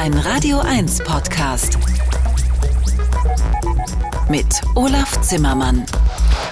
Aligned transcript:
Ein 0.00 0.14
Radio 0.14 0.60
1 0.60 1.04
Podcast. 1.04 1.76
Mit 4.30 4.46
Olaf 4.74 5.20
Zimmermann. 5.20 5.84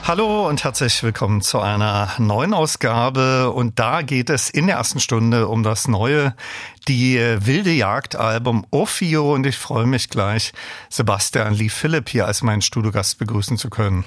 Hallo 0.05 0.46
und 0.46 0.64
herzlich 0.64 1.03
willkommen 1.03 1.41
zu 1.41 1.59
einer 1.59 2.13
neuen 2.19 2.53
Ausgabe. 2.53 3.50
Und 3.50 3.79
da 3.79 4.03
geht 4.03 4.29
es 4.29 4.50
in 4.50 4.67
der 4.67 4.77
ersten 4.77 5.00
Stunde 5.00 5.49
um 5.49 5.63
das 5.63 5.89
neue 5.89 6.35
Die 6.89 7.17
wilde 7.19 7.73
Jagd-Album 7.73 8.67
Ophio. 8.71 9.32
Und 9.32 9.46
ich 9.46 9.57
freue 9.57 9.87
mich 9.87 10.11
gleich, 10.11 10.53
Sebastian 10.91 11.55
Lee 11.55 11.71
Philipp 11.71 12.11
hier 12.11 12.27
als 12.27 12.43
meinen 12.43 12.61
Studiogast 12.61 13.19
begrüßen 13.19 13.57
zu 13.57 13.71
können. 13.71 14.05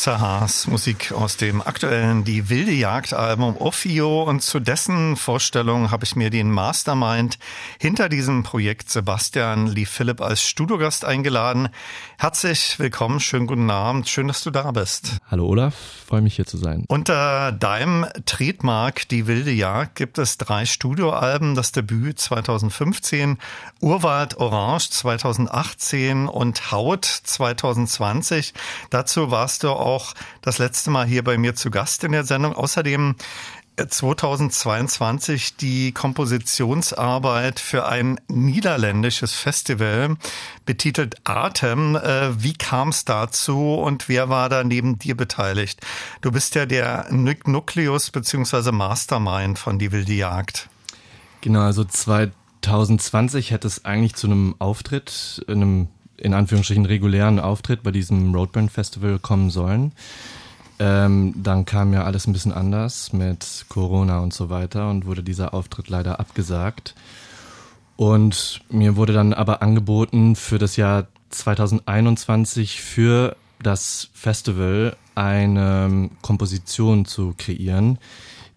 Sahars 0.00 0.66
Musik 0.66 1.12
aus 1.12 1.36
dem 1.36 1.60
aktuellen 1.60 2.24
Die 2.24 2.48
wilde 2.48 2.72
Jagd 2.72 3.12
Album 3.12 3.54
Ophio 3.58 4.22
und 4.22 4.40
zu 4.40 4.58
dessen 4.58 5.14
Vorstellung 5.14 5.90
habe 5.90 6.04
ich 6.04 6.16
mir 6.16 6.30
den 6.30 6.50
Mastermind 6.50 7.38
hinter 7.80 8.10
diesem 8.10 8.42
Projekt 8.42 8.90
Sebastian 8.90 9.66
Lee 9.66 9.86
Philipp 9.86 10.20
als 10.20 10.46
Studiogast 10.46 11.06
eingeladen. 11.06 11.70
Herzlich 12.18 12.78
willkommen, 12.78 13.20
schönen 13.20 13.46
guten 13.46 13.70
Abend, 13.70 14.06
schön, 14.06 14.28
dass 14.28 14.42
du 14.42 14.50
da 14.50 14.70
bist. 14.70 15.16
Hallo 15.30 15.46
Olaf, 15.46 15.74
freue 16.06 16.20
mich 16.20 16.36
hier 16.36 16.44
zu 16.44 16.58
sein. 16.58 16.84
Unter 16.88 17.52
deinem 17.52 18.04
Trademark 18.26 19.08
Die 19.08 19.26
wilde 19.26 19.50
Jagd 19.50 19.94
gibt 19.94 20.18
es 20.18 20.36
drei 20.36 20.66
Studioalben, 20.66 21.54
das 21.54 21.72
Debüt 21.72 22.20
2015, 22.20 23.38
Urwald 23.80 24.36
Orange 24.36 24.90
2018 24.90 26.28
und 26.28 26.72
Haut 26.72 27.06
2020. 27.06 28.52
Dazu 28.90 29.30
warst 29.30 29.62
du 29.62 29.70
auch 29.70 30.12
das 30.42 30.58
letzte 30.58 30.90
Mal 30.90 31.06
hier 31.06 31.24
bei 31.24 31.38
mir 31.38 31.54
zu 31.54 31.70
Gast 31.70 32.04
in 32.04 32.12
der 32.12 32.24
Sendung. 32.24 32.52
Außerdem 32.52 33.14
2022 33.76 35.50
äh, 35.50 35.54
die 35.60 35.92
Kompositionsarbeit 35.92 37.60
für 37.60 37.86
ein 37.86 38.20
niederländisches 38.28 39.32
Festival 39.32 40.16
betitelt 40.66 41.16
Atem. 41.24 41.96
Äh, 41.96 42.42
wie 42.42 42.52
kam 42.52 42.90
es 42.90 43.04
dazu 43.04 43.74
und 43.74 44.08
wer 44.08 44.28
war 44.28 44.48
da 44.48 44.64
neben 44.64 44.98
dir 44.98 45.16
beteiligt? 45.16 45.80
Du 46.20 46.30
bist 46.30 46.54
ja 46.54 46.66
der 46.66 47.06
Nukleus 47.10 48.10
bzw. 48.10 48.72
Mastermind 48.72 49.58
von 49.58 49.78
Die 49.78 49.92
Wilde 49.92 50.12
Jagd. 50.12 50.68
Genau, 51.40 51.62
also 51.62 51.84
2020 51.84 53.50
hätte 53.50 53.66
es 53.66 53.84
eigentlich 53.84 54.14
zu 54.14 54.26
einem 54.26 54.54
Auftritt, 54.58 55.44
einem 55.48 55.88
in 56.16 56.34
Anführungsstrichen 56.34 56.86
regulären 56.86 57.40
Auftritt 57.40 57.82
bei 57.82 57.90
diesem 57.90 58.34
Roadburn 58.34 58.68
Festival 58.68 59.18
kommen 59.18 59.50
sollen. 59.50 59.92
Ähm, 60.80 61.34
dann 61.36 61.66
kam 61.66 61.92
ja 61.92 62.04
alles 62.04 62.26
ein 62.26 62.32
bisschen 62.32 62.54
anders 62.54 63.12
mit 63.12 63.66
Corona 63.68 64.20
und 64.20 64.32
so 64.32 64.48
weiter 64.48 64.88
und 64.88 65.04
wurde 65.04 65.22
dieser 65.22 65.52
Auftritt 65.52 65.90
leider 65.90 66.18
abgesagt. 66.18 66.94
Und 67.96 68.62
mir 68.70 68.96
wurde 68.96 69.12
dann 69.12 69.34
aber 69.34 69.60
angeboten, 69.60 70.36
für 70.36 70.56
das 70.58 70.76
Jahr 70.76 71.08
2021 71.28 72.80
für 72.80 73.36
das 73.62 74.08
Festival 74.14 74.96
eine 75.14 76.08
Komposition 76.22 77.04
zu 77.04 77.34
kreieren, 77.36 77.98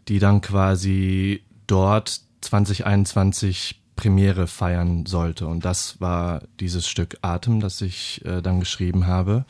die 0.08 0.20
dann 0.20 0.40
quasi 0.40 1.44
dort 1.68 2.22
2021 2.40 3.82
Premiere 3.98 4.48
feiern 4.48 5.06
sollte. 5.06 5.46
Und 5.46 5.66
das 5.66 6.00
war 6.00 6.44
dieses 6.62 6.88
Stück 6.88 7.18
Atem, 7.22 7.60
das 7.60 7.82
ich 7.82 8.24
äh, 8.24 8.42
dann 8.42 8.62
geschrieben 8.62 9.08
habe. 9.08 9.44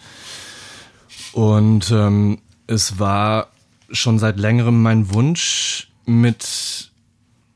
Und 1.34 1.92
ähm, 1.92 2.40
es 2.68 3.00
war 3.00 3.48
schon 3.92 4.20
seit 4.20 4.40
längerem 4.40 4.82
mein 4.82 5.14
Wunsch, 5.14 5.90
mit 6.06 6.92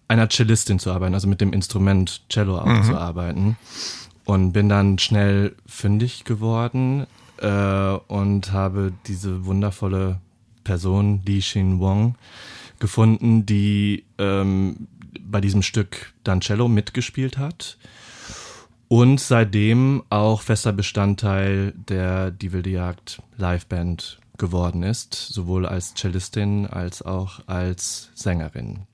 einer 0.07 0.29
Cellistin 0.29 0.79
zu 0.79 0.91
arbeiten, 0.91 1.13
also 1.13 1.27
mit 1.27 1.41
dem 1.41 1.51
Instrument 1.51 2.21
Cello 2.29 2.59
auch 2.59 2.65
mhm. 2.65 2.83
zu 2.83 2.97
arbeiten. 2.97 3.57
Und 4.23 4.51
bin 4.51 4.69
dann 4.69 4.99
schnell 4.99 5.55
fündig 5.65 6.25
geworden 6.25 7.07
äh, 7.37 7.91
und 8.07 8.51
habe 8.51 8.93
diese 9.07 9.45
wundervolle 9.45 10.19
Person, 10.63 11.21
Li 11.25 11.39
Xin 11.39 11.79
Wong, 11.79 12.15
gefunden, 12.79 13.45
die 13.45 14.03
ähm, 14.17 14.87
bei 15.21 15.41
diesem 15.41 15.61
Stück 15.61 16.13
dann 16.23 16.41
Cello 16.41 16.67
mitgespielt 16.67 17.37
hat 17.37 17.77
und 18.87 19.19
seitdem 19.19 20.03
auch 20.09 20.41
fester 20.41 20.73
Bestandteil 20.73 21.73
der 21.89 22.31
Die 22.31 22.51
wilde 22.51 22.69
Jagd 22.69 23.21
Liveband 23.37 24.19
geworden 24.37 24.83
ist, 24.83 25.13
sowohl 25.13 25.65
als 25.65 25.93
Cellistin 25.95 26.67
als 26.67 27.01
auch 27.01 27.41
als 27.47 28.09
Sängerin. 28.15 28.87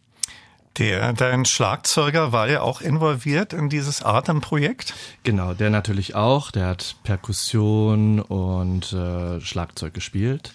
Der, 0.78 1.14
dein 1.14 1.46
Schlagzeuger 1.46 2.32
war 2.32 2.50
ja 2.50 2.62
auch 2.62 2.82
involviert 2.82 3.54
in 3.54 3.70
dieses 3.70 4.02
Atemprojekt? 4.02 4.96
Genau, 5.22 5.54
der 5.54 5.70
natürlich 5.70 6.16
auch. 6.16 6.50
Der 6.50 6.68
hat 6.68 6.96
Perkussion 7.04 8.20
und 8.20 8.92
äh, 8.92 9.40
Schlagzeug 9.40 9.94
gespielt. 9.94 10.54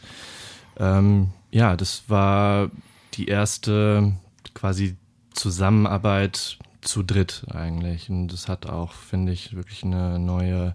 Ähm, 0.76 1.30
ja, 1.52 1.76
das 1.76 2.04
war 2.08 2.70
die 3.14 3.28
erste 3.28 4.12
quasi 4.54 4.96
Zusammenarbeit 5.34 6.58
zu 6.80 7.04
dritt 7.04 7.44
eigentlich. 7.52 8.10
Und 8.10 8.28
das 8.28 8.48
hat 8.48 8.66
auch, 8.66 8.92
finde 8.92 9.30
ich, 9.32 9.54
wirklich 9.54 9.84
eine 9.84 10.18
neue 10.18 10.74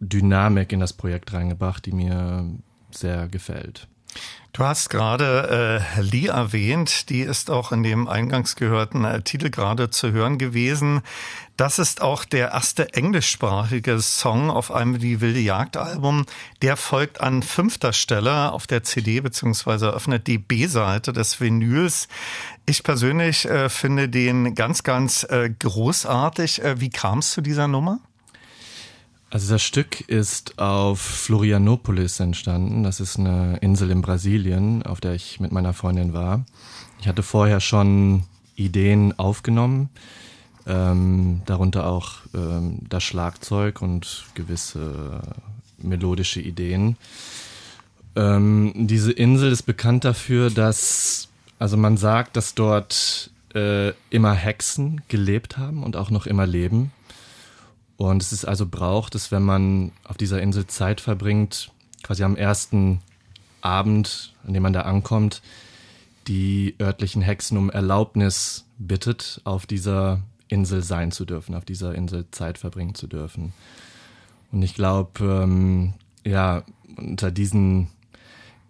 Dynamik 0.00 0.72
in 0.72 0.80
das 0.80 0.92
Projekt 0.92 1.32
reingebracht, 1.32 1.86
die 1.86 1.92
mir 1.92 2.48
sehr 2.90 3.28
gefällt. 3.28 3.88
Du 4.52 4.64
hast 4.64 4.88
gerade 4.90 5.84
äh, 5.96 6.00
Lee 6.00 6.26
erwähnt, 6.26 7.10
die 7.10 7.20
ist 7.20 7.50
auch 7.50 7.70
in 7.70 7.82
dem 7.82 8.08
eingangs 8.08 8.56
gehörten 8.56 9.04
äh, 9.04 9.22
Titel 9.22 9.50
gerade 9.50 9.90
zu 9.90 10.10
hören 10.10 10.38
gewesen. 10.38 11.02
Das 11.56 11.78
ist 11.78 12.02
auch 12.02 12.24
der 12.24 12.52
erste 12.52 12.94
englischsprachige 12.94 14.00
Song 14.00 14.50
auf 14.50 14.72
einem 14.72 14.98
Die 14.98 15.20
wilde 15.20 15.38
Jagd 15.38 15.76
Album. 15.76 16.24
Der 16.62 16.76
folgt 16.76 17.20
an 17.20 17.42
fünfter 17.42 17.92
Stelle 17.92 18.52
auf 18.52 18.66
der 18.66 18.82
CD 18.82 19.20
beziehungsweise 19.20 19.90
öffnet 19.90 20.26
die 20.26 20.38
B-Seite 20.38 21.12
des 21.12 21.40
Vinyls. 21.40 22.08
Ich 22.66 22.82
persönlich 22.82 23.44
äh, 23.44 23.68
finde 23.68 24.08
den 24.08 24.54
ganz, 24.54 24.82
ganz 24.82 25.24
äh, 25.24 25.50
großartig. 25.50 26.64
Äh, 26.64 26.80
wie 26.80 26.90
kam 26.90 27.18
es 27.18 27.32
zu 27.32 27.42
dieser 27.42 27.68
Nummer? 27.68 28.00
Also 29.30 29.52
das 29.52 29.62
Stück 29.62 30.00
ist 30.08 30.58
auf 30.58 31.00
Florianopolis 31.00 32.18
entstanden. 32.18 32.82
Das 32.82 32.98
ist 32.98 33.18
eine 33.18 33.58
Insel 33.58 33.90
in 33.90 34.00
Brasilien, 34.00 34.82
auf 34.84 35.00
der 35.00 35.12
ich 35.12 35.38
mit 35.38 35.52
meiner 35.52 35.74
Freundin 35.74 36.14
war. 36.14 36.46
Ich 37.00 37.08
hatte 37.08 37.22
vorher 37.22 37.60
schon 37.60 38.22
Ideen 38.56 39.18
aufgenommen, 39.18 39.90
ähm, 40.66 41.42
darunter 41.44 41.86
auch 41.86 42.20
ähm, 42.34 42.80
das 42.88 43.04
Schlagzeug 43.04 43.82
und 43.82 44.24
gewisse 44.34 45.20
melodische 45.76 46.40
Ideen. 46.40 46.96
Ähm, 48.16 48.72
diese 48.74 49.12
Insel 49.12 49.52
ist 49.52 49.62
bekannt 49.62 50.04
dafür, 50.04 50.50
dass, 50.50 51.28
also 51.58 51.76
man 51.76 51.98
sagt, 51.98 52.36
dass 52.36 52.54
dort 52.54 53.30
äh, 53.54 53.92
immer 54.10 54.32
Hexen 54.32 55.02
gelebt 55.08 55.58
haben 55.58 55.82
und 55.82 55.96
auch 55.96 56.10
noch 56.10 56.26
immer 56.26 56.46
leben. 56.46 56.92
Und 57.98 58.22
es 58.22 58.32
ist 58.32 58.44
also 58.44 58.64
braucht 58.64 59.16
es, 59.16 59.32
wenn 59.32 59.42
man 59.42 59.90
auf 60.04 60.16
dieser 60.16 60.40
Insel 60.40 60.68
Zeit 60.68 61.00
verbringt, 61.00 61.72
quasi 62.04 62.22
am 62.22 62.36
ersten 62.36 63.00
Abend, 63.60 64.34
an 64.46 64.54
dem 64.54 64.62
man 64.62 64.72
da 64.72 64.82
ankommt, 64.82 65.42
die 66.28 66.76
örtlichen 66.80 67.22
Hexen 67.22 67.58
um 67.58 67.70
Erlaubnis 67.70 68.66
bittet, 68.78 69.40
auf 69.42 69.66
dieser 69.66 70.22
Insel 70.46 70.82
sein 70.84 71.10
zu 71.10 71.24
dürfen, 71.24 71.56
auf 71.56 71.64
dieser 71.64 71.92
Insel 71.96 72.26
Zeit 72.30 72.56
verbringen 72.56 72.94
zu 72.94 73.08
dürfen. 73.08 73.52
Und 74.52 74.62
ich 74.62 74.74
glaube, 74.74 75.24
ähm, 75.24 75.94
ja, 76.24 76.62
unter 76.96 77.32
diesen 77.32 77.88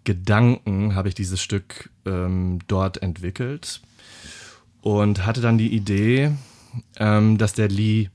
Gedanken 0.05 0.95
habe 0.95 1.07
ich 1.07 1.13
dieses 1.13 1.39
Stück 1.39 1.91
ähm, 2.07 2.59
dort 2.65 3.03
entwickelt 3.03 3.81
und 4.81 5.27
hatte 5.27 5.41
dann 5.41 5.59
die 5.59 5.71
Idee, 5.71 6.31
ähm, 6.97 7.37
dass 7.37 7.53
der 7.53 7.67
Lee 7.67 8.09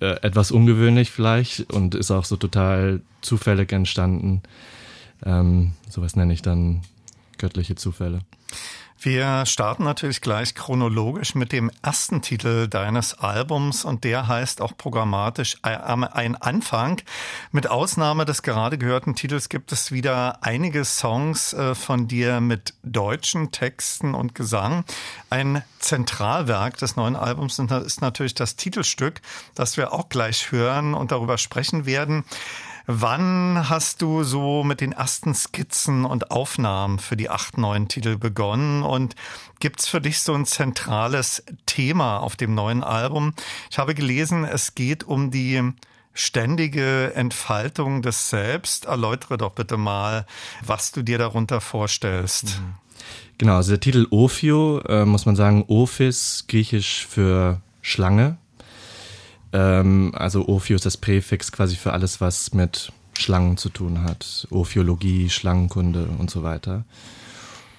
äh, 0.00 0.20
etwas 0.22 0.50
ungewöhnlich 0.50 1.10
vielleicht 1.10 1.72
und 1.72 1.94
ist 1.94 2.10
auch 2.10 2.24
so 2.24 2.36
total 2.36 3.00
zufällig 3.20 3.72
entstanden. 3.72 4.42
Ähm, 5.24 5.72
sowas 5.88 6.16
nenne 6.16 6.32
ich 6.32 6.42
dann 6.42 6.82
göttliche 7.38 7.76
Zufälle. 7.76 8.20
Wir 9.04 9.46
starten 9.46 9.82
natürlich 9.82 10.20
gleich 10.20 10.54
chronologisch 10.54 11.34
mit 11.34 11.50
dem 11.50 11.72
ersten 11.82 12.22
Titel 12.22 12.68
deines 12.68 13.18
Albums 13.18 13.84
und 13.84 14.04
der 14.04 14.28
heißt 14.28 14.60
auch 14.60 14.76
programmatisch 14.76 15.56
Ein 15.62 16.36
Anfang. 16.36 17.02
Mit 17.50 17.68
Ausnahme 17.68 18.24
des 18.24 18.42
gerade 18.42 18.78
gehörten 18.78 19.16
Titels 19.16 19.48
gibt 19.48 19.72
es 19.72 19.90
wieder 19.90 20.44
einige 20.44 20.84
Songs 20.84 21.52
äh, 21.52 21.74
von 21.74 22.06
dir 22.06 22.40
mit 22.40 22.74
deutschen 22.84 23.50
Texten 23.50 24.14
und 24.14 24.36
Gesang. 24.36 24.84
Ein 25.30 25.64
Zentralwerk 25.80 26.76
des 26.76 26.94
neuen 26.94 27.16
Albums 27.16 27.58
ist 27.58 28.02
natürlich 28.02 28.34
das 28.34 28.54
Titelstück, 28.54 29.20
das 29.56 29.76
wir 29.76 29.92
auch 29.92 30.10
gleich 30.10 30.52
hören 30.52 30.94
und 30.94 31.10
darüber 31.10 31.38
sprechen 31.38 31.86
werden. 31.86 32.24
Wann 32.94 33.70
hast 33.70 34.02
du 34.02 34.22
so 34.22 34.62
mit 34.64 34.82
den 34.82 34.92
ersten 34.92 35.34
Skizzen 35.34 36.04
und 36.04 36.30
Aufnahmen 36.30 36.98
für 36.98 37.16
die 37.16 37.30
acht 37.30 37.56
neuen 37.56 37.88
Titel 37.88 38.18
begonnen? 38.18 38.82
Und 38.82 39.14
gibt's 39.60 39.88
für 39.88 40.02
dich 40.02 40.20
so 40.20 40.34
ein 40.34 40.44
zentrales 40.44 41.42
Thema 41.64 42.18
auf 42.18 42.36
dem 42.36 42.54
neuen 42.54 42.84
Album? 42.84 43.32
Ich 43.70 43.78
habe 43.78 43.94
gelesen, 43.94 44.44
es 44.44 44.74
geht 44.74 45.04
um 45.04 45.30
die 45.30 45.72
ständige 46.12 47.14
Entfaltung 47.14 48.02
des 48.02 48.28
Selbst. 48.28 48.84
Erläutere 48.84 49.38
doch 49.38 49.52
bitte 49.52 49.78
mal, 49.78 50.26
was 50.62 50.92
du 50.92 51.02
dir 51.02 51.16
darunter 51.16 51.62
vorstellst. 51.62 52.60
Mhm. 52.60 52.74
Genau, 53.38 53.56
also 53.56 53.70
der 53.70 53.80
Titel 53.80 54.06
Ophio, 54.10 54.80
äh, 54.80 55.06
muss 55.06 55.24
man 55.24 55.34
sagen, 55.34 55.64
Ophis, 55.66 56.44
griechisch 56.46 57.06
für 57.06 57.62
Schlange. 57.80 58.36
Ähm, 59.52 60.12
also 60.14 60.48
Ophio 60.48 60.76
ist 60.76 60.86
das 60.86 60.96
Präfix 60.96 61.52
quasi 61.52 61.76
für 61.76 61.92
alles, 61.92 62.20
was 62.20 62.54
mit 62.54 62.92
Schlangen 63.18 63.56
zu 63.56 63.68
tun 63.68 64.02
hat. 64.02 64.46
Ophiologie, 64.50 65.30
Schlangenkunde 65.30 66.08
und 66.18 66.30
so 66.30 66.42
weiter. 66.42 66.84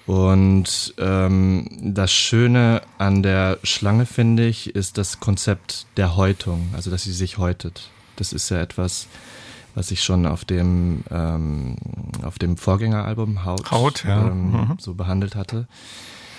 Und 0.06 0.94
ähm, 0.98 1.66
das 1.80 2.12
Schöne 2.12 2.82
an 2.98 3.22
der 3.22 3.58
Schlange, 3.62 4.04
finde 4.04 4.46
ich, 4.46 4.74
ist 4.74 4.98
das 4.98 5.18
Konzept 5.18 5.86
der 5.96 6.14
Häutung, 6.16 6.68
also 6.74 6.90
dass 6.90 7.04
sie 7.04 7.12
sich 7.12 7.38
häutet. 7.38 7.90
Das 8.16 8.32
ist 8.32 8.50
ja 8.50 8.60
etwas, 8.60 9.08
was 9.74 9.90
ich 9.90 10.04
schon 10.04 10.26
auf 10.26 10.44
dem, 10.44 11.04
ähm, 11.10 11.76
auf 12.22 12.38
dem 12.38 12.56
Vorgängeralbum 12.58 13.44
Haut, 13.44 13.70
Haut 13.70 14.04
ja. 14.04 14.28
ähm, 14.28 14.52
mhm. 14.52 14.76
so 14.78 14.94
behandelt 14.94 15.34
hatte. 15.34 15.66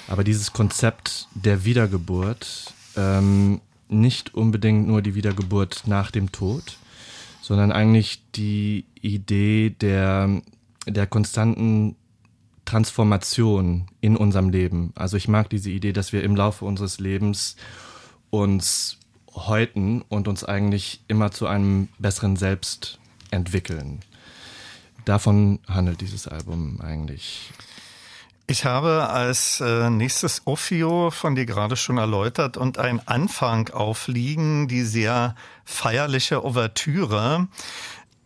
Aber 0.07 0.23
dieses 0.23 0.53
Konzept 0.53 1.27
der 1.33 1.65
Wiedergeburt 1.65 2.71
ähm, 2.95 3.61
nicht 3.87 4.33
unbedingt 4.33 4.87
nur 4.87 5.01
die 5.01 5.15
Wiedergeburt 5.15 5.83
nach 5.85 6.11
dem 6.11 6.31
Tod, 6.31 6.77
sondern 7.41 7.71
eigentlich 7.71 8.23
die 8.35 8.85
Idee 9.01 9.69
der, 9.69 10.41
der 10.87 11.07
konstanten 11.07 11.95
Transformation 12.65 13.85
in 14.01 14.17
unserem 14.17 14.49
Leben. 14.49 14.91
Also 14.95 15.17
ich 15.17 15.27
mag 15.27 15.49
diese 15.49 15.69
Idee, 15.69 15.93
dass 15.93 16.13
wir 16.13 16.23
im 16.23 16.35
Laufe 16.35 16.65
unseres 16.65 16.99
Lebens 16.99 17.55
uns 18.31 18.97
häuten 19.35 20.01
und 20.01 20.27
uns 20.27 20.43
eigentlich 20.43 21.03
immer 21.07 21.31
zu 21.31 21.45
einem 21.45 21.89
besseren 21.99 22.35
Selbst 22.35 22.99
entwickeln. 23.31 23.99
Davon 25.05 25.59
handelt 25.67 26.01
dieses 26.01 26.27
Album 26.27 26.81
eigentlich. 26.81 27.51
Ich 28.47 28.63
habe 28.63 29.09
als 29.09 29.59
äh, 29.59 29.89
nächstes 29.89 30.43
Ophio 30.45 31.09
von 31.09 31.33
dir 31.33 31.47
gerade 31.47 31.75
schon 31.75 31.97
erläutert 31.97 32.57
und 32.57 32.77
ein 32.77 33.05
Anfang 33.07 33.69
aufliegen, 33.69 34.67
die 34.67 34.83
sehr 34.83 35.35
feierliche 35.63 36.45
Ouvertüre. 36.45 37.47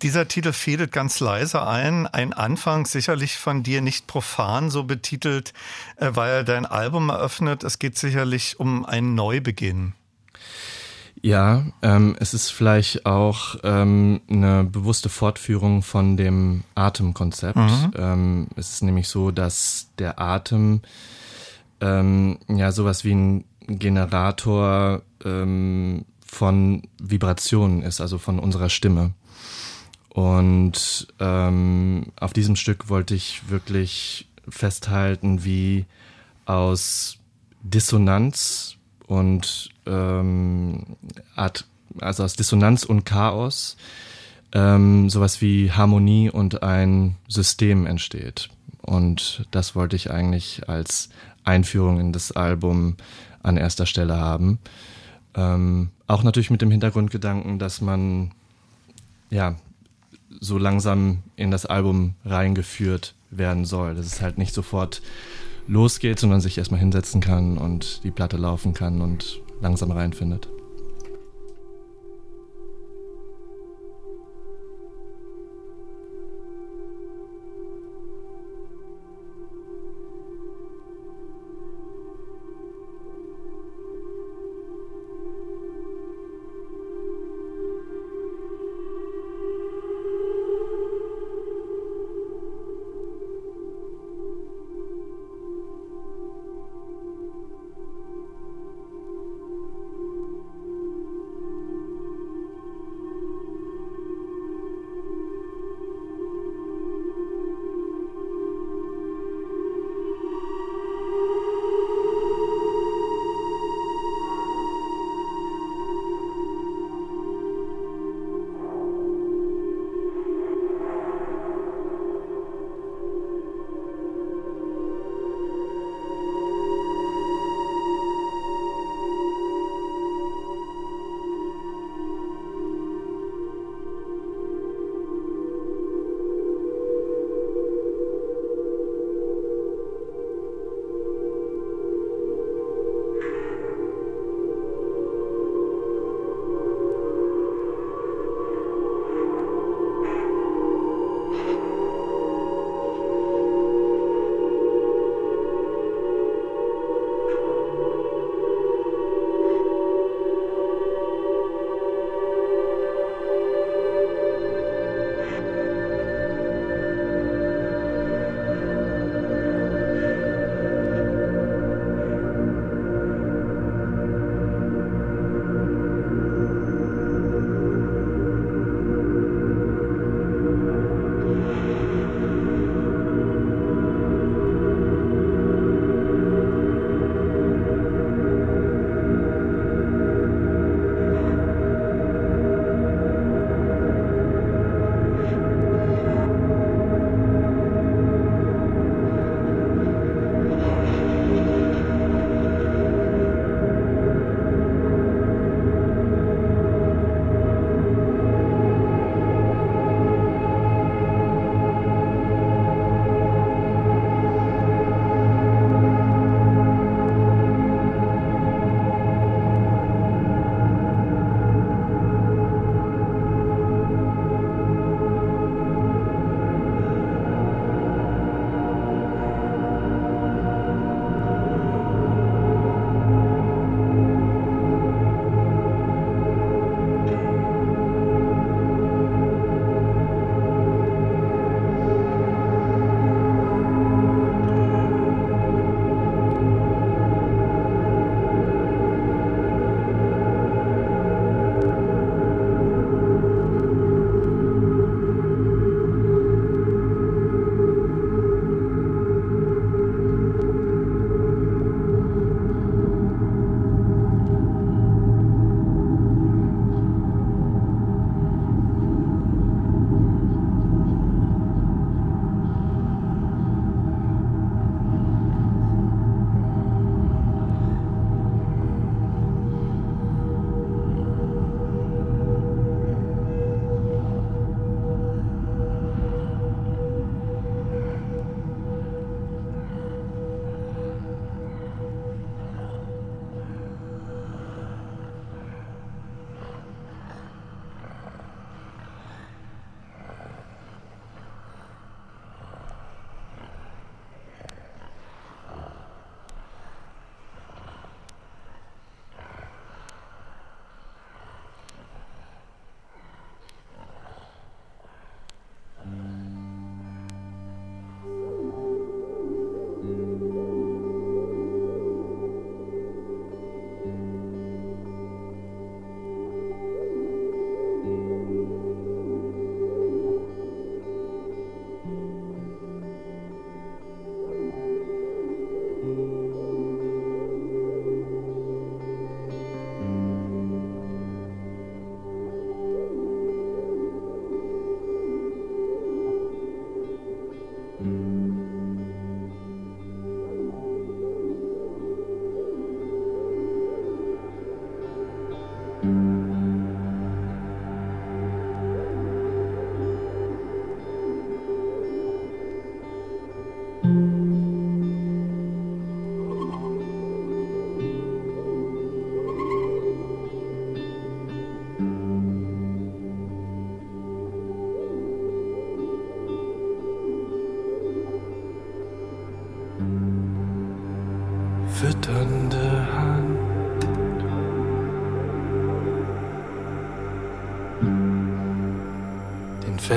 Dieser 0.01 0.27
Titel 0.27 0.51
fädelt 0.51 0.91
ganz 0.91 1.21
leise 1.21 1.65
ein. 1.65 2.05
Ein 2.05 2.33
Anfang 2.33 2.85
sicherlich 2.85 3.37
von 3.37 3.63
dir 3.63 3.81
nicht 3.81 4.07
profan 4.07 4.69
so 4.69 4.83
betitelt, 4.83 5.53
äh, 5.95 6.11
weil 6.13 6.43
dein 6.43 6.65
Album 6.65 7.07
eröffnet. 7.09 7.63
Es 7.63 7.79
geht 7.79 7.97
sicherlich 7.97 8.59
um 8.59 8.85
einen 8.85 9.15
Neubeginn. 9.15 9.93
Ja, 11.21 11.65
ähm, 11.81 12.15
es 12.19 12.33
ist 12.33 12.49
vielleicht 12.49 13.05
auch 13.05 13.57
ähm, 13.63 14.21
eine 14.29 14.63
bewusste 14.63 15.09
Fortführung 15.09 15.81
von 15.81 16.15
dem 16.15 16.63
Atemkonzept. 16.75 17.57
Mhm. 17.57 17.91
Ähm, 17.95 18.47
es 18.55 18.73
ist 18.73 18.83
nämlich 18.83 19.09
so, 19.09 19.31
dass 19.31 19.89
der 19.97 20.19
Atem 20.19 20.81
ähm, 21.81 22.39
ja 22.47 22.71
sowas 22.71 23.03
wie 23.03 23.13
ein 23.13 23.45
Generator 23.67 25.01
ähm, 25.25 26.05
von 26.25 26.83
Vibrationen 27.01 27.81
ist, 27.81 28.01
also 28.01 28.17
von 28.17 28.39
unserer 28.39 28.69
Stimme. 28.69 29.13
Und 30.09 31.07
ähm, 31.19 32.07
auf 32.19 32.33
diesem 32.33 32.55
Stück 32.55 32.89
wollte 32.89 33.15
ich 33.15 33.49
wirklich 33.49 34.27
festhalten, 34.47 35.43
wie 35.43 35.85
aus 36.45 37.17
Dissonanz 37.61 38.77
und 39.05 39.69
ähm, 39.89 40.85
Art, 41.35 41.65
also 41.99 42.23
aus 42.23 42.35
Dissonanz 42.35 42.83
und 42.83 43.05
Chaos 43.05 43.75
ähm, 44.53 45.09
sowas 45.09 45.41
wie 45.41 45.71
Harmonie 45.71 46.29
und 46.29 46.63
ein 46.63 47.15
System 47.27 47.85
entsteht. 47.85 48.49
Und 48.81 49.45
das 49.51 49.75
wollte 49.75 49.95
ich 49.95 50.11
eigentlich 50.11 50.67
als 50.67 51.09
Einführung 51.43 51.99
in 51.99 52.13
das 52.13 52.31
Album 52.31 52.95
an 53.43 53.57
erster 53.57 53.85
Stelle 53.85 54.17
haben. 54.17 54.59
Ähm, 55.35 55.89
auch 56.07 56.23
natürlich 56.23 56.49
mit 56.49 56.61
dem 56.61 56.71
Hintergrundgedanken, 56.71 57.59
dass 57.59 57.81
man 57.81 58.31
ja 59.29 59.55
so 60.39 60.57
langsam 60.57 61.19
in 61.35 61.51
das 61.51 61.65
Album 61.65 62.15
reingeführt 62.25 63.13
werden 63.29 63.65
soll. 63.65 63.95
Das 63.95 64.05
ist 64.05 64.21
halt 64.21 64.37
nicht 64.37 64.53
sofort 64.53 65.01
losgeht, 65.67 66.19
sondern 66.19 66.41
sich 66.41 66.57
erstmal 66.57 66.79
hinsetzen 66.79 67.21
kann 67.21 67.57
und 67.57 68.03
die 68.03 68.11
Platte 68.11 68.37
laufen 68.37 68.73
kann 68.73 69.01
und 69.01 69.39
langsam 69.61 69.91
reinfindet. 69.91 70.47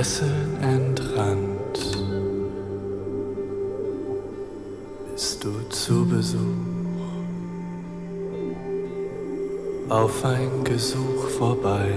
Fesseln 0.02 0.58
entrannt, 0.60 1.78
bist 5.12 5.44
du 5.44 5.52
zu 5.68 6.04
Besuch 6.08 6.40
auf 9.88 10.24
ein 10.24 10.64
Gesuch 10.64 11.28
vorbei. 11.38 11.92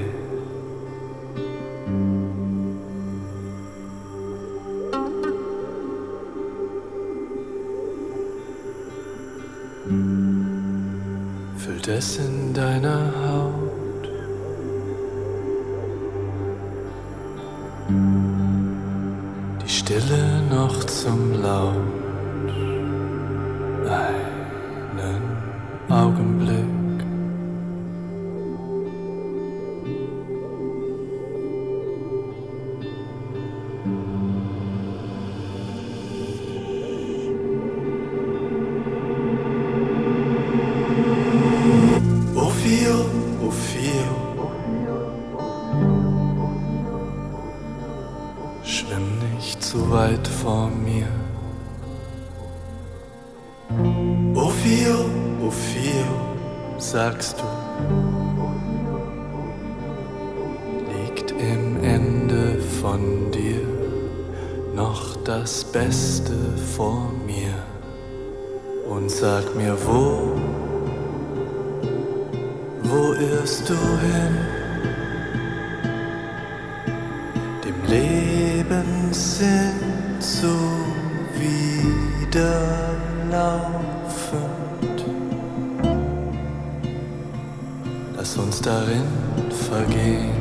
Widerlaufend. 82.35 85.05
Lass 88.17 88.37
uns 88.37 88.61
darin 88.61 89.03
vergehen. 89.69 90.34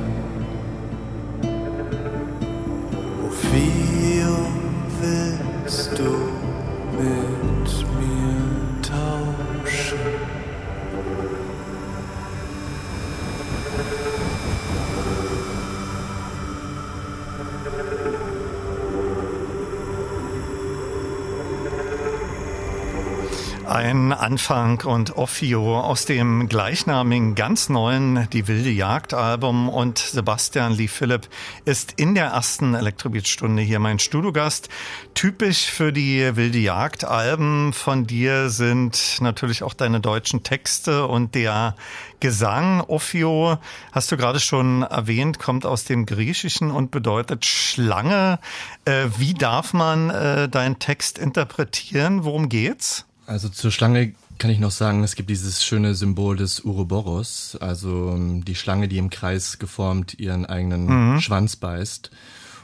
Anfang 24.35 24.81
und 24.81 25.17
Offio 25.17 25.79
aus 25.79 26.07
dem 26.07 26.49
gleichnamigen, 26.49 27.37
ganz 27.37 27.69
neuen 27.69 28.29
Die 28.33 28.49
wilde 28.49 28.71
Jagd 28.71 29.15
Album 29.15 29.69
und 29.69 29.99
Sebastian 29.99 30.73
Lee 30.73 30.89
Philipp 30.89 31.29
ist 31.65 31.93
in 31.99 32.17
der 32.17 32.31
ersten 32.31 32.75
Elektrobeat-Stunde 32.75 33.63
hier 33.63 33.79
mein 33.79 34.01
Studiogast. 34.01 34.69
Typisch 35.15 35.67
für 35.67 35.93
die 35.93 36.35
wilde 36.35 36.59
Jagd 36.59 37.05
Alben 37.05 37.73
von 37.73 38.09
dir 38.09 38.51
sind 38.51 39.19
natürlich 39.21 39.63
auch 39.63 39.73
deine 39.73 40.01
deutschen 40.01 40.43
Texte 40.43 41.07
und 41.07 41.37
der 41.37 41.77
Gesang. 42.19 42.81
Offio, 42.81 43.59
hast 43.93 44.11
du 44.11 44.17
gerade 44.17 44.41
schon 44.41 44.83
erwähnt, 44.83 45.39
kommt 45.39 45.65
aus 45.65 45.85
dem 45.85 46.07
Griechischen 46.07 46.73
und 46.73 46.91
bedeutet 46.91 47.45
Schlange. 47.45 48.41
Äh, 48.85 49.07
wie 49.17 49.35
darf 49.35 49.75
man 49.75 50.11
äh, 50.11 50.49
deinen 50.49 50.81
Text 50.81 51.21
interpretieren? 51.21 52.25
Worum 52.25 52.49
geht's? 52.49 53.07
Also 53.27 53.49
zur 53.49 53.71
Schlange 53.71 54.15
kann 54.39 54.51
ich 54.51 54.59
noch 54.59 54.71
sagen, 54.71 55.05
es 55.05 55.15
gibt 55.15 55.31
dieses 55.31 55.65
schöne 55.65 55.95
Symbol 55.95 56.37
des 56.37 56.61
Uroboros, 56.61 57.57
also 57.61 58.13
ähm, 58.15 58.45
die 58.45 58.55
Schlange, 58.55 58.89
die 58.89 58.99
im 58.99 59.11
Kreis 59.11 59.59
geformt 59.59 60.19
ihren 60.19 60.47
eigenen 60.47 61.15
mhm. 61.15 61.21
Schwanz 61.21 61.57
beißt 61.57 62.11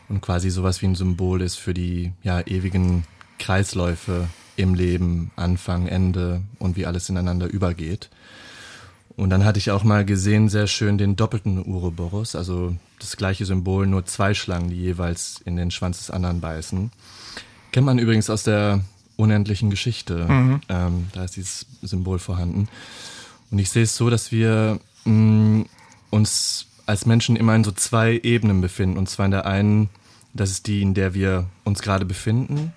und 0.08 0.20
quasi 0.20 0.50
sowas 0.50 0.82
wie 0.82 0.86
ein 0.86 0.94
Symbol 0.94 1.40
ist 1.40 1.56
für 1.56 1.74
die 1.74 2.12
ja 2.22 2.40
ewigen 2.40 3.04
Kreisläufe 3.38 4.28
im 4.56 4.74
Leben, 4.74 5.30
Anfang, 5.36 5.86
Ende 5.86 6.42
und 6.58 6.76
wie 6.76 6.86
alles 6.86 7.08
ineinander 7.08 7.46
übergeht. 7.46 8.10
Und 9.16 9.30
dann 9.30 9.44
hatte 9.44 9.58
ich 9.58 9.70
auch 9.70 9.84
mal 9.84 10.04
gesehen, 10.04 10.48
sehr 10.48 10.66
schön 10.66 10.98
den 10.98 11.16
doppelten 11.16 11.64
Uroboros, 11.64 12.36
also 12.36 12.74
das 12.98 13.16
gleiche 13.16 13.44
Symbol, 13.44 13.86
nur 13.86 14.06
zwei 14.06 14.34
Schlangen, 14.34 14.70
die 14.70 14.76
jeweils 14.76 15.40
in 15.44 15.56
den 15.56 15.70
Schwanz 15.70 15.98
des 15.98 16.10
anderen 16.10 16.40
beißen. 16.40 16.90
Kennt 17.72 17.86
man 17.86 17.98
übrigens 17.98 18.30
aus 18.30 18.42
der 18.42 18.80
unendlichen 19.20 19.70
Geschichte. 19.70 20.26
Mhm. 20.26 20.60
Ähm, 20.68 21.06
da 21.12 21.24
ist 21.24 21.36
dieses 21.36 21.66
Symbol 21.82 22.18
vorhanden. 22.18 22.68
Und 23.50 23.58
ich 23.58 23.70
sehe 23.70 23.82
es 23.82 23.96
so, 23.96 24.10
dass 24.10 24.32
wir 24.32 24.80
mh, 25.04 25.66
uns 26.10 26.66
als 26.86 27.06
Menschen 27.06 27.36
immer 27.36 27.54
in 27.54 27.64
so 27.64 27.72
zwei 27.72 28.18
Ebenen 28.22 28.60
befinden. 28.60 28.98
Und 28.98 29.08
zwar 29.08 29.26
in 29.26 29.32
der 29.32 29.46
einen, 29.46 29.90
das 30.34 30.50
ist 30.50 30.66
die, 30.66 30.82
in 30.82 30.94
der 30.94 31.14
wir 31.14 31.46
uns 31.64 31.82
gerade 31.82 32.04
befinden. 32.04 32.72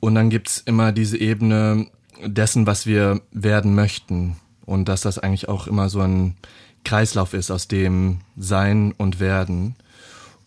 Und 0.00 0.14
dann 0.14 0.30
gibt's 0.30 0.62
immer 0.64 0.92
diese 0.92 1.18
Ebene 1.18 1.88
dessen, 2.24 2.66
was 2.66 2.86
wir 2.86 3.20
werden 3.32 3.74
möchten. 3.74 4.36
Und 4.64 4.88
dass 4.88 5.00
das 5.00 5.18
eigentlich 5.18 5.48
auch 5.48 5.66
immer 5.66 5.88
so 5.88 6.00
ein 6.00 6.36
Kreislauf 6.84 7.34
ist 7.34 7.50
aus 7.50 7.68
dem 7.68 8.20
Sein 8.36 8.92
und 8.96 9.20
Werden. 9.20 9.74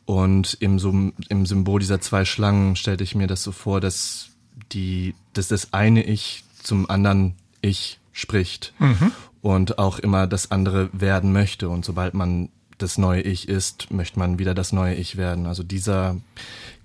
Und 0.05 0.57
im, 0.59 1.13
im 1.29 1.45
Symbol 1.45 1.79
dieser 1.79 2.01
zwei 2.01 2.25
Schlangen 2.25 2.75
stellte 2.75 3.03
ich 3.03 3.13
mir 3.13 3.27
das 3.27 3.43
so 3.43 3.51
vor, 3.51 3.79
dass 3.79 4.29
die, 4.71 5.15
dass 5.33 5.47
das 5.49 5.73
eine 5.73 6.03
Ich 6.03 6.43
zum 6.63 6.89
anderen 6.89 7.35
Ich 7.61 7.99
spricht 8.11 8.73
mhm. 8.79 9.11
und 9.41 9.79
auch 9.79 9.99
immer 9.99 10.27
das 10.27 10.51
andere 10.51 10.89
werden 10.93 11.31
möchte. 11.31 11.69
Und 11.69 11.85
sobald 11.85 12.13
man 12.13 12.49
das 12.77 12.97
neue 12.97 13.21
Ich 13.21 13.47
ist, 13.47 13.91
möchte 13.91 14.19
man 14.19 14.39
wieder 14.39 14.53
das 14.53 14.71
neue 14.71 14.95
Ich 14.95 15.17
werden. 15.17 15.45
Also 15.45 15.63
dieser 15.63 16.17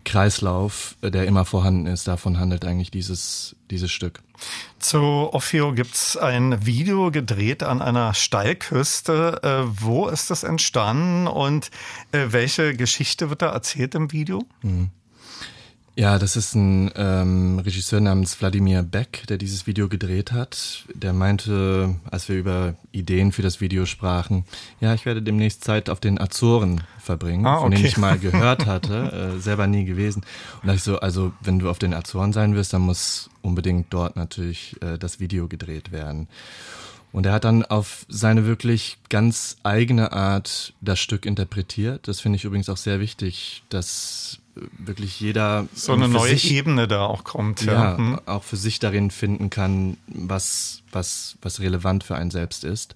Kreislauf, 0.05 0.97
der 1.03 1.27
immer 1.27 1.45
vorhanden 1.45 1.87
ist, 1.87 2.07
davon 2.07 2.39
handelt 2.39 2.65
eigentlich 2.65 2.91
dieses, 2.91 3.57
dieses 3.71 3.91
Stück. 3.91 4.23
Zu 4.79 4.99
Ophio 5.01 5.73
gibt's 5.73 6.17
ein 6.17 6.67
Video 6.67 7.11
gedreht 7.11 7.63
an 7.63 7.81
einer 7.81 8.13
Steilküste. 8.15 9.41
Äh, 9.43 9.83
wo 9.83 10.09
ist 10.09 10.31
das 10.31 10.43
entstanden 10.43 11.27
und 11.27 11.71
äh, 12.13 12.27
welche 12.31 12.77
Geschichte 12.77 13.31
wird 13.31 13.43
da 13.43 13.51
erzählt 13.51 13.95
im 13.95 14.13
Video? 14.13 14.43
Mhm. 14.63 14.91
Ja, 15.97 16.19
das 16.19 16.35
ist 16.35 16.57
ein 16.57 16.91
ähm, 16.97 17.61
Regisseur 17.61 18.01
namens 18.01 18.41
Wladimir 18.41 18.83
Beck, 18.83 19.25
der 19.29 19.39
dieses 19.39 19.69
Video 19.69 19.89
gedreht 19.89 20.33
hat. 20.33 20.87
Der 20.93 21.13
meinte, 21.13 21.95
als 22.11 22.29
wir 22.29 22.37
über 22.37 22.75
Ideen 22.91 23.31
für 23.31 23.43
das 23.43 23.61
Video 23.61 23.87
sprachen, 23.87 24.45
ja, 24.81 24.93
ich 24.93 25.07
werde 25.07 25.23
demnächst 25.23 25.63
Zeit 25.63 25.89
auf 25.89 26.01
den 26.01 26.21
Azoren 26.21 26.83
verbringen, 26.99 27.47
ah, 27.47 27.55
okay. 27.55 27.63
von 27.63 27.71
denen 27.71 27.85
ich 27.85 27.97
mal 27.97 28.19
gehört 28.21 28.67
hatte, 28.67 29.37
äh, 29.37 29.41
selber 29.41 29.69
nie 29.69 29.85
gewesen. 29.85 30.25
Und 30.63 30.69
da 30.69 30.75
ich 30.75 30.83
so, 30.83 30.99
also 30.99 31.33
wenn 31.41 31.61
du 31.61 31.71
auf 31.71 31.79
den 31.79 31.95
Azoren 31.95 32.33
sein 32.33 32.57
wirst, 32.57 32.73
dann 32.73 32.83
muss 32.83 33.31
unbedingt 33.43 33.87
dort 33.91 34.17
natürlich 34.17 34.75
äh, 34.83 34.99
das 34.99 35.21
Video 35.21 35.47
gedreht 35.47 35.93
werden. 35.93 36.27
Und 37.13 37.27
er 37.27 37.33
hat 37.33 37.45
dann 37.45 37.65
auf 37.65 38.05
seine 38.09 38.47
wirklich 38.47 38.99
ganz 39.11 39.59
eigene 39.63 40.11
Art 40.11 40.73
das 40.81 40.99
Stück 40.99 41.25
interpretiert. 41.25 42.09
Das 42.09 42.19
finde 42.19 42.35
ich 42.35 42.45
übrigens 42.45 42.69
auch 42.69 42.77
sehr 42.77 42.99
wichtig, 42.99 43.63
dass 43.69 44.41
wirklich 44.79 45.21
jeder 45.21 45.67
so 45.75 45.93
eine 45.93 46.09
neue 46.09 46.31
sich, 46.31 46.53
Ebene 46.53 46.87
da 46.87 47.07
auch 47.07 47.25
kommt, 47.25 47.63
ja, 47.63 47.73
ja 47.73 47.97
hm. 47.97 48.21
auch 48.27 48.45
für 48.45 48.57
sich 48.57 48.79
darin 48.79 49.11
finden 49.11 49.51
kann, 49.51 49.97
was 50.07 50.83
was 50.93 51.37
was 51.43 51.61
relevant 51.61 52.05
für 52.05 52.15
einen 52.15 52.31
selbst 52.31 52.65
ist. 52.65 52.95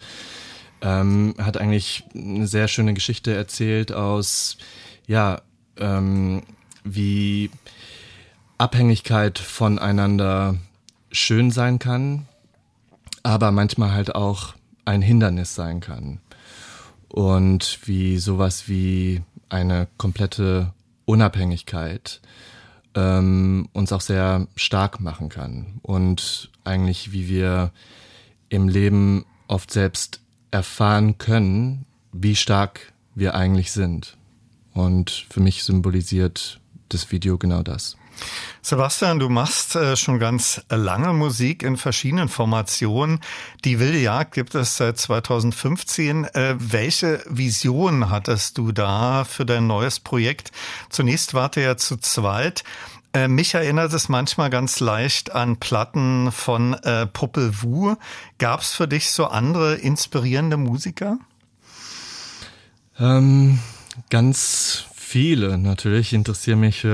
Ähm, 0.81 1.35
hat 1.39 1.57
eigentlich 1.57 2.05
eine 2.15 2.47
sehr 2.47 2.69
schöne 2.69 2.95
Geschichte 2.95 3.35
erzählt 3.35 3.93
aus 3.93 4.59
ja 5.07 5.43
ähm, 5.77 6.43
wie 6.85 7.51
Abhängigkeit 8.59 9.39
voneinander 9.39 10.57
schön 11.11 11.51
sein 11.51 11.79
kann, 11.79 12.27
aber 13.23 13.51
manchmal 13.51 13.93
halt 13.93 14.15
auch 14.15 14.55
ein 14.85 15.03
Hindernis 15.03 15.55
sein 15.55 15.81
kann. 15.81 16.21
Und 17.09 17.81
wie 17.85 18.19
sowas 18.19 18.69
wie 18.69 19.23
eine 19.49 19.89
komplette 19.97 20.73
Unabhängigkeit 21.09 22.21
ähm, 22.95 23.69
uns 23.73 23.93
auch 23.93 24.03
sehr 24.03 24.47
stark 24.57 25.01
machen 25.01 25.31
kann. 25.31 25.81
Und 25.83 26.51
eigentlich, 26.65 27.13
wie 27.13 27.29
wir 27.29 27.73
im 28.51 28.69
Leben 28.69 29.25
oft 29.47 29.71
selbst 29.71 30.21
erfahren 30.51 31.17
können, 31.19 31.87
wie 32.13 32.37
stark 32.37 32.93
wir 33.15 33.35
eigentlich 33.35 33.73
sind. 33.73 34.17
Und 34.75 35.27
für 35.31 35.41
mich 35.41 35.65
symbolisiert 35.65 36.61
das 36.89 37.11
Video 37.11 37.39
genau 37.39 37.63
das. 37.63 37.98
Sebastian, 38.63 39.19
du 39.19 39.29
machst 39.29 39.77
äh, 39.77 39.97
schon 39.97 40.19
ganz 40.19 40.63
lange 40.69 41.13
Musik 41.13 41.63
in 41.63 41.77
verschiedenen 41.77 42.29
Formationen. 42.29 43.21
Die 43.65 43.81
Wilde 43.81 43.99
Jagd 43.99 44.33
gibt 44.33 44.55
es 44.55 44.77
seit 44.77 44.99
2015. 44.99 46.25
Äh, 46.25 46.55
welche 46.59 47.23
Vision 47.29 48.11
hattest 48.11 48.59
du 48.59 48.73
da 48.73 49.25
für 49.25 49.47
dein 49.47 49.67
neues 49.67 50.01
Projekt? 50.01 50.51
Zunächst 50.91 51.35
wart 51.35 51.57
ihr 51.57 51.63
ja 51.63 51.77
zu 51.77 51.97
zweit. 51.97 52.65
Äh, 53.15 53.29
mich 53.29 53.55
erinnert 53.55 53.93
es 53.95 54.09
manchmal 54.09 54.51
ganz 54.51 54.81
leicht 54.81 55.33
an 55.33 55.57
Platten 55.57 56.31
von 56.31 56.75
äh, 56.75 57.07
Popel 57.07 57.63
Vuh. 57.63 57.97
Gab 58.39 58.61
es 58.61 58.75
für 58.75 58.87
dich 58.87 59.11
so 59.13 59.27
andere 59.27 59.77
inspirierende 59.77 60.59
Musiker? 60.59 61.19
Ähm, 62.99 63.61
ganz 64.11 64.85
viele 64.95 65.57
natürlich. 65.57 66.09
Ich 66.09 66.13
interessiere 66.13 66.57
mich 66.57 66.85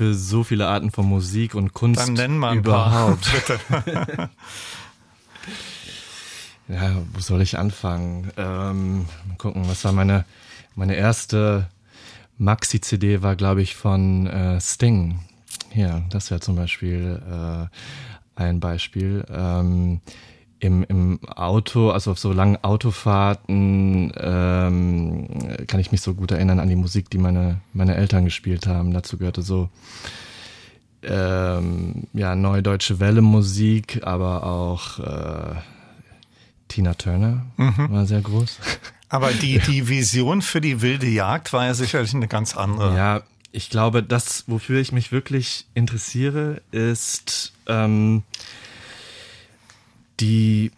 für 0.00 0.14
so 0.14 0.44
viele 0.44 0.66
Arten 0.66 0.90
von 0.90 1.04
Musik 1.04 1.54
und 1.54 1.74
Kunst 1.74 2.00
Dann 2.00 2.14
nennen 2.14 2.38
wir 2.38 2.54
überhaupt. 2.54 3.26
ja, 6.68 7.02
wo 7.12 7.20
soll 7.20 7.42
ich 7.42 7.58
anfangen? 7.58 8.32
Ähm, 8.38 9.00
mal 9.28 9.36
gucken, 9.36 9.68
was 9.68 9.84
war 9.84 9.92
meine, 9.92 10.24
meine 10.74 10.94
erste 10.94 11.68
Maxi-CD 12.38 13.20
war, 13.20 13.36
glaube 13.36 13.60
ich, 13.60 13.76
von 13.76 14.26
äh, 14.26 14.58
Sting. 14.58 15.20
Hier, 15.68 16.02
das 16.08 16.30
wäre 16.30 16.40
zum 16.40 16.56
Beispiel 16.56 17.20
äh, 17.30 17.66
ein 18.40 18.58
Beispiel. 18.58 19.26
Ähm, 19.28 20.00
im, 20.60 20.84
im 20.84 21.20
Auto, 21.28 21.90
also 21.90 22.12
auf 22.12 22.18
so 22.18 22.32
langen 22.32 22.62
Autofahrten, 22.62 24.12
ähm, 24.16 25.28
kann 25.66 25.80
ich 25.80 25.90
mich 25.90 26.02
so 26.02 26.14
gut 26.14 26.30
erinnern 26.30 26.60
an 26.60 26.68
die 26.68 26.76
Musik, 26.76 27.10
die 27.10 27.18
meine, 27.18 27.60
meine 27.72 27.96
Eltern 27.96 28.26
gespielt 28.26 28.66
haben. 28.66 28.92
Dazu 28.92 29.16
gehörte 29.16 29.42
so 29.42 29.70
ähm, 31.02 32.04
ja, 32.12 32.36
neue 32.36 32.62
deutsche 32.62 33.00
Welle 33.00 33.22
Musik, 33.22 34.00
aber 34.04 34.44
auch 34.44 34.98
äh, 34.98 35.54
Tina 36.68 36.94
Turner 36.94 37.46
mhm. 37.56 37.90
war 37.90 38.06
sehr 38.06 38.20
groß. 38.20 38.58
Aber 39.12 39.32
die, 39.32 39.58
die 39.58 39.88
Vision 39.88 40.40
für 40.40 40.60
die 40.60 40.82
wilde 40.82 41.08
Jagd 41.08 41.52
war 41.52 41.66
ja 41.66 41.74
sicherlich 41.74 42.14
eine 42.14 42.28
ganz 42.28 42.56
andere. 42.56 42.96
Ja, 42.96 43.22
ich 43.50 43.68
glaube, 43.68 44.04
das, 44.04 44.44
wofür 44.46 44.80
ich 44.80 44.92
mich 44.92 45.10
wirklich 45.10 45.66
interessiere, 45.74 46.62
ist 46.70 47.52
ähm, 47.66 48.22
die 50.20 50.70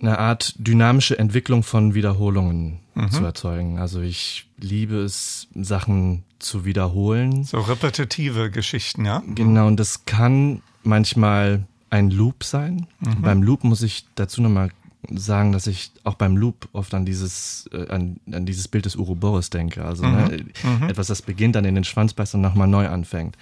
eine 0.00 0.18
Art 0.18 0.54
dynamische 0.58 1.18
Entwicklung 1.18 1.62
von 1.62 1.94
Wiederholungen 1.94 2.80
mhm. 2.94 3.10
zu 3.10 3.24
erzeugen. 3.24 3.78
Also 3.78 4.00
ich 4.00 4.46
liebe 4.58 4.96
es, 4.96 5.48
Sachen 5.54 6.24
zu 6.38 6.64
wiederholen. 6.64 7.44
So 7.44 7.60
repetitive 7.60 8.50
Geschichten, 8.50 9.04
ja? 9.04 9.22
Genau, 9.34 9.66
und 9.66 9.78
das 9.78 10.04
kann 10.04 10.62
manchmal 10.82 11.64
ein 11.90 12.10
Loop 12.10 12.44
sein. 12.44 12.86
Mhm. 13.00 13.22
Beim 13.22 13.42
Loop 13.42 13.64
muss 13.64 13.82
ich 13.82 14.06
dazu 14.14 14.42
nochmal 14.42 14.70
sagen, 15.10 15.52
dass 15.52 15.66
ich 15.66 15.92
auch 16.02 16.14
beim 16.14 16.36
Loop 16.36 16.68
oft 16.72 16.94
an 16.94 17.04
dieses, 17.04 17.68
äh, 17.72 17.88
an, 17.88 18.20
an 18.32 18.46
dieses 18.46 18.68
Bild 18.68 18.86
des 18.86 18.96
Uroboros 18.96 19.50
denke. 19.50 19.84
Also 19.84 20.04
mhm. 20.04 20.14
ne, 20.14 20.44
mhm. 20.62 20.88
etwas, 20.88 21.06
das 21.06 21.22
beginnt, 21.22 21.56
dann 21.56 21.64
in 21.64 21.74
den 21.74 21.84
Schwanz 21.84 22.14
beißt 22.14 22.34
und 22.34 22.40
nochmal 22.40 22.68
neu 22.68 22.88
anfängt. 22.88 23.36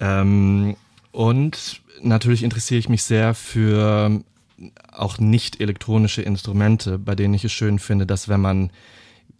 Ähm, 0.00 0.76
und 1.12 1.82
natürlich 2.02 2.42
interessiere 2.42 2.78
ich 2.78 2.88
mich 2.88 3.02
sehr 3.02 3.34
für 3.34 4.22
auch 4.92 5.18
nicht 5.18 5.60
elektronische 5.60 6.22
Instrumente, 6.22 6.98
bei 6.98 7.14
denen 7.14 7.34
ich 7.34 7.44
es 7.44 7.52
schön 7.52 7.78
finde, 7.78 8.06
dass 8.06 8.28
wenn 8.28 8.40
man 8.40 8.70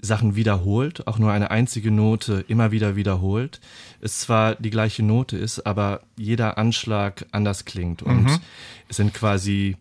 Sachen 0.00 0.36
wiederholt, 0.36 1.06
auch 1.08 1.18
nur 1.18 1.32
eine 1.32 1.50
einzige 1.50 1.90
Note 1.90 2.44
immer 2.46 2.70
wieder 2.70 2.94
wiederholt, 2.94 3.60
es 4.00 4.20
zwar 4.20 4.54
die 4.54 4.70
gleiche 4.70 5.02
Note 5.02 5.36
ist, 5.36 5.66
aber 5.66 6.02
jeder 6.16 6.56
Anschlag 6.56 7.26
anders 7.32 7.64
klingt 7.64 8.02
und 8.02 8.24
mhm. 8.24 8.38
es 8.88 8.96
sind 8.96 9.12
quasi 9.12 9.76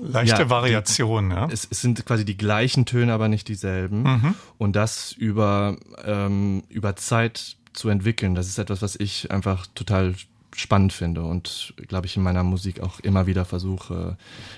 leichte 0.00 0.42
ja, 0.42 0.50
Variationen. 0.50 1.32
Ja? 1.32 1.48
Es, 1.50 1.66
es, 1.68 1.80
sind 1.80 2.06
quasi 2.06 2.24
die 2.24 2.36
gleichen 2.36 2.86
Töne, 2.86 3.12
aber 3.12 3.28
nicht 3.28 3.48
dieselben 3.48 4.02
mhm. 4.02 4.34
und 4.58 4.76
das 4.76 5.10
über 5.12 5.76
ähm, 6.04 6.62
über 6.68 6.94
Zeit 6.94 7.56
zu 7.72 7.88
entwickeln, 7.88 8.36
das 8.36 8.46
ist 8.46 8.58
etwas, 8.58 8.80
was 8.80 8.94
ich 8.94 9.30
einfach 9.32 9.66
total 9.74 10.14
spannend 10.60 10.92
finde 10.92 11.22
und 11.22 11.74
glaube 11.88 12.06
ich 12.06 12.16
in 12.16 12.22
meiner 12.22 12.42
Musik 12.42 12.80
auch 12.80 13.00
immer 13.00 13.26
wieder 13.26 13.44
versuche 13.44 14.16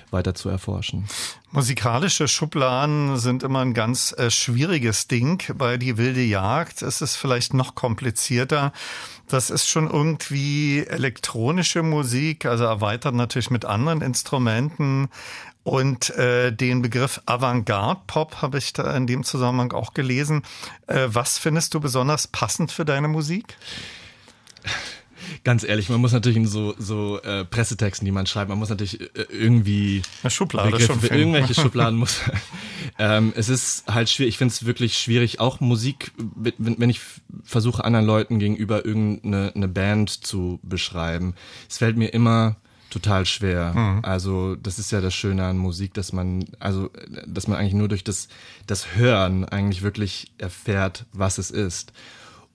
weiter 0.09 0.33
zu 0.33 0.49
erforschen. 0.49 1.07
Musikalische 1.51 2.27
Schubladen 2.27 3.17
sind 3.17 3.43
immer 3.43 3.59
ein 3.59 3.73
ganz 3.73 4.13
äh, 4.17 4.31
schwieriges 4.31 5.07
Ding. 5.07 5.43
Bei 5.55 5.77
Die 5.77 5.97
wilde 5.97 6.21
Jagd 6.21 6.81
ist 6.81 7.01
es 7.01 7.15
vielleicht 7.15 7.53
noch 7.53 7.75
komplizierter. 7.75 8.71
Das 9.27 9.49
ist 9.49 9.67
schon 9.67 9.89
irgendwie 9.89 10.85
elektronische 10.85 11.83
Musik, 11.83 12.45
also 12.45 12.65
erweitert 12.65 13.15
natürlich 13.15 13.49
mit 13.49 13.65
anderen 13.65 14.01
Instrumenten. 14.01 15.09
Und 15.63 16.09
äh, 16.11 16.51
den 16.51 16.81
Begriff 16.81 17.21
Avantgarde-Pop 17.27 18.41
habe 18.41 18.57
ich 18.57 18.73
da 18.73 18.95
in 18.97 19.05
dem 19.05 19.23
Zusammenhang 19.23 19.73
auch 19.73 19.93
gelesen. 19.93 20.41
Äh, 20.87 21.07
was 21.07 21.37
findest 21.37 21.73
du 21.73 21.79
besonders 21.79 22.27
passend 22.27 22.71
für 22.71 22.83
deine 22.83 23.07
Musik? 23.07 23.57
Ganz 25.43 25.63
ehrlich, 25.63 25.89
man 25.89 26.01
muss 26.01 26.11
natürlich 26.11 26.37
in 26.37 26.47
so, 26.47 26.73
so 26.77 27.21
äh, 27.21 27.45
Pressetexten, 27.45 28.05
die 28.05 28.11
man 28.11 28.25
schreibt, 28.25 28.49
man 28.49 28.57
muss 28.57 28.69
natürlich 28.69 29.01
äh, 29.01 29.25
irgendwie 29.29 30.01
Eine 30.23 30.31
Schublade 30.31 30.79
schon 30.79 30.99
für 30.99 31.07
irgendwelche 31.07 31.53
Schubladen 31.61 31.97
muss. 31.97 32.19
ähm, 32.99 33.33
es 33.35 33.49
ist 33.49 33.85
halt 33.87 34.09
schwierig. 34.09 34.33
Ich 34.33 34.37
finde 34.37 34.53
es 34.53 34.65
wirklich 34.65 34.97
schwierig, 34.97 35.39
auch 35.39 35.59
Musik, 35.59 36.11
wenn, 36.17 36.79
wenn 36.79 36.89
ich 36.89 37.01
versuche 37.43 37.83
anderen 37.83 38.05
Leuten 38.05 38.39
gegenüber 38.39 38.85
irgendeine 38.85 39.51
eine 39.55 39.67
Band 39.67 40.09
zu 40.25 40.59
beschreiben. 40.63 41.35
Es 41.69 41.77
fällt 41.77 41.97
mir 41.97 42.13
immer 42.13 42.57
total 42.91 43.25
schwer. 43.25 43.73
Mhm. 43.73 43.99
Also 44.03 44.55
das 44.55 44.77
ist 44.77 44.91
ja 44.91 45.01
das 45.01 45.15
Schöne 45.15 45.45
an 45.45 45.57
Musik, 45.57 45.93
dass 45.93 46.13
man 46.13 46.45
also 46.59 46.89
dass 47.25 47.47
man 47.47 47.57
eigentlich 47.57 47.73
nur 47.73 47.87
durch 47.87 48.03
das 48.03 48.27
das 48.67 48.95
Hören 48.95 49.45
eigentlich 49.45 49.81
wirklich 49.81 50.31
erfährt, 50.37 51.05
was 51.13 51.37
es 51.37 51.49
ist. 51.49 51.93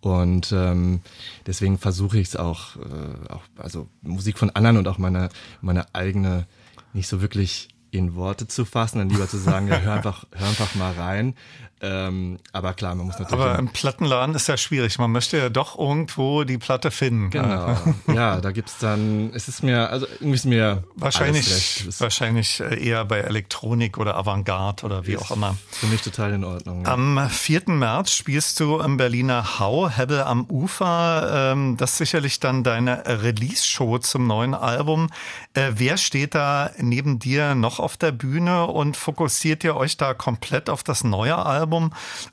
Und 0.00 0.52
ähm, 0.52 1.00
deswegen 1.46 1.78
versuche 1.78 2.18
ich 2.18 2.28
es 2.28 2.36
auch, 2.36 2.76
äh, 2.76 3.32
auch, 3.32 3.42
also 3.56 3.88
Musik 4.02 4.38
von 4.38 4.50
anderen 4.50 4.76
und 4.76 4.88
auch 4.88 4.98
meine, 4.98 5.30
meine 5.60 5.94
eigene 5.94 6.46
nicht 6.92 7.08
so 7.08 7.20
wirklich 7.20 7.68
in 7.90 8.14
Worte 8.14 8.46
zu 8.46 8.64
fassen, 8.64 8.98
dann 8.98 9.08
lieber 9.08 9.28
zu 9.28 9.38
sagen, 9.38 9.68
ja, 9.68 9.78
hör 9.80 9.94
einfach, 9.94 10.26
hör 10.32 10.48
einfach 10.48 10.74
mal 10.74 10.92
rein. 10.92 11.34
Ähm, 11.82 12.38
aber 12.52 12.72
klar, 12.72 12.94
man 12.94 13.06
muss 13.06 13.18
natürlich. 13.18 13.44
Aber 13.44 13.58
im 13.58 13.68
Plattenladen 13.68 14.34
ist 14.34 14.48
ja 14.48 14.56
schwierig. 14.56 14.98
Man 14.98 15.12
möchte 15.12 15.36
ja 15.36 15.50
doch 15.50 15.78
irgendwo 15.78 16.44
die 16.44 16.56
Platte 16.56 16.90
finden. 16.90 17.28
Genau. 17.28 17.76
ja, 18.06 18.40
da 18.40 18.50
gibt's 18.50 18.78
dann, 18.78 19.30
es 19.34 19.46
ist 19.46 19.62
mir, 19.62 19.90
also 19.90 20.06
irgendwie 20.06 20.36
ist 20.36 20.46
mir 20.46 20.84
wahrscheinlich, 20.94 21.86
wahrscheinlich 22.00 22.60
äh, 22.60 22.82
eher 22.82 23.04
bei 23.04 23.18
Elektronik 23.18 23.98
oder 23.98 24.16
Avantgarde 24.16 24.86
oder 24.86 25.06
wie 25.06 25.12
ist 25.12 25.22
auch 25.22 25.32
immer. 25.32 25.58
Für 25.70 25.86
mich 25.86 26.00
total 26.00 26.32
in 26.32 26.44
Ordnung. 26.44 26.84
Ja. 26.84 26.92
Am 26.92 27.28
4. 27.28 27.64
März 27.66 28.12
spielst 28.12 28.58
du 28.58 28.78
im 28.78 28.96
Berliner 28.96 29.58
Hau, 29.58 29.90
Hebel 29.90 30.22
am 30.22 30.46
Ufer. 30.46 31.52
Ähm, 31.52 31.76
das 31.76 31.92
ist 31.92 31.98
sicherlich 31.98 32.40
dann 32.40 32.64
deine 32.64 33.04
Release-Show 33.06 33.98
zum 33.98 34.26
neuen 34.26 34.54
Album. 34.54 35.10
Äh, 35.52 35.72
wer 35.74 35.98
steht 35.98 36.34
da 36.34 36.70
neben 36.78 37.18
dir 37.18 37.54
noch 37.54 37.80
auf 37.80 37.98
der 37.98 38.12
Bühne 38.12 38.66
und 38.66 38.96
fokussiert 38.96 39.62
ihr 39.62 39.76
euch 39.76 39.98
da 39.98 40.14
komplett 40.14 40.70
auf 40.70 40.82
das 40.82 41.04
neue 41.04 41.36
Album? 41.36 41.65
Album 41.66 41.90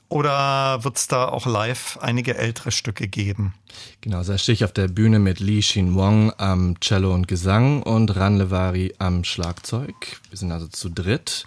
oder 0.08 0.84
wird 0.84 0.96
es 0.96 1.08
da 1.08 1.28
auch 1.28 1.44
live 1.44 1.98
einige 2.00 2.36
ältere 2.36 2.70
Stücke 2.70 3.08
geben? 3.08 3.54
Genau, 4.00 4.22
da 4.22 4.38
stehe 4.38 4.54
ich 4.54 4.64
auf 4.64 4.72
der 4.72 4.86
Bühne 4.86 5.18
mit 5.18 5.40
Lee 5.40 5.60
Shin 5.60 5.96
Wong 5.96 6.32
am 6.38 6.78
Cello 6.80 7.12
und 7.12 7.26
Gesang 7.26 7.82
und 7.82 8.14
Ran 8.14 8.38
Levari 8.38 8.94
am 8.98 9.24
Schlagzeug. 9.24 10.20
Wir 10.30 10.38
sind 10.38 10.52
also 10.52 10.68
zu 10.68 10.88
dritt. 10.88 11.46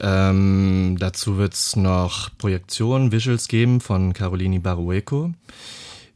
Ähm, 0.00 0.96
dazu 0.98 1.38
wird 1.38 1.54
es 1.54 1.76
noch 1.76 2.28
Projektionen, 2.36 3.10
Visuals 3.10 3.48
geben 3.48 3.80
von 3.80 4.12
Carolini 4.12 4.58
Barueco. 4.58 5.32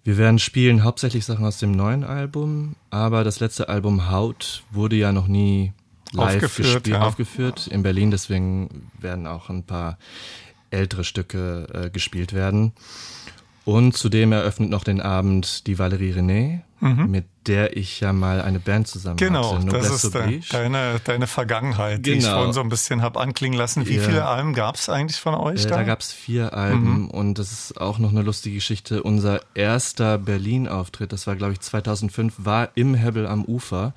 Wir 0.04 0.18
werden 0.18 0.38
spielen 0.38 0.84
hauptsächlich 0.84 1.24
Sachen 1.24 1.46
aus 1.46 1.56
dem 1.56 1.72
neuen 1.72 2.04
Album, 2.04 2.74
aber 2.90 3.24
das 3.24 3.40
letzte 3.40 3.70
Album 3.70 4.10
Haut 4.10 4.64
wurde 4.70 4.96
ja 4.96 5.12
noch 5.12 5.28
nie 5.28 5.72
live 6.12 6.34
aufgeführt, 6.34 6.74
gespielt, 6.74 6.86
ja. 6.88 7.02
aufgeführt 7.02 7.66
in 7.68 7.82
Berlin, 7.82 8.10
deswegen 8.10 8.90
werden 9.00 9.26
auch 9.26 9.48
ein 9.48 9.64
paar 9.64 9.98
ältere 10.72 11.04
Stücke 11.04 11.66
äh, 11.72 11.90
gespielt 11.90 12.32
werden. 12.32 12.72
Und 13.64 13.96
zudem 13.96 14.32
eröffnet 14.32 14.70
noch 14.70 14.82
den 14.82 15.00
Abend 15.00 15.66
die 15.68 15.78
Valerie 15.78 16.12
René, 16.12 16.62
mhm. 16.80 17.10
mit 17.10 17.26
der 17.46 17.76
ich 17.76 18.00
ja 18.00 18.12
mal 18.12 18.42
eine 18.42 18.58
Band 18.58 18.88
zusammen 18.88 19.16
genau, 19.16 19.54
hatte. 19.54 19.66
Genau, 19.66 19.78
das 19.78 20.04
ist 20.04 20.14
de, 20.14 20.40
deine, 20.50 21.00
deine 21.04 21.28
Vergangenheit, 21.28 22.02
genau. 22.02 22.02
die 22.02 22.10
ich 22.12 22.24
genau. 22.24 22.36
vorhin 22.36 22.52
so 22.52 22.60
ein 22.60 22.68
bisschen 22.68 23.02
habe 23.02 23.20
anklingen 23.20 23.56
lassen. 23.56 23.86
Wie 23.86 23.96
ja. 23.96 24.02
viele 24.02 24.26
Alben 24.26 24.52
gab 24.54 24.74
es 24.74 24.88
eigentlich 24.88 25.20
von 25.20 25.34
euch 25.34 25.64
äh, 25.64 25.68
da? 25.68 25.76
Da 25.76 25.82
gab 25.84 26.00
es 26.00 26.12
vier 26.12 26.54
Alben 26.54 27.02
mhm. 27.02 27.10
und 27.10 27.38
das 27.38 27.52
ist 27.52 27.80
auch 27.80 27.98
noch 27.98 28.10
eine 28.10 28.22
lustige 28.22 28.56
Geschichte. 28.56 29.02
Unser 29.04 29.40
erster 29.54 30.18
Berlin-Auftritt, 30.18 31.12
das 31.12 31.28
war 31.28 31.36
glaube 31.36 31.52
ich 31.52 31.60
2005, 31.60 32.34
war 32.38 32.70
im 32.74 32.94
Hebbel 32.94 33.26
am 33.28 33.44
Ufer 33.44 33.94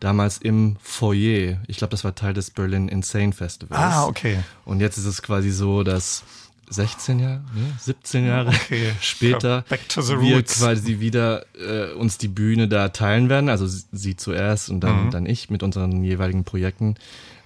damals 0.00 0.38
im 0.38 0.76
Foyer. 0.80 1.58
Ich 1.66 1.78
glaube, 1.78 1.90
das 1.90 2.04
war 2.04 2.14
Teil 2.14 2.34
des 2.34 2.50
Berlin 2.50 2.88
Insane 2.88 3.32
Festivals. 3.32 3.80
Ah, 3.80 4.06
okay. 4.06 4.38
Und 4.64 4.80
jetzt 4.80 4.98
ist 4.98 5.06
es 5.06 5.22
quasi 5.22 5.50
so, 5.50 5.82
dass 5.82 6.24
16 6.70 7.20
Jahre, 7.20 7.40
ne, 7.54 7.72
17 7.80 8.26
Jahre 8.26 8.50
okay. 8.50 8.92
später 9.00 9.64
wir 9.68 10.42
quasi 10.42 11.00
wieder 11.00 11.46
äh, 11.56 11.92
uns 11.92 12.18
die 12.18 12.28
Bühne 12.28 12.68
da 12.68 12.88
teilen 12.90 13.28
werden. 13.28 13.48
Also 13.48 13.66
sie 13.66 14.16
zuerst 14.16 14.70
und 14.70 14.80
dann, 14.80 15.06
mhm. 15.06 15.10
dann 15.10 15.26
ich 15.26 15.50
mit 15.50 15.62
unseren 15.62 16.04
jeweiligen 16.04 16.44
Projekten. 16.44 16.96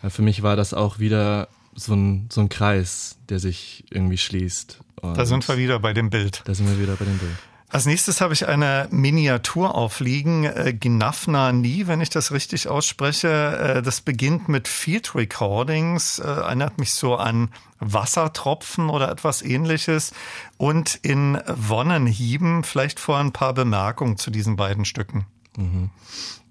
Äh, 0.02 0.10
für 0.10 0.22
mich 0.22 0.42
war 0.42 0.56
das 0.56 0.74
auch 0.74 0.98
wieder 0.98 1.48
so 1.74 1.94
ein, 1.94 2.28
so 2.30 2.40
ein 2.40 2.48
Kreis, 2.48 3.16
der 3.28 3.38
sich 3.38 3.84
irgendwie 3.90 4.18
schließt. 4.18 4.80
Und 5.00 5.16
da 5.16 5.24
sind 5.24 5.46
wir 5.48 5.56
wieder 5.56 5.78
bei 5.78 5.92
dem 5.92 6.10
Bild. 6.10 6.42
Da 6.44 6.54
sind 6.54 6.68
wir 6.68 6.80
wieder 6.80 6.96
bei 6.96 7.04
dem 7.04 7.18
Bild. 7.18 7.36
Als 7.72 7.86
nächstes 7.86 8.20
habe 8.20 8.34
ich 8.34 8.46
eine 8.46 8.86
Miniatur 8.90 9.74
aufliegen, 9.74 10.44
äh, 10.44 10.74
Gnafna 10.78 11.52
Nie, 11.52 11.86
wenn 11.86 12.02
ich 12.02 12.10
das 12.10 12.30
richtig 12.30 12.68
ausspreche. 12.68 13.28
Äh, 13.28 13.82
das 13.82 14.02
beginnt 14.02 14.46
mit 14.46 14.68
Field 14.68 15.14
Recordings, 15.14 16.18
äh, 16.18 16.24
erinnert 16.24 16.76
mich 16.76 16.92
so 16.92 17.16
an 17.16 17.48
Wassertropfen 17.80 18.90
oder 18.90 19.10
etwas 19.10 19.40
ähnliches. 19.40 20.12
Und 20.58 20.96
in 20.96 21.40
Wonnenhieben 21.46 22.62
vielleicht 22.62 23.00
vor 23.00 23.16
ein 23.16 23.32
paar 23.32 23.54
Bemerkungen 23.54 24.18
zu 24.18 24.30
diesen 24.30 24.56
beiden 24.56 24.84
Stücken. 24.84 25.24
Mhm. 25.56 25.88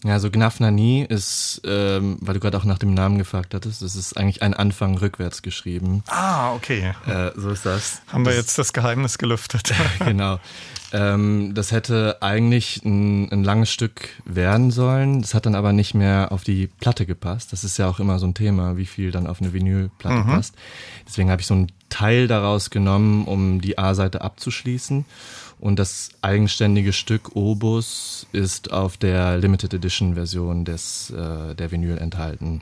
Ja, 0.03 0.13
also 0.13 0.31
Gnafnani 0.31 1.05
ist, 1.07 1.61
ähm, 1.63 2.17
weil 2.21 2.33
du 2.33 2.39
gerade 2.39 2.57
auch 2.57 2.63
nach 2.63 2.79
dem 2.79 2.95
Namen 2.95 3.19
gefragt 3.19 3.53
hattest, 3.53 3.83
das 3.83 3.95
ist 3.95 4.17
eigentlich 4.17 4.41
ein 4.41 4.55
Anfang 4.55 4.97
rückwärts 4.97 5.43
geschrieben. 5.43 6.03
Ah, 6.07 6.53
okay. 6.53 6.95
Äh, 7.05 7.29
so 7.35 7.51
ist 7.51 7.67
das. 7.67 8.01
Haben 8.11 8.25
wir 8.25 8.33
jetzt 8.33 8.57
das 8.57 8.73
Geheimnis 8.73 9.19
gelüftet. 9.19 9.71
genau. 9.99 10.39
Ähm, 10.93 11.53
das 11.53 11.71
hätte 11.71 12.17
eigentlich 12.21 12.83
ein, 12.83 13.31
ein 13.31 13.43
langes 13.43 13.71
Stück 13.71 14.09
werden 14.25 14.71
sollen. 14.71 15.21
Das 15.21 15.33
hat 15.33 15.45
dann 15.45 15.55
aber 15.55 15.73
nicht 15.73 15.93
mehr 15.93 16.31
auf 16.31 16.43
die 16.43 16.67
Platte 16.67 17.05
gepasst. 17.05 17.53
Das 17.53 17.63
ist 17.63 17.77
ja 17.77 17.87
auch 17.87 17.99
immer 17.99 18.19
so 18.19 18.27
ein 18.27 18.33
Thema, 18.33 18.77
wie 18.77 18.85
viel 18.85 19.11
dann 19.11 19.27
auf 19.27 19.41
eine 19.41 19.53
Vinylplatte 19.53 20.23
mhm. 20.23 20.27
passt. 20.27 20.55
Deswegen 21.07 21.31
habe 21.31 21.41
ich 21.41 21.47
so 21.47 21.53
einen 21.53 21.71
Teil 21.89 22.27
daraus 22.27 22.69
genommen, 22.69 23.25
um 23.25 23.61
die 23.61 23.77
A-Seite 23.77 24.21
abzuschließen. 24.21 25.05
Und 25.59 25.77
das 25.77 26.09
eigenständige 26.21 26.91
Stück 26.91 27.35
Obus 27.35 28.25
ist 28.31 28.71
auf 28.71 28.97
der 28.97 29.37
Limited 29.37 29.75
Edition 29.75 30.15
Version 30.15 30.65
des, 30.65 31.11
äh, 31.11 31.55
der 31.55 31.71
Vinyl 31.71 31.97
enthalten. 31.99 32.61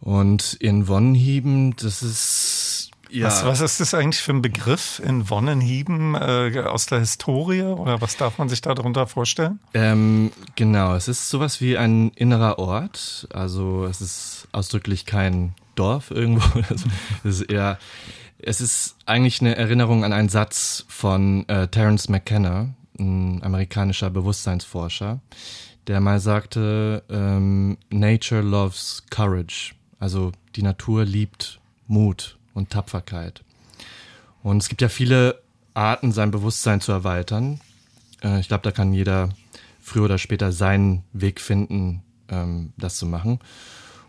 Und 0.00 0.54
in 0.54 0.88
Wonnenhieben, 0.88 1.76
das 1.76 2.02
ist 2.02 2.73
ja. 3.14 3.26
Was, 3.26 3.44
was 3.44 3.60
ist 3.60 3.80
das 3.80 3.94
eigentlich 3.94 4.22
für 4.22 4.32
ein 4.32 4.42
Begriff 4.42 5.00
in 5.04 5.30
Wonnenhieben 5.30 6.14
äh, 6.14 6.64
aus 6.66 6.86
der 6.86 7.00
Historie 7.00 7.62
oder 7.62 8.00
was 8.00 8.16
darf 8.16 8.38
man 8.38 8.48
sich 8.48 8.60
darunter 8.60 9.06
vorstellen? 9.06 9.60
Ähm, 9.72 10.32
genau, 10.56 10.94
es 10.94 11.08
ist 11.08 11.30
sowas 11.30 11.60
wie 11.60 11.78
ein 11.78 12.10
innerer 12.10 12.58
Ort. 12.58 13.28
Also 13.32 13.84
es 13.86 14.00
ist 14.00 14.48
ausdrücklich 14.52 15.06
kein 15.06 15.54
Dorf 15.76 16.10
irgendwo. 16.10 16.58
es 17.24 17.40
ist 17.40 17.42
eher 17.42 17.78
es 18.46 18.60
ist 18.60 18.96
eigentlich 19.06 19.40
eine 19.40 19.56
Erinnerung 19.56 20.04
an 20.04 20.12
einen 20.12 20.28
Satz 20.28 20.84
von 20.88 21.48
äh, 21.48 21.68
Terence 21.68 22.08
McKenna, 22.08 22.74
ein 22.98 23.42
amerikanischer 23.42 24.10
Bewusstseinsforscher, 24.10 25.20
der 25.86 26.00
mal 26.00 26.20
sagte, 26.20 27.02
ähm, 27.08 27.78
Nature 27.90 28.42
loves 28.42 29.02
courage. 29.10 29.74
Also 29.98 30.32
die 30.56 30.62
Natur 30.62 31.04
liebt 31.04 31.60
Mut 31.86 32.36
und 32.54 32.70
Tapferkeit. 32.70 33.44
Und 34.42 34.62
es 34.62 34.68
gibt 34.68 34.82
ja 34.82 34.88
viele 34.88 35.42
Arten, 35.74 36.12
sein 36.12 36.30
Bewusstsein 36.30 36.80
zu 36.80 36.92
erweitern. 36.92 37.60
Äh, 38.22 38.40
ich 38.40 38.48
glaube, 38.48 38.62
da 38.62 38.70
kann 38.70 38.92
jeder 38.92 39.30
früher 39.80 40.04
oder 40.04 40.18
später 40.18 40.52
seinen 40.52 41.04
Weg 41.12 41.40
finden, 41.40 42.02
ähm, 42.28 42.72
das 42.76 42.96
zu 42.96 43.06
machen. 43.06 43.40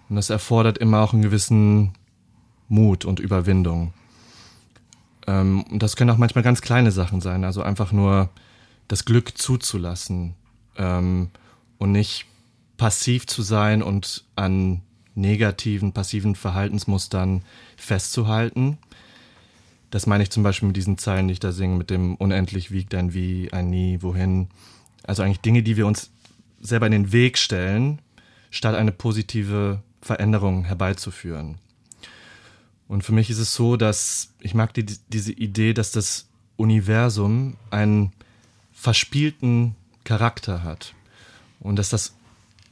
Und 0.09 0.15
das 0.15 0.29
erfordert 0.29 0.77
immer 0.77 1.01
auch 1.01 1.13
einen 1.13 1.23
gewissen 1.23 1.93
Mut 2.67 3.05
und 3.05 3.19
Überwindung. 3.19 3.93
Ähm, 5.27 5.63
und 5.63 5.81
das 5.81 5.95
können 5.95 6.11
auch 6.11 6.17
manchmal 6.17 6.43
ganz 6.43 6.61
kleine 6.61 6.91
Sachen 6.91 7.21
sein, 7.21 7.43
also 7.43 7.61
einfach 7.61 7.91
nur 7.91 8.29
das 8.87 9.05
Glück 9.05 9.37
zuzulassen 9.37 10.35
ähm, 10.77 11.29
und 11.77 11.91
nicht 11.91 12.25
passiv 12.77 13.25
zu 13.25 13.41
sein 13.41 13.81
und 13.81 14.23
an 14.35 14.81
negativen, 15.15 15.93
passiven 15.93 16.35
Verhaltensmustern 16.35 17.43
festzuhalten. 17.77 18.77
Das 19.91 20.07
meine 20.07 20.23
ich 20.23 20.29
zum 20.29 20.43
Beispiel 20.43 20.67
mit 20.67 20.77
diesen 20.77 20.97
Zeilen, 20.97 21.27
die 21.27 21.33
ich 21.33 21.39
da 21.39 21.51
singe, 21.51 21.77
mit 21.77 21.89
dem 21.89 22.15
unendlich 22.15 22.71
wiegt 22.71 22.93
ein 22.95 23.13
Wie, 23.13 23.51
ein 23.53 23.69
Nie, 23.69 24.01
wohin. 24.01 24.49
Also 25.03 25.23
eigentlich 25.23 25.41
Dinge, 25.41 25.63
die 25.63 25.77
wir 25.77 25.87
uns 25.87 26.11
selber 26.59 26.85
in 26.85 26.91
den 26.91 27.11
Weg 27.11 27.37
stellen, 27.37 27.99
statt 28.49 28.75
eine 28.75 28.91
positive 28.91 29.81
Veränderung 30.01 30.65
herbeizuführen. 30.65 31.55
Und 32.87 33.03
für 33.03 33.13
mich 33.13 33.29
ist 33.29 33.39
es 33.39 33.55
so, 33.55 33.77
dass 33.77 34.33
ich 34.39 34.53
mag 34.53 34.73
die, 34.73 34.85
diese 34.85 35.31
Idee, 35.31 35.73
dass 35.73 35.91
das 35.91 36.27
Universum 36.57 37.55
einen 37.71 38.11
verspielten 38.73 39.75
Charakter 40.03 40.63
hat 40.63 40.93
und 41.59 41.77
dass 41.77 41.89
das 41.89 42.13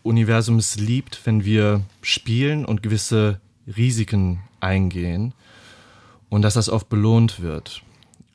Universum 0.04 0.58
es 0.58 0.76
liebt, 0.76 1.22
wenn 1.26 1.46
wir 1.46 1.82
spielen 2.02 2.66
und 2.66 2.84
gewisse 2.84 3.40
Risiken 3.66 4.42
eingehen 4.60 5.34
und 6.30 6.42
dass 6.42 6.56
das 6.56 6.70
oft 6.70 6.90
belohnt 6.90 7.42
wird. 7.42 7.84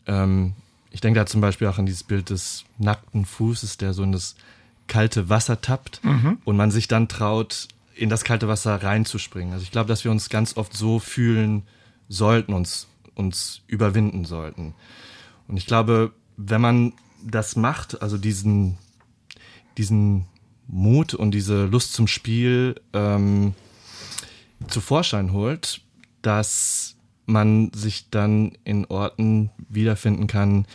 Ähm, 0.06 0.54
ich 0.90 1.00
denke 1.00 1.20
da 1.20 1.26
zum 1.26 1.40
Beispiel 1.40 1.68
auch 1.68 1.78
an 1.78 1.86
dieses 1.86 2.02
Bild 2.02 2.30
des 2.30 2.64
nackten 2.78 3.24
Fußes, 3.24 3.76
der 3.76 3.92
so 3.92 4.02
in 4.02 4.12
das 4.12 4.36
kalte 4.86 5.28
Wasser 5.28 5.60
tappt 5.60 6.02
mhm. 6.02 6.38
und 6.44 6.56
man 6.56 6.70
sich 6.70 6.88
dann 6.88 7.08
traut, 7.08 7.68
in 7.94 8.08
das 8.08 8.24
kalte 8.24 8.48
Wasser 8.48 8.82
reinzuspringen. 8.82 9.52
Also 9.52 9.62
ich 9.62 9.70
glaube, 9.70 9.88
dass 9.88 10.04
wir 10.04 10.10
uns 10.10 10.30
ganz 10.30 10.56
oft 10.56 10.74
so 10.74 10.98
fühlen 10.98 11.64
sollten, 12.08 12.54
uns, 12.54 12.86
uns 13.14 13.60
überwinden 13.66 14.24
sollten. 14.24 14.74
Und 15.46 15.56
ich 15.56 15.66
glaube, 15.66 16.12
wenn 16.36 16.60
man 16.60 16.92
das 17.22 17.56
macht, 17.56 18.00
also 18.00 18.16
diesen, 18.16 18.78
diesen 19.76 20.26
Mut 20.68 21.14
und 21.14 21.32
diese 21.32 21.64
Lust 21.64 21.94
zum 21.94 22.06
Spiel 22.06 22.80
ähm, 22.92 23.54
zu 24.68 24.80
Vorschein 24.80 25.32
holt, 25.32 25.80
dass 26.22 26.96
man 27.26 27.72
sich 27.74 28.10
dann 28.10 28.52
in 28.64 28.84
Orten 28.86 29.50
wiederfinden 29.68 30.26
kann, 30.26 30.66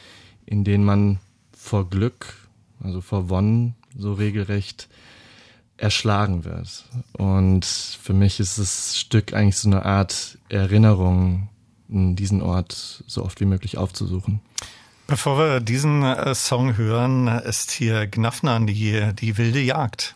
in 0.45 0.63
denen 0.63 0.84
man 0.84 1.19
vor 1.56 1.89
Glück, 1.89 2.36
also 2.82 3.01
vor 3.01 3.29
Wonnen, 3.29 3.75
so 3.95 4.13
regelrecht 4.13 4.89
erschlagen 5.77 6.43
wird. 6.43 6.86
Und 7.13 7.65
für 7.65 8.13
mich 8.13 8.39
ist 8.39 8.60
das 8.60 8.97
Stück 8.97 9.34
eigentlich 9.34 9.58
so 9.58 9.69
eine 9.69 9.86
Art 9.86 10.38
Erinnerung, 10.49 11.49
diesen 11.88 12.41
Ort 12.41 13.03
so 13.08 13.23
oft 13.23 13.39
wie 13.39 13.45
möglich 13.45 13.77
aufzusuchen. 13.77 14.41
Bevor 15.07 15.37
wir 15.37 15.59
diesen 15.59 16.03
äh, 16.03 16.33
Song 16.33 16.77
hören, 16.77 17.27
ist 17.27 17.71
hier 17.71 18.07
Gnafnan, 18.07 18.67
die, 18.67 19.13
die 19.13 19.37
wilde 19.37 19.59
Jagd. 19.59 20.15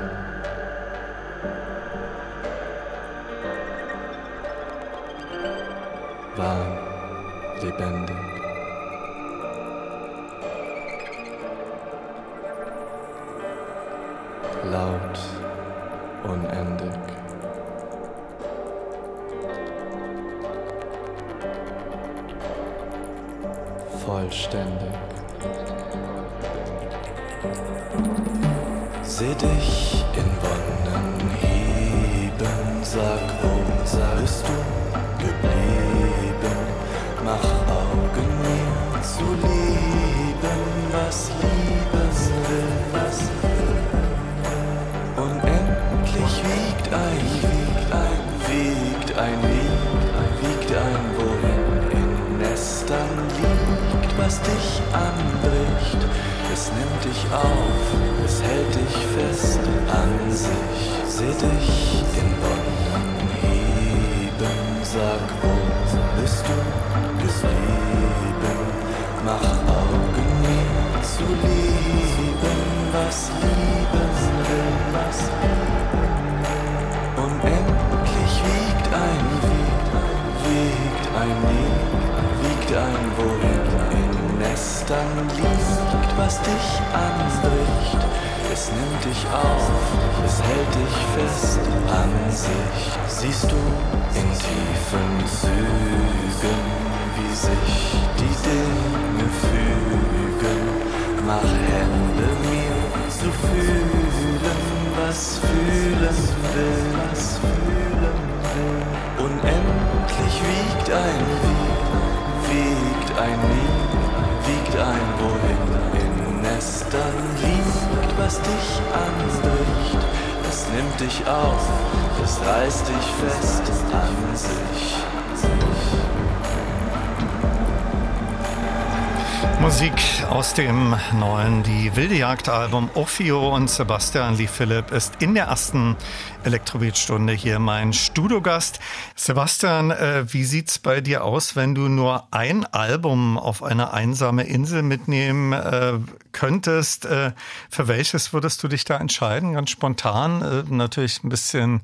aus 130.41 130.55
dem 130.55 130.95
neuen 131.19 131.61
Die 131.61 131.95
wilde 131.95 132.15
Jagd-Album 132.15 132.89
Ophio 132.95 133.55
und 133.55 133.69
Sebastian 133.69 134.37
Lee 134.37 134.47
Philipp 134.47 134.89
ist 134.89 135.21
in 135.21 135.35
der 135.35 135.45
ersten 135.45 135.95
Elektrobeat-Stunde 136.43 137.33
hier 137.33 137.59
mein 137.59 137.93
Studiogast. 137.93 138.79
Sebastian, 139.15 139.91
äh, 139.91 140.25
wie 140.33 140.43
sieht's 140.43 140.79
bei 140.79 140.99
dir 140.99 141.23
aus, 141.23 141.55
wenn 141.55 141.75
du 141.75 141.81
nur 141.81 142.27
ein 142.31 142.65
Album 142.65 143.37
auf 143.37 143.61
eine 143.61 143.93
einsame 143.93 144.45
Insel 144.45 144.81
mitnehmen 144.81 145.53
äh, 145.53 145.99
könntest? 146.31 147.05
Äh, 147.05 147.33
für 147.69 147.87
welches 147.87 148.33
würdest 148.33 148.63
du 148.63 148.67
dich 148.67 148.83
da 148.83 148.97
entscheiden? 148.97 149.53
Ganz 149.53 149.69
spontan, 149.69 150.65
natürlich 150.71 151.23
ein 151.23 151.29
bisschen 151.29 151.81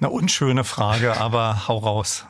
eine 0.00 0.10
unschöne 0.10 0.64
Frage, 0.64 1.16
aber 1.16 1.66
hau 1.66 1.78
raus. 1.78 2.26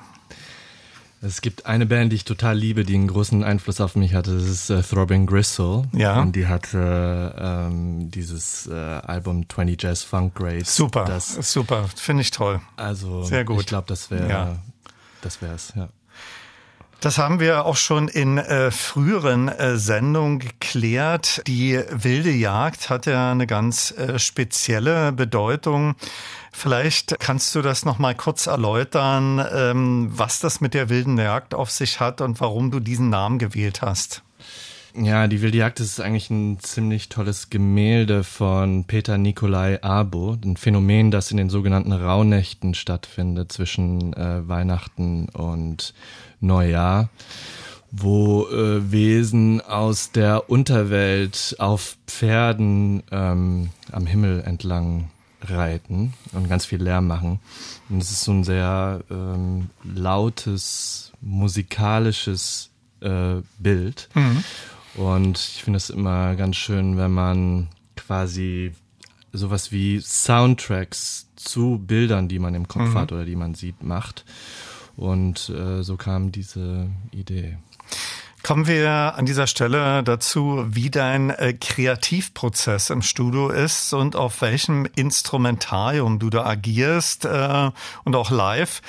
Es 1.26 1.40
gibt 1.40 1.66
eine 1.66 1.86
Band, 1.86 2.12
die 2.12 2.16
ich 2.16 2.24
total 2.24 2.56
liebe, 2.56 2.84
die 2.84 2.94
einen 2.94 3.08
großen 3.08 3.42
Einfluss 3.42 3.80
auf 3.80 3.96
mich 3.96 4.14
hatte. 4.14 4.34
Das 4.34 4.44
ist 4.44 4.70
äh, 4.70 4.80
Throbbing 4.82 5.26
Gristle. 5.26 5.84
Ja. 5.92 6.20
Und 6.20 6.36
die 6.36 6.46
hatte 6.46 7.34
ähm, 7.38 8.10
dieses 8.10 8.68
äh, 8.68 8.72
Album 8.74 9.48
20 9.48 9.82
Jazz 9.82 10.02
Funk 10.04 10.34
Grades. 10.36 10.74
Super, 10.76 11.04
Das, 11.04 11.34
super, 11.52 11.88
finde 11.96 12.22
ich 12.22 12.30
toll. 12.30 12.60
also 12.76 13.24
Sehr 13.24 13.44
gut. 13.44 13.60
ich 13.60 13.66
glaube, 13.66 13.86
das 13.88 14.10
wäre 14.10 14.28
Ja. 14.28 14.56
das 15.20 15.42
wär's, 15.42 15.72
ja. 15.74 15.88
Das 17.00 17.18
haben 17.18 17.40
wir 17.40 17.66
auch 17.66 17.76
schon 17.76 18.08
in 18.08 18.38
äh, 18.38 18.70
früheren 18.70 19.48
äh, 19.48 19.76
Sendungen 19.76 20.38
geklärt. 20.38 21.42
Die 21.46 21.78
wilde 21.90 22.30
Jagd 22.30 22.88
hat 22.88 23.04
ja 23.04 23.32
eine 23.32 23.46
ganz 23.46 23.90
äh, 23.90 24.18
spezielle 24.18 25.12
Bedeutung. 25.12 25.94
Vielleicht 26.58 27.20
kannst 27.20 27.54
du 27.54 27.60
das 27.60 27.84
noch 27.84 27.98
mal 27.98 28.14
kurz 28.14 28.46
erläutern, 28.46 29.44
ähm, 29.52 30.08
was 30.10 30.40
das 30.40 30.62
mit 30.62 30.72
der 30.72 30.88
wilden 30.88 31.18
Jagd 31.18 31.54
auf 31.54 31.70
sich 31.70 32.00
hat 32.00 32.22
und 32.22 32.40
warum 32.40 32.70
du 32.70 32.80
diesen 32.80 33.10
Namen 33.10 33.38
gewählt 33.38 33.82
hast. 33.82 34.22
Ja, 34.94 35.26
die 35.26 35.42
Wilde 35.42 35.58
Jagd 35.58 35.80
ist 35.80 36.00
eigentlich 36.00 36.30
ein 36.30 36.58
ziemlich 36.60 37.10
tolles 37.10 37.50
Gemälde 37.50 38.24
von 38.24 38.84
Peter 38.84 39.18
Nikolai 39.18 39.82
Abo, 39.82 40.38
ein 40.42 40.56
Phänomen, 40.56 41.10
das 41.10 41.30
in 41.30 41.36
den 41.36 41.50
sogenannten 41.50 41.92
Rauhnächten 41.92 42.72
stattfindet 42.72 43.52
zwischen 43.52 44.14
äh, 44.14 44.48
Weihnachten 44.48 45.28
und 45.28 45.92
Neujahr, 46.40 47.10
wo 47.90 48.48
äh, 48.48 48.90
Wesen 48.90 49.60
aus 49.60 50.10
der 50.10 50.48
Unterwelt 50.48 51.56
auf 51.58 51.98
Pferden 52.06 53.02
ähm, 53.12 53.68
am 53.92 54.06
Himmel 54.06 54.40
entlang 54.40 55.10
reiten 55.50 56.14
und 56.32 56.48
ganz 56.48 56.64
viel 56.66 56.82
Lärm 56.82 57.06
machen. 57.06 57.40
Und 57.88 57.98
es 57.98 58.10
ist 58.10 58.22
so 58.22 58.32
ein 58.32 58.44
sehr 58.44 59.00
ähm, 59.10 59.70
lautes, 59.84 61.12
musikalisches 61.20 62.70
äh, 63.00 63.36
Bild. 63.58 64.08
Und 64.94 65.38
ich 65.38 65.62
finde 65.62 65.76
es 65.76 65.90
immer 65.90 66.36
ganz 66.36 66.56
schön, 66.56 66.96
wenn 66.96 67.12
man 67.12 67.68
quasi 67.96 68.72
sowas 69.32 69.72
wie 69.72 70.00
Soundtracks 70.00 71.28
zu 71.36 71.78
Bildern, 71.78 72.28
die 72.28 72.38
man 72.38 72.54
im 72.54 72.68
Kopf 72.68 72.94
hat 72.94 73.12
oder 73.12 73.24
die 73.24 73.36
man 73.36 73.54
sieht, 73.54 73.82
macht. 73.82 74.24
Und 74.96 75.50
äh, 75.50 75.82
so 75.82 75.96
kam 75.96 76.32
diese 76.32 76.88
Idee. 77.10 77.58
Kommen 78.46 78.68
wir 78.68 79.14
an 79.16 79.26
dieser 79.26 79.48
Stelle 79.48 80.04
dazu, 80.04 80.64
wie 80.68 80.88
dein 80.88 81.30
äh, 81.30 81.52
Kreativprozess 81.52 82.90
im 82.90 83.02
Studio 83.02 83.48
ist 83.48 83.92
und 83.92 84.14
auf 84.14 84.40
welchem 84.40 84.86
Instrumentarium 84.94 86.20
du 86.20 86.30
da 86.30 86.46
agierst 86.46 87.24
äh, 87.24 87.70
und 88.04 88.14
auch 88.14 88.30
live. 88.30 88.82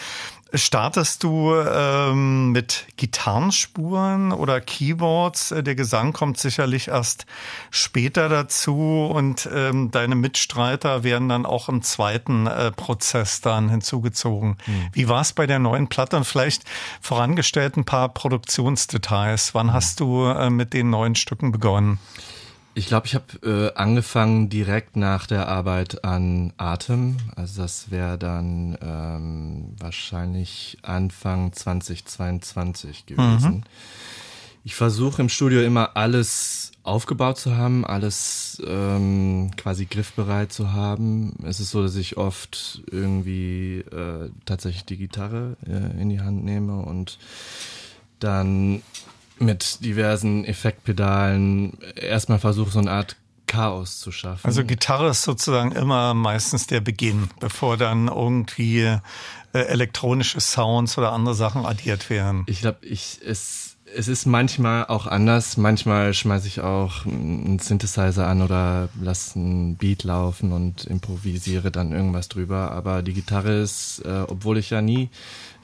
Startest 0.54 1.24
du 1.24 1.54
ähm, 1.54 2.52
mit 2.52 2.86
Gitarrenspuren 2.96 4.32
oder 4.32 4.62
Keyboards? 4.62 5.54
Der 5.58 5.76
Gesang 5.76 6.14
kommt 6.14 6.38
sicherlich 6.38 6.88
erst 6.88 7.26
später 7.70 8.30
dazu 8.30 9.12
und 9.14 9.50
ähm, 9.54 9.92
deine 9.92 10.16
Mitstreiter 10.16 11.04
werden 11.04 11.28
dann 11.28 11.46
auch 11.46 11.68
im 11.68 11.82
zweiten 11.82 12.48
äh, 12.48 12.72
Prozess 12.72 13.42
dann 13.42 13.70
hinzugezogen. 13.70 14.58
Wie 14.94 15.10
war 15.10 15.22
es 15.22 15.34
bei 15.34 15.48
der 15.48 15.60
neuen 15.60 15.88
Platte? 15.88 16.16
Und 16.16 16.26
vielleicht 16.26 16.64
vorangestellt 17.02 17.76
ein 17.76 17.86
paar 17.86 18.10
Produktionsdetails. 18.10 19.54
Wann 19.54 19.74
hast 19.74 20.00
du 20.00 20.26
äh, 20.26 20.50
mit 20.50 20.74
den 20.74 20.90
neuen 20.90 21.16
Stücken 21.16 21.52
begonnen? 21.52 22.00
Ich 22.78 22.86
glaube, 22.86 23.08
ich 23.08 23.16
habe 23.16 23.26
äh, 23.42 23.74
angefangen 23.74 24.50
direkt 24.50 24.98
nach 24.98 25.26
der 25.26 25.48
Arbeit 25.48 26.04
an 26.04 26.54
Atem. 26.58 27.18
Also 27.36 27.64
das 27.64 27.90
wäre 27.90 28.20
dann 28.20 28.78
ähm, 28.80 29.74
wahrscheinlich 29.80 30.78
Anfang 30.84 31.54
2022 31.54 33.08
gewesen. 33.08 33.66
Ich 34.64 34.76
versuche 34.76 35.24
im 35.24 35.30
Studio 35.30 35.64
immer 35.64 35.98
alles 35.98 36.72
aufgebaut 36.84 37.40
zu 37.40 37.58
haben, 37.58 37.84
alles 37.84 38.62
ähm, 38.64 39.50
quasi 39.58 39.88
griffbereit 39.88 40.54
zu 40.54 40.72
haben. 40.72 41.34
Es 41.48 41.60
ist 41.60 41.72
so, 41.72 41.82
dass 41.82 41.96
ich 41.96 42.18
oft 42.18 42.84
irgendwie 42.92 43.80
äh, 43.92 44.30
tatsächlich 44.46 44.86
die 44.86 44.98
Gitarre 44.98 45.58
äh, 45.66 46.00
in 46.00 46.10
die 46.10 46.22
Hand 46.22 46.46
nehme 46.46 46.78
und 46.78 47.18
dann 48.20 48.84
mit 49.40 49.84
diversen 49.84 50.46
Effektpedalen 50.46 51.78
erstmal 51.96 52.40
versuche, 52.40 52.72
so 52.72 52.80
eine 52.80 52.92
Art 52.92 53.16
Chaos 53.48 54.00
zu 54.00 54.12
schaffen. 54.12 54.46
Also 54.46 54.66
Gitarre 54.66 55.10
ist 55.10 55.24
sozusagen 55.24 55.72
immer 55.72 56.14
meistens 56.14 56.68
der 56.68 56.82
Beginn, 56.82 57.30
bevor 57.40 57.78
dann 57.78 58.10
irgendwie 58.10 58.82
äh, 58.82 59.00
elektronische 59.54 60.42
Sounds 60.42 60.98
oder 60.98 61.14
andere 61.14 61.34
Sachen 61.34 61.66
addiert 61.66 62.10
werden. 62.10 62.44
ich 62.48 62.60
glaube, 62.60 62.86
ich 62.86 63.20
es 63.26 63.68
es 63.96 64.08
ist 64.08 64.26
manchmal 64.26 64.86
auch 64.88 65.08
anders. 65.08 65.58
Manchmal 65.58 66.14
schmeiße 66.14 66.48
ich 66.48 66.62
auch 66.62 67.06
einen 67.06 67.60
Synthesizer 67.60 68.28
an 68.28 68.42
oder 68.42 68.90
lasse 69.02 69.40
einen 69.40 69.76
Beat 69.78 70.04
laufen 70.04 70.52
und 70.52 70.86
improvisiere 70.86 71.72
dann 71.72 71.94
irgendwas 71.94 72.28
drüber. 72.30 72.72
Aber 72.72 73.02
die 73.02 73.14
Gitarre 73.14 73.62
ist, 73.62 74.00
äh, 74.06 74.26
obwohl 74.28 74.58
ich 74.58 74.70
ja 74.72 74.82
nie 74.82 75.10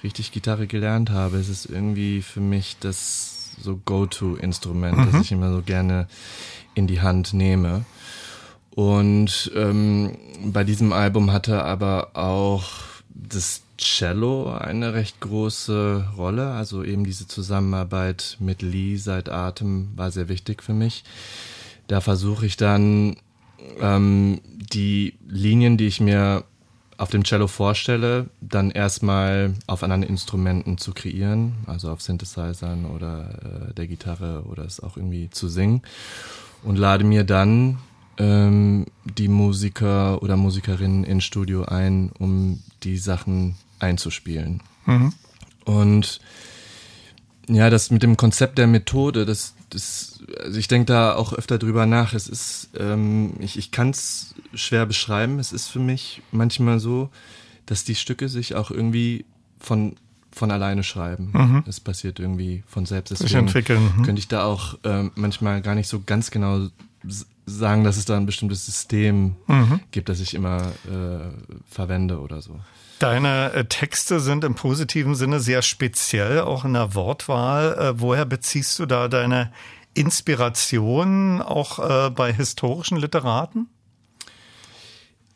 richtig 0.03 0.31
Gitarre 0.31 0.67
gelernt 0.67 1.09
habe, 1.09 1.37
ist 1.37 1.49
es 1.49 1.65
irgendwie 1.65 2.21
für 2.21 2.41
mich 2.41 2.77
das 2.79 3.32
so 3.59 3.79
Go-To-Instrument, 3.83 4.97
das 4.97 5.21
ich 5.21 5.31
immer 5.31 5.51
so 5.51 5.61
gerne 5.61 6.07
in 6.75 6.87
die 6.87 7.01
Hand 7.01 7.33
nehme. 7.33 7.85
Und 8.75 9.51
ähm, 9.55 10.17
bei 10.45 10.63
diesem 10.63 10.93
Album 10.93 11.31
hatte 11.31 11.63
aber 11.63 12.11
auch 12.15 12.69
das 13.09 13.61
Cello 13.77 14.51
eine 14.51 14.93
recht 14.93 15.19
große 15.19 16.09
Rolle. 16.17 16.51
Also 16.51 16.83
eben 16.83 17.03
diese 17.03 17.27
Zusammenarbeit 17.27 18.37
mit 18.39 18.61
Lee 18.61 18.95
seit 18.97 19.29
Atem 19.29 19.89
war 19.95 20.11
sehr 20.11 20.29
wichtig 20.29 20.63
für 20.63 20.73
mich. 20.73 21.03
Da 21.87 22.01
versuche 22.01 22.45
ich 22.45 22.57
dann 22.57 23.17
ähm, 23.79 24.41
die 24.45 25.15
Linien, 25.27 25.77
die 25.77 25.87
ich 25.87 25.99
mir 25.99 26.43
auf 27.03 27.09
dem 27.09 27.25
Cello 27.25 27.47
vorstelle, 27.47 28.29
dann 28.39 28.71
erstmal 28.71 29.53
auf 29.67 29.83
anderen 29.83 30.03
Instrumenten 30.03 30.77
zu 30.77 30.93
kreieren, 30.93 31.53
also 31.67 31.91
auf 31.91 32.01
Synthesizern 32.01 32.85
oder 32.85 33.69
äh, 33.69 33.73
der 33.73 33.87
Gitarre 33.87 34.45
oder 34.49 34.63
es 34.63 34.79
auch 34.79 34.95
irgendwie 34.95 35.29
zu 35.29 35.49
singen. 35.49 35.81
und 36.63 36.77
lade 36.77 37.03
mir 37.03 37.25
dann 37.25 37.79
ähm, 38.17 38.85
die 39.03 39.27
Musiker 39.27 40.23
oder 40.23 40.37
Musikerinnen 40.37 41.03
ins 41.03 41.25
Studio 41.25 41.65
ein, 41.65 42.11
um 42.17 42.63
die 42.83 42.97
Sachen 42.97 43.55
einzuspielen. 43.79 44.61
Mhm. 44.85 45.11
Und 45.65 46.21
ja, 47.49 47.69
das 47.69 47.91
mit 47.91 48.01
dem 48.01 48.15
Konzept 48.15 48.57
der 48.57 48.67
Methode, 48.67 49.25
das, 49.25 49.55
das 49.69 50.12
also 50.39 50.59
ich 50.59 50.67
denke 50.67 50.85
da 50.85 51.15
auch 51.15 51.33
öfter 51.33 51.57
drüber 51.57 51.85
nach. 51.85 52.13
Es 52.13 52.27
ist, 52.27 52.69
ähm, 52.77 53.33
ich, 53.39 53.57
ich 53.57 53.71
kann 53.71 53.89
es 53.89 54.35
schwer 54.53 54.85
beschreiben. 54.85 55.39
Es 55.39 55.51
ist 55.51 55.67
für 55.67 55.79
mich 55.79 56.21
manchmal 56.31 56.79
so, 56.79 57.09
dass 57.65 57.83
die 57.83 57.95
Stücke 57.95 58.29
sich 58.29 58.55
auch 58.55 58.71
irgendwie 58.71 59.25
von 59.59 59.95
von 60.33 60.49
alleine 60.49 60.83
schreiben. 60.83 61.29
Mhm. 61.31 61.63
Das 61.65 61.79
passiert 61.79 62.19
irgendwie 62.19 62.63
von 62.65 62.85
selbst. 62.85 63.11
Deswegen 63.11 63.27
sich 63.27 63.37
entwickeln. 63.37 63.91
Mhm. 63.97 64.03
Könnte 64.03 64.19
ich 64.19 64.27
da 64.27 64.43
auch 64.43 64.79
ähm, 64.83 65.11
manchmal 65.13 65.61
gar 65.61 65.75
nicht 65.75 65.87
so 65.87 66.01
ganz 66.03 66.31
genau 66.31 66.69
sagen, 67.45 67.83
dass 67.83 67.97
es 67.97 68.05
da 68.05 68.17
ein 68.17 68.25
bestimmtes 68.25 68.65
System 68.65 69.35
mhm. 69.47 69.79
gibt, 69.91 70.09
das 70.09 70.19
ich 70.19 70.33
immer 70.33 70.71
äh, 70.87 71.29
verwende 71.69 72.19
oder 72.19 72.41
so. 72.41 72.59
Deine 72.99 73.51
äh, 73.53 73.65
Texte 73.65 74.19
sind 74.19 74.43
im 74.43 74.55
positiven 74.55 75.15
Sinne 75.15 75.39
sehr 75.39 75.61
speziell, 75.61 76.41
auch 76.41 76.63
in 76.63 76.73
der 76.73 76.95
Wortwahl. 76.95 77.73
Äh, 77.77 77.99
woher 77.99 78.25
beziehst 78.25 78.79
du 78.79 78.85
da 78.85 79.07
deine 79.07 79.51
Inspiration 79.93 81.41
auch 81.41 81.79
äh, 81.79 82.09
bei 82.09 82.33
historischen 82.33 82.97
Literaten? 82.97 83.69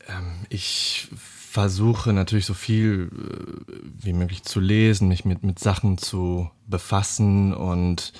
Ähm, 0.08 0.46
ich 0.48 1.08
versuche 1.14 2.12
natürlich 2.12 2.46
so 2.46 2.54
viel 2.54 3.10
äh, 3.12 3.72
wie 4.04 4.12
möglich 4.12 4.42
zu 4.42 4.60
lesen, 4.60 5.08
mich 5.08 5.24
mit, 5.24 5.42
mit 5.42 5.58
Sachen 5.58 5.98
zu 5.98 6.50
befassen 6.66 7.54
und 7.54 8.12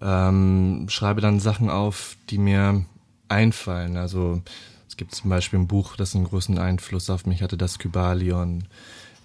ähm, 0.00 0.86
schreibe 0.88 1.20
dann 1.20 1.40
Sachen 1.40 1.70
auf, 1.70 2.16
die 2.30 2.38
mir 2.38 2.84
einfallen. 3.28 3.96
Also 3.96 4.42
es 4.88 4.96
gibt 4.96 5.14
zum 5.14 5.30
Beispiel 5.30 5.58
ein 5.58 5.66
Buch, 5.66 5.96
das 5.96 6.14
einen 6.14 6.24
großen 6.24 6.58
Einfluss 6.58 7.10
auf 7.10 7.26
mich 7.26 7.42
hatte, 7.42 7.56
das 7.56 7.78
Kybalion, 7.78 8.64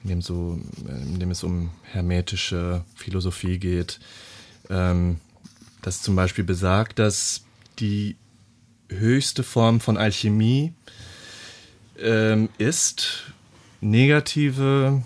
in 0.03 0.09
dem, 0.09 0.21
so, 0.21 0.59
in 0.87 1.19
dem 1.19 1.31
es 1.31 1.43
um 1.43 1.69
hermetische 1.83 2.83
Philosophie 2.95 3.59
geht, 3.59 3.99
ähm, 4.69 5.19
das 5.83 6.01
zum 6.01 6.15
Beispiel 6.15 6.43
besagt, 6.43 6.99
dass 6.99 7.43
die 7.79 8.15
höchste 8.89 9.43
Form 9.43 9.79
von 9.79 9.97
Alchemie 9.97 10.73
ähm, 11.99 12.49
ist, 12.57 13.33
negative 13.81 15.03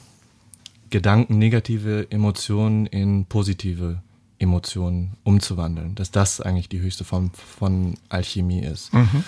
Gedanken, 0.89 1.37
negative 1.37 2.07
Emotionen 2.09 2.85
in 2.85 3.25
positive 3.25 4.01
Emotionen 4.39 5.17
umzuwandeln. 5.23 5.95
Dass 5.95 6.11
das 6.11 6.39
eigentlich 6.39 6.69
die 6.69 6.79
höchste 6.79 7.03
Form 7.03 7.31
von 7.33 7.95
Alchemie 8.09 8.61
ist. 8.61 8.93
Mhm. 8.93 9.23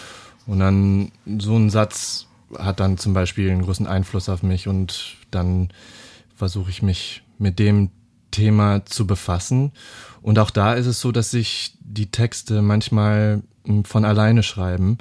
Und 0.46 0.60
dann 0.60 1.12
so 1.40 1.56
ein 1.58 1.70
Satz 1.70 2.28
hat 2.58 2.80
dann 2.80 2.98
zum 2.98 3.14
Beispiel 3.14 3.52
einen 3.52 3.62
großen 3.62 3.88
Einfluss 3.88 4.30
auf 4.30 4.42
mich 4.42 4.68
und 4.68 5.18
dann 5.32 5.70
versuche 6.36 6.72
ich 6.72 6.82
mich 6.82 7.22
mit 7.38 7.60
dem 7.60 7.92
Thema 8.32 8.86
zu 8.86 9.08
befassen. 9.08 9.72
Und 10.22 10.40
auch 10.40 10.50
da 10.50 10.74
ist 10.74 10.86
es 10.86 11.00
so, 11.00 11.12
dass 11.12 11.32
sich 11.32 11.74
die 11.80 12.12
Texte 12.12 12.62
manchmal 12.62 13.42
hm, 13.66 13.86
von 13.86 14.06
alleine 14.06 14.44
schreiben. 14.44 14.98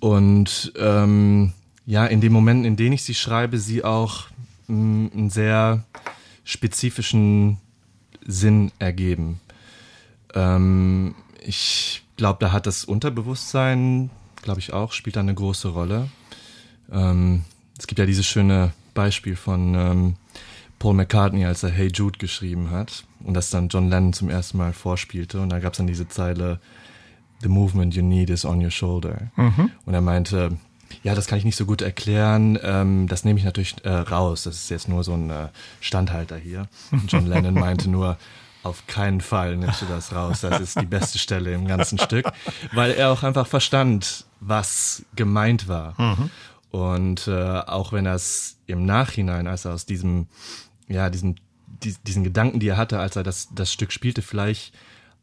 Und 0.00 0.72
ähm, 0.78 1.52
ja, 1.86 2.06
in 2.06 2.20
den 2.20 2.32
Momenten, 2.32 2.64
in 2.64 2.76
denen 2.76 2.92
ich 2.92 3.02
sie 3.02 3.14
schreibe, 3.14 3.58
sie 3.58 3.84
auch 3.84 4.26
mh, 4.68 4.74
hm, 4.74 5.10
einen 5.14 5.30
sehr 5.30 5.84
spezifischen 6.44 7.58
Sinn 8.24 8.72
ergeben. 8.78 9.40
Ähm, 10.34 11.14
ich 11.40 12.02
glaube, 12.16 12.38
da 12.40 12.52
hat 12.52 12.66
das 12.66 12.84
Unterbewusstsein, 12.84 14.10
glaube 14.42 14.60
ich 14.60 14.72
auch, 14.72 14.92
spielt 14.92 15.16
da 15.16 15.20
eine 15.20 15.34
große 15.34 15.68
Rolle. 15.68 16.08
Ähm, 16.90 17.44
es 17.78 17.86
gibt 17.86 17.98
ja 17.98 18.06
dieses 18.06 18.26
schöne 18.26 18.72
Beispiel 18.94 19.36
von 19.36 19.74
ähm, 19.74 20.14
Paul 20.78 20.94
McCartney, 20.94 21.44
als 21.46 21.62
er 21.62 21.70
Hey 21.70 21.90
Jude 21.92 22.18
geschrieben 22.18 22.70
hat 22.70 23.04
und 23.24 23.34
das 23.34 23.50
dann 23.50 23.68
John 23.68 23.88
Lennon 23.88 24.12
zum 24.12 24.30
ersten 24.30 24.58
Mal 24.58 24.72
vorspielte. 24.72 25.40
Und 25.40 25.50
da 25.50 25.58
gab 25.58 25.72
es 25.72 25.78
dann 25.78 25.86
diese 25.86 26.08
Zeile, 26.08 26.60
The 27.42 27.48
movement 27.48 27.94
you 27.94 28.02
need 28.02 28.30
is 28.30 28.44
on 28.44 28.62
your 28.62 28.70
shoulder. 28.70 29.30
Mhm. 29.36 29.70
Und 29.84 29.94
er 29.94 30.00
meinte, 30.00 30.56
ja, 31.02 31.14
das 31.14 31.26
kann 31.26 31.38
ich 31.38 31.44
nicht 31.44 31.56
so 31.56 31.66
gut 31.66 31.82
erklären. 31.82 32.58
Ähm, 32.62 33.08
das 33.08 33.24
nehme 33.24 33.38
ich 33.38 33.44
natürlich 33.44 33.76
äh, 33.84 33.90
raus. 33.90 34.44
Das 34.44 34.56
ist 34.56 34.70
jetzt 34.70 34.88
nur 34.88 35.04
so 35.04 35.12
ein 35.12 35.30
äh, 35.30 35.48
Standhalter 35.80 36.36
hier. 36.36 36.68
Und 36.90 37.10
John 37.12 37.26
Lennon 37.26 37.54
meinte 37.54 37.90
nur, 37.90 38.16
auf 38.62 38.86
keinen 38.86 39.20
Fall 39.20 39.56
nimmst 39.56 39.82
du 39.82 39.86
das 39.86 40.14
raus. 40.14 40.40
Das 40.40 40.60
ist 40.60 40.80
die 40.80 40.86
beste 40.86 41.18
Stelle 41.18 41.52
im 41.52 41.66
ganzen 41.66 41.98
Stück, 41.98 42.26
weil 42.72 42.92
er 42.92 43.12
auch 43.12 43.22
einfach 43.22 43.46
verstand, 43.46 44.24
was 44.40 45.04
gemeint 45.14 45.68
war. 45.68 45.94
Mhm. 46.00 46.30
Und 46.72 47.28
äh, 47.28 47.60
auch 47.60 47.92
wenn 47.92 48.06
er 48.06 48.16
es 48.16 48.58
im 48.66 48.84
Nachhinein, 48.84 49.46
als 49.46 49.64
er 49.64 49.74
aus 49.74 49.86
diesem, 49.86 50.26
ja, 50.88 51.10
diesen, 51.10 51.40
die, 51.82 51.94
diesen 52.06 52.24
Gedanken, 52.24 52.60
die 52.60 52.68
er 52.68 52.76
hatte, 52.76 52.98
als 52.98 53.16
er 53.16 53.22
das, 53.22 53.48
das 53.54 53.72
Stück 53.72 53.92
spielte, 53.92 54.22
vielleicht 54.22 54.74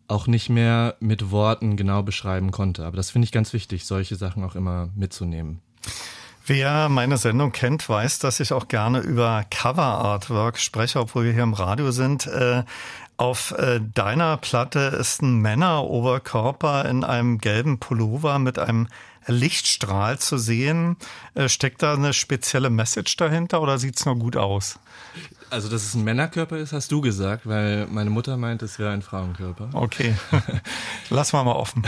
auch 0.07 0.27
nicht 0.27 0.49
mehr 0.49 0.95
mit 0.99 1.31
Worten 1.31 1.77
genau 1.77 2.03
beschreiben 2.03 2.51
konnte. 2.51 2.85
Aber 2.85 2.97
das 2.97 3.11
finde 3.11 3.25
ich 3.25 3.31
ganz 3.31 3.53
wichtig, 3.53 3.85
solche 3.85 4.15
Sachen 4.15 4.43
auch 4.43 4.55
immer 4.55 4.89
mitzunehmen. 4.95 5.61
Wer 6.45 6.89
meine 6.89 7.17
Sendung 7.17 7.53
kennt, 7.53 7.87
weiß, 7.87 8.19
dass 8.19 8.41
ich 8.41 8.51
auch 8.51 8.67
gerne 8.67 8.99
über 8.99 9.45
Cover 9.49 9.81
Artwork 9.81 10.59
spreche, 10.59 10.99
obwohl 10.99 11.23
wir 11.23 11.31
hier 11.31 11.43
im 11.43 11.53
Radio 11.53 11.91
sind. 11.91 12.27
Äh, 12.27 12.63
auf 13.15 13.51
äh, 13.51 13.79
deiner 13.93 14.35
Platte 14.37 14.79
ist 14.79 15.21
ein 15.21 15.37
Männeroberkörper 15.37 16.83
in 16.85 17.05
einem 17.05 17.37
gelben 17.37 17.79
Pullover 17.79 18.39
mit 18.39 18.59
einem 18.59 18.87
Lichtstrahl 19.25 20.19
zu 20.19 20.37
sehen. 20.37 20.97
Äh, 21.33 21.47
steckt 21.47 21.81
da 21.81 21.93
eine 21.93 22.11
spezielle 22.11 22.69
Message 22.69 23.15
dahinter 23.15 23.61
oder 23.61 23.77
sieht's 23.77 24.05
nur 24.05 24.17
gut 24.17 24.35
aus? 24.35 24.79
Also, 25.53 25.69
dass 25.69 25.83
es 25.83 25.93
ein 25.93 26.03
Männerkörper 26.03 26.57
ist, 26.57 26.73
hast 26.73 26.91
du 26.91 26.99
gesagt, 26.99 27.45
weil 27.45 27.85
meine 27.85 28.09
Mutter 28.09 28.37
meint, 28.37 28.63
es 28.63 28.79
wäre 28.79 28.89
ein 28.89 29.03
Frauenkörper. 29.03 29.69
Okay, 29.73 30.15
lass 31.11 31.31
mal 31.31 31.43
mal 31.43 31.51
offen. 31.51 31.83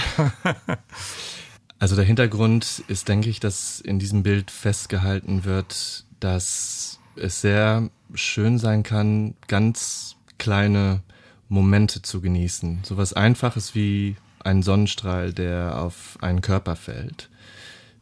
also 1.80 1.96
der 1.96 2.06
Hintergrund 2.06 2.84
ist, 2.88 3.08
denke 3.10 3.28
ich, 3.28 3.40
dass 3.40 3.80
in 3.80 3.98
diesem 3.98 4.22
Bild 4.22 4.52
festgehalten 4.52 5.46
wird, 5.46 6.06
dass 6.20 7.00
es 7.16 7.42
sehr 7.42 7.90
schön 8.14 8.60
sein 8.60 8.84
kann, 8.84 9.34
ganz 9.48 10.16
kleine 10.38 11.02
Momente 11.50 12.04
zu 12.04 12.22
genießen. 12.22 12.82
Sowas 12.84 13.14
Einfaches 13.14 13.74
wie 13.74 14.16
ein 14.44 14.62
Sonnenstrahl, 14.62 15.34
der 15.34 15.82
auf 15.82 16.20
einen 16.22 16.42
Körper 16.42 16.76
fällt, 16.76 17.32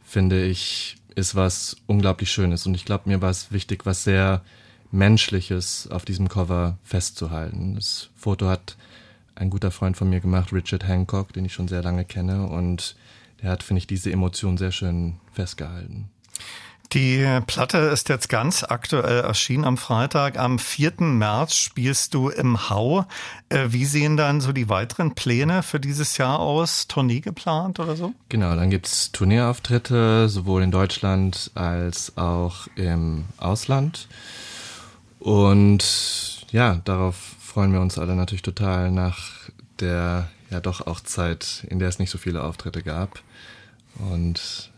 finde 0.04 0.44
ich, 0.44 0.96
ist 1.14 1.34
was 1.34 1.78
unglaublich 1.86 2.30
Schönes. 2.30 2.66
Und 2.66 2.74
ich 2.74 2.84
glaube, 2.84 3.08
mir 3.08 3.22
war 3.22 3.30
es 3.30 3.50
wichtig, 3.50 3.86
was 3.86 4.04
sehr 4.04 4.42
Menschliches 4.94 5.88
auf 5.90 6.04
diesem 6.04 6.28
Cover 6.28 6.78
festzuhalten. 6.84 7.74
Das 7.74 8.08
Foto 8.16 8.48
hat 8.48 8.76
ein 9.34 9.50
guter 9.50 9.70
Freund 9.70 9.96
von 9.96 10.08
mir 10.08 10.20
gemacht, 10.20 10.52
Richard 10.52 10.86
Hancock, 10.86 11.32
den 11.32 11.44
ich 11.44 11.52
schon 11.52 11.68
sehr 11.68 11.82
lange 11.82 12.04
kenne. 12.04 12.46
Und 12.46 12.96
der 13.42 13.50
hat, 13.50 13.62
finde 13.62 13.78
ich, 13.78 13.86
diese 13.86 14.12
Emotion 14.12 14.56
sehr 14.56 14.72
schön 14.72 15.16
festgehalten. 15.32 16.08
Die 16.92 17.26
Platte 17.48 17.78
ist 17.78 18.08
jetzt 18.08 18.28
ganz 18.28 18.62
aktuell 18.62 19.22
erschienen 19.22 19.64
am 19.64 19.78
Freitag. 19.78 20.38
Am 20.38 20.60
4. 20.60 20.92
März 21.00 21.56
spielst 21.56 22.14
du 22.14 22.28
im 22.28 22.70
Hau. 22.70 23.04
Äh, 23.48 23.66
wie 23.70 23.84
sehen 23.84 24.16
dann 24.16 24.40
so 24.40 24.52
die 24.52 24.68
weiteren 24.68 25.16
Pläne 25.16 25.64
für 25.64 25.80
dieses 25.80 26.18
Jahr 26.18 26.38
aus? 26.38 26.86
Tournee 26.86 27.18
geplant 27.18 27.80
oder 27.80 27.96
so? 27.96 28.12
Genau, 28.28 28.54
dann 28.54 28.70
gibt's 28.70 29.10
Tourneeauftritte 29.10 30.28
sowohl 30.28 30.62
in 30.62 30.70
Deutschland 30.70 31.50
als 31.54 32.16
auch 32.16 32.68
im 32.76 33.24
Ausland. 33.38 34.06
Und 35.24 36.44
ja, 36.52 36.82
darauf 36.84 37.16
freuen 37.16 37.72
wir 37.72 37.80
uns 37.80 37.98
alle 37.98 38.14
natürlich 38.14 38.42
total 38.42 38.90
nach 38.90 39.48
der 39.80 40.28
ja 40.50 40.60
doch 40.60 40.86
auch 40.86 41.00
Zeit, 41.00 41.66
in 41.70 41.78
der 41.78 41.88
es 41.88 41.98
nicht 41.98 42.10
so 42.10 42.18
viele 42.18 42.44
Auftritte 42.44 42.82
gab. 42.82 43.22
Und 44.10 44.70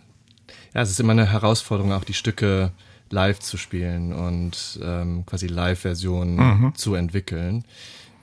ja, 0.73 0.83
es 0.83 0.91
ist 0.91 1.01
immer 1.01 1.15
eine 1.15 1.33
Herausforderung, 1.33 1.93
auch 1.93 2.05
die 2.05 2.15
Stücke 2.15 2.71
live 3.11 3.41
zu 3.41 3.57
spielen 3.57 4.13
und 4.13 4.79
ähm, 4.85 5.27
quasi 5.27 5.49
Live-Versionen 5.49 6.37
mhm. 6.37 6.75
zu 6.77 6.95
entwickeln. 6.95 7.65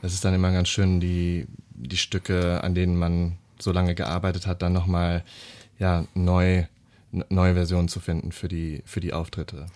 Es 0.02 0.14
ist 0.14 0.24
dann 0.24 0.34
immer 0.34 0.54
ganz 0.54 0.70
schön, 0.70 1.02
die, 1.02 1.46
die 1.72 1.98
Stücke, 1.98 2.64
an 2.64 2.74
denen 2.74 2.98
man 2.98 3.34
so 3.60 3.74
lange 3.74 3.96
gearbeitet 3.96 4.48
hat, 4.48 4.62
dann 4.62 4.72
nochmal 4.72 5.26
ja, 5.78 6.06
neu 6.14 6.64
neue 7.30 7.54
Versionen 7.54 7.88
zu 7.88 8.00
finden 8.00 8.32
für 8.32 8.48
die, 8.48 8.84
für 8.86 9.00
die 9.00 9.14
Auftritte. 9.14 9.68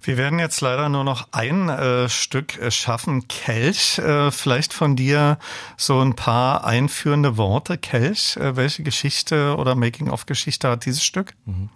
Wir 0.00 0.16
werden 0.16 0.38
jetzt 0.38 0.60
leider 0.60 0.88
nur 0.88 1.04
noch 1.04 1.28
ein 1.32 1.68
äh, 1.68 2.08
Stück 2.08 2.58
schaffen. 2.70 3.28
Kelch, 3.28 3.98
äh, 3.98 4.30
vielleicht 4.30 4.72
von 4.72 4.96
dir 4.96 5.38
so 5.76 6.00
ein 6.00 6.14
paar 6.14 6.64
einführende 6.64 7.36
Worte. 7.36 7.76
Kelch, 7.76 8.36
äh, 8.36 8.56
welche 8.56 8.82
Geschichte 8.82 9.56
oder 9.56 9.74
Making-of-Geschichte 9.74 10.68
hat 10.68 10.86
dieses 10.86 11.04
Stück? 11.04 11.34
Mhm. 11.44 11.68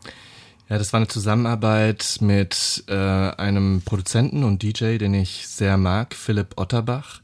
Ja, 0.69 0.79
das 0.79 0.93
war 0.93 0.99
eine 0.99 1.09
Zusammenarbeit 1.09 2.19
mit 2.21 2.85
äh, 2.87 2.95
einem 2.95 3.83
Produzenten 3.85 4.45
und 4.45 4.63
DJ, 4.63 4.99
den 4.99 5.15
ich 5.15 5.49
sehr 5.49 5.77
mag, 5.77 6.15
Philipp 6.15 6.61
Otterbach. 6.61 7.21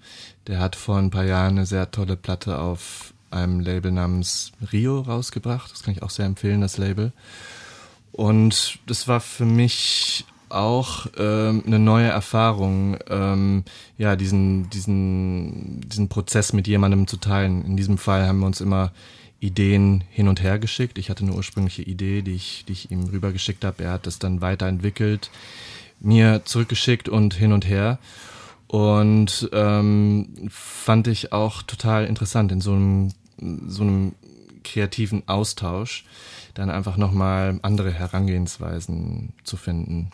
Der 0.49 0.59
hat 0.59 0.74
vor 0.74 0.99
ein 0.99 1.11
paar 1.11 1.24
Jahren 1.24 1.59
eine 1.59 1.66
sehr 1.66 1.93
tolle 1.93 2.16
Platte 2.16 2.59
auf 2.59 3.14
einem 3.30 3.61
Label 3.61 3.93
namens 3.93 4.51
Rio 4.72 5.01
rausgebracht. 5.01 5.70
Das 5.70 5.84
kann 5.84 5.95
ich 5.95 6.03
auch 6.03 6.11
sehr 6.11 6.26
empfehlen, 6.26 6.61
das 6.61 6.76
Label. 6.76 7.12
Und 8.16 8.78
das 8.86 9.08
war 9.08 9.20
für 9.20 9.44
mich 9.44 10.24
auch 10.48 11.06
ähm, 11.18 11.62
eine 11.66 11.78
neue 11.78 12.08
Erfahrung, 12.08 12.96
ähm, 13.10 13.64
ja, 13.98 14.16
diesen, 14.16 14.70
diesen, 14.70 15.82
diesen 15.86 16.08
Prozess 16.08 16.54
mit 16.54 16.66
jemandem 16.66 17.06
zu 17.06 17.18
teilen. 17.18 17.64
In 17.66 17.76
diesem 17.76 17.98
Fall 17.98 18.26
haben 18.26 18.40
wir 18.40 18.46
uns 18.46 18.62
immer 18.62 18.92
Ideen 19.38 20.02
hin 20.10 20.28
und 20.28 20.42
her 20.42 20.58
geschickt. 20.58 20.96
Ich 20.96 21.10
hatte 21.10 21.24
eine 21.24 21.34
ursprüngliche 21.34 21.82
Idee, 21.82 22.22
die 22.22 22.32
ich, 22.32 22.64
die 22.66 22.72
ich 22.72 22.90
ihm 22.90 23.04
rübergeschickt 23.04 23.64
habe. 23.66 23.84
Er 23.84 23.92
hat 23.92 24.06
das 24.06 24.18
dann 24.18 24.40
weiterentwickelt, 24.40 25.30
mir 26.00 26.42
zurückgeschickt 26.46 27.10
und 27.10 27.34
hin 27.34 27.52
und 27.52 27.68
her. 27.68 27.98
Und 28.66 29.50
ähm, 29.52 30.48
fand 30.48 31.06
ich 31.06 31.32
auch 31.32 31.62
total 31.62 32.06
interessant 32.06 32.50
in 32.50 32.62
so 32.62 32.72
einem, 32.72 33.12
so 33.68 33.82
einem 33.82 34.12
kreativen 34.64 35.22
Austausch, 35.28 36.04
dann 36.57 36.70
einfach 36.70 36.96
nochmal 36.96 37.59
andere 37.62 37.92
Herangehensweisen 37.92 39.34
zu 39.44 39.57
finden. 39.57 40.11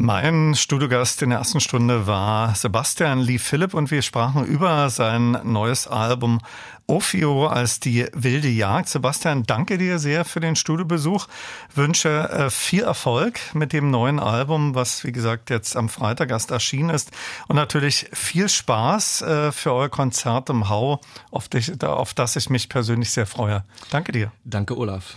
Mein 0.00 0.54
Studiogast 0.54 1.22
in 1.22 1.30
der 1.30 1.40
ersten 1.40 1.60
Stunde 1.60 2.06
war 2.06 2.54
Sebastian 2.54 3.18
Lee 3.18 3.38
Philipp 3.38 3.74
und 3.74 3.90
wir 3.90 4.02
sprachen 4.02 4.44
über 4.44 4.90
sein 4.90 5.32
neues 5.42 5.88
Album 5.88 6.40
Ophio 6.88 7.46
als 7.46 7.80
die 7.80 8.06
wilde 8.14 8.48
Jagd. 8.48 8.88
Sebastian, 8.88 9.44
danke 9.44 9.76
dir 9.76 9.98
sehr 9.98 10.24
für 10.24 10.40
den 10.40 10.56
Studiobesuch. 10.56 11.28
Wünsche 11.74 12.08
äh, 12.30 12.50
viel 12.50 12.82
Erfolg 12.82 13.38
mit 13.54 13.72
dem 13.74 13.90
neuen 13.90 14.18
Album, 14.18 14.74
was 14.74 15.04
wie 15.04 15.12
gesagt 15.12 15.50
jetzt 15.50 15.76
am 15.76 15.90
Freitag 15.90 16.30
erst 16.30 16.50
erschienen 16.50 16.90
ist. 16.90 17.10
Und 17.46 17.56
natürlich 17.56 18.08
viel 18.14 18.48
Spaß 18.48 19.22
äh, 19.22 19.52
für 19.52 19.74
euer 19.74 19.90
Konzert 19.90 20.48
im 20.48 20.70
Hau, 20.70 21.00
auf, 21.30 21.48
dich, 21.48 21.82
auf 21.82 22.14
das 22.14 22.36
ich 22.36 22.48
mich 22.48 22.70
persönlich 22.70 23.10
sehr 23.10 23.26
freue. 23.26 23.64
Danke 23.90 24.12
dir. 24.12 24.32
Danke, 24.44 24.76
Olaf. 24.76 25.16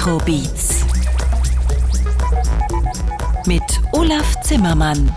Elektrobeats 0.00 0.86
mit 3.44 3.62
Olaf 3.92 4.40
Zimmermann. 4.40 5.14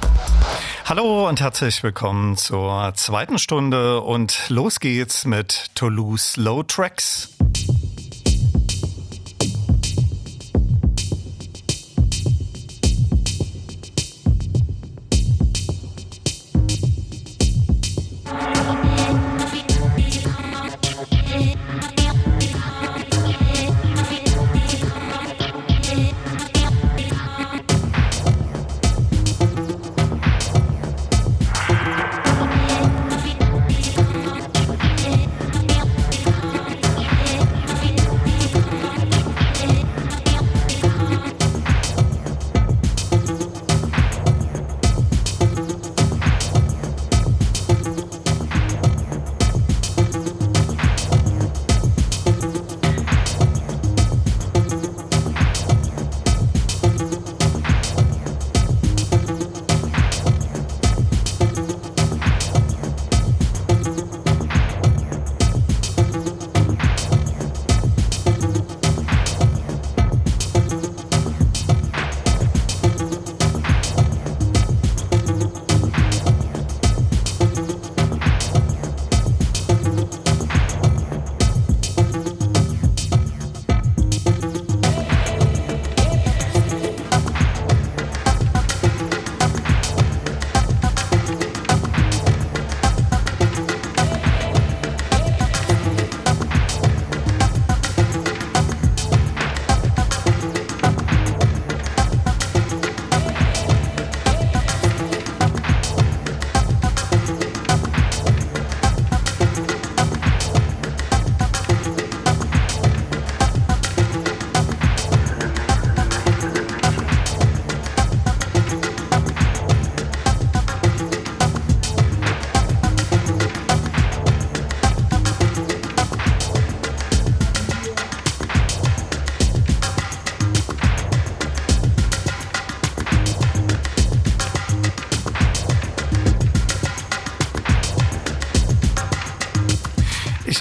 Hallo 0.84 1.29
und 1.29 1.39
herzlich 1.39 1.81
willkommen 1.84 2.36
zur 2.36 2.91
zweiten 2.95 3.39
Stunde 3.39 4.01
und 4.01 4.49
los 4.49 4.81
geht's 4.81 5.23
mit 5.23 5.67
Toulouse 5.75 6.36
Low 6.36 6.63
Tracks. 6.63 7.32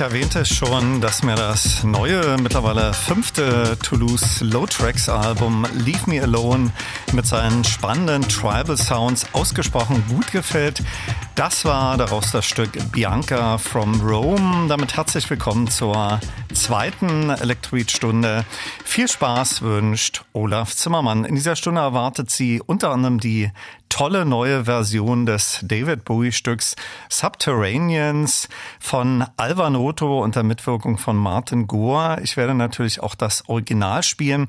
Erwähnte 0.01 0.41
es 0.41 0.49
schon, 0.49 1.01
dass 1.01 1.23
mir 1.23 1.35
das 1.35 1.83
neue, 1.83 2.37
mittlerweile 2.41 2.95
fünfte 2.95 3.77
Toulouse 3.83 4.41
Low 4.41 4.65
Tracks 4.65 5.09
Album 5.09 5.67
Leave 5.75 6.09
Me 6.09 6.23
Alone 6.23 6.71
mit 7.13 7.27
seinen 7.27 7.65
spannenden 7.65 8.23
Tribal 8.29 8.77
Sounds 8.77 9.27
ausgesprochen 9.33 10.05
gut 10.09 10.31
gefällt. 10.31 10.83
Das 11.35 11.65
war 11.65 11.97
daraus 11.97 12.31
das 12.31 12.47
Stück 12.47 12.93
Bianca 12.93 13.59
from 13.59 14.01
Rome. 14.01 14.69
Damit 14.69 14.97
herzlich 14.97 15.29
willkommen 15.29 15.69
zur 15.69 16.21
zweiten 16.55 17.31
Elektroid-Stunde. 17.31 18.45
Viel 18.85 19.09
Spaß 19.09 19.63
wünscht 19.63 20.25
Olaf 20.33 20.77
Zimmermann. 20.77 21.25
In 21.25 21.35
dieser 21.35 21.57
Stunde 21.57 21.81
erwartet 21.81 22.31
sie 22.31 22.61
unter 22.65 22.91
anderem 22.91 23.19
die 23.19 23.51
tolle 23.93 24.25
neue 24.25 24.65
Version 24.65 25.27
des 25.27 25.61
David 25.63 26.07
Bowie-Stücks 26.07 26.77
Subterraneans 27.11 28.42
von 28.93 29.25
Alvanoto 29.39 30.23
unter 30.23 30.43
Mitwirkung 30.43 30.99
von 30.99 31.17
Martin 31.17 31.67
Gore. 31.67 32.19
Ich 32.23 32.37
werde 32.37 32.55
natürlich 32.55 33.03
auch 33.03 33.15
das 33.15 33.49
Original 33.49 34.03
spielen 34.03 34.49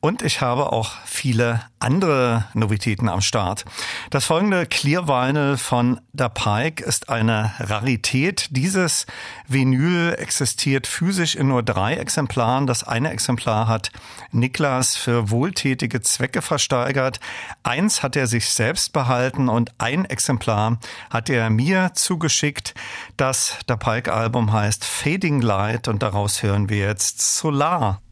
und 0.00 0.22
ich 0.22 0.40
habe 0.40 0.72
auch 0.72 0.90
viele 1.24 1.62
andere 1.78 2.44
Novitäten 2.52 3.08
am 3.08 3.22
Start. 3.22 3.64
Das 4.10 4.26
folgende 4.26 4.66
Clear 4.66 5.08
Vinyl 5.08 5.56
von 5.56 5.98
Da 6.12 6.28
Pike 6.28 6.84
ist 6.84 7.08
eine 7.08 7.54
Rarität. 7.58 8.48
Dieses 8.50 9.06
Vinyl 9.48 10.14
existiert 10.18 10.86
physisch 10.86 11.34
in 11.34 11.48
nur 11.48 11.62
drei 11.62 11.94
Exemplaren. 11.94 12.66
Das 12.66 12.84
eine 12.84 13.08
Exemplar 13.10 13.68
hat 13.68 13.90
Niklas 14.32 14.96
für 14.96 15.30
wohltätige 15.30 16.02
Zwecke 16.02 16.42
versteigert. 16.42 17.20
Eins 17.62 18.02
hat 18.02 18.16
er 18.16 18.26
sich 18.26 18.50
selbst 18.50 18.92
behalten 18.92 19.48
und 19.48 19.72
ein 19.78 20.04
Exemplar 20.04 20.78
hat 21.08 21.30
er 21.30 21.48
mir 21.48 21.92
zugeschickt. 21.94 22.74
Das 23.16 23.56
Da 23.66 23.76
Pike 23.76 24.12
Album 24.12 24.52
heißt 24.52 24.84
Fading 24.84 25.40
Light 25.40 25.88
und 25.88 26.02
daraus 26.02 26.42
hören 26.42 26.68
wir 26.68 26.86
jetzt 26.86 27.38
Solar. 27.38 28.02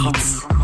好。 0.00 0.59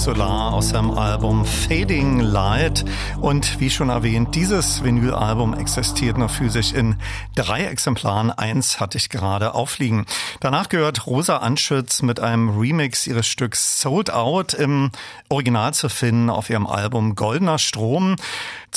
Solar 0.00 0.54
aus 0.54 0.70
seinem 0.70 0.92
Album 0.92 1.44
Fading 1.44 2.20
Light. 2.20 2.86
Und 3.20 3.60
wie 3.60 3.68
schon 3.68 3.90
erwähnt, 3.90 4.34
dieses 4.34 4.82
Vinylalbum 4.82 5.52
existiert 5.52 6.16
noch 6.16 6.30
physisch 6.30 6.72
in 6.72 6.96
drei 7.34 7.64
Exemplaren. 7.64 8.30
Eins 8.30 8.80
hatte 8.80 8.96
ich 8.96 9.10
gerade 9.10 9.54
aufliegen. 9.54 10.06
Danach 10.40 10.70
gehört 10.70 11.06
Rosa 11.06 11.36
Anschütz 11.36 12.00
mit 12.00 12.18
einem 12.18 12.58
Remix 12.58 13.06
ihres 13.06 13.26
Stücks 13.26 13.82
Sold 13.82 14.10
Out 14.10 14.54
im 14.54 14.90
Original 15.28 15.74
zu 15.74 15.90
finden 15.90 16.30
auf 16.30 16.48
ihrem 16.48 16.66
Album 16.66 17.14
Goldener 17.14 17.58
Strom. 17.58 18.16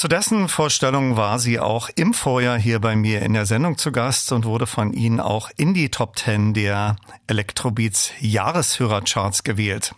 Zu 0.03 0.09
dessen 0.09 0.49
Vorstellung 0.49 1.15
war 1.15 1.39
sie 1.39 1.61
auch 1.61 1.88
im 1.95 2.13
Vorjahr 2.13 2.59
hier 2.59 2.81
bei 2.81 2.93
mir 2.93 3.21
in 3.21 3.31
der 3.31 3.45
Sendung 3.45 3.77
zu 3.77 3.93
Gast 3.93 4.34
und 4.34 4.43
wurde 4.43 4.67
von 4.67 4.91
Ihnen 4.91 5.21
auch 5.21 5.49
in 5.55 5.73
die 5.73 5.91
Top 5.91 6.19
10 6.19 6.53
der 6.53 6.97
Electrobeats 7.27 8.11
Jahreshörercharts 8.19 9.45
gewählt. 9.45 9.95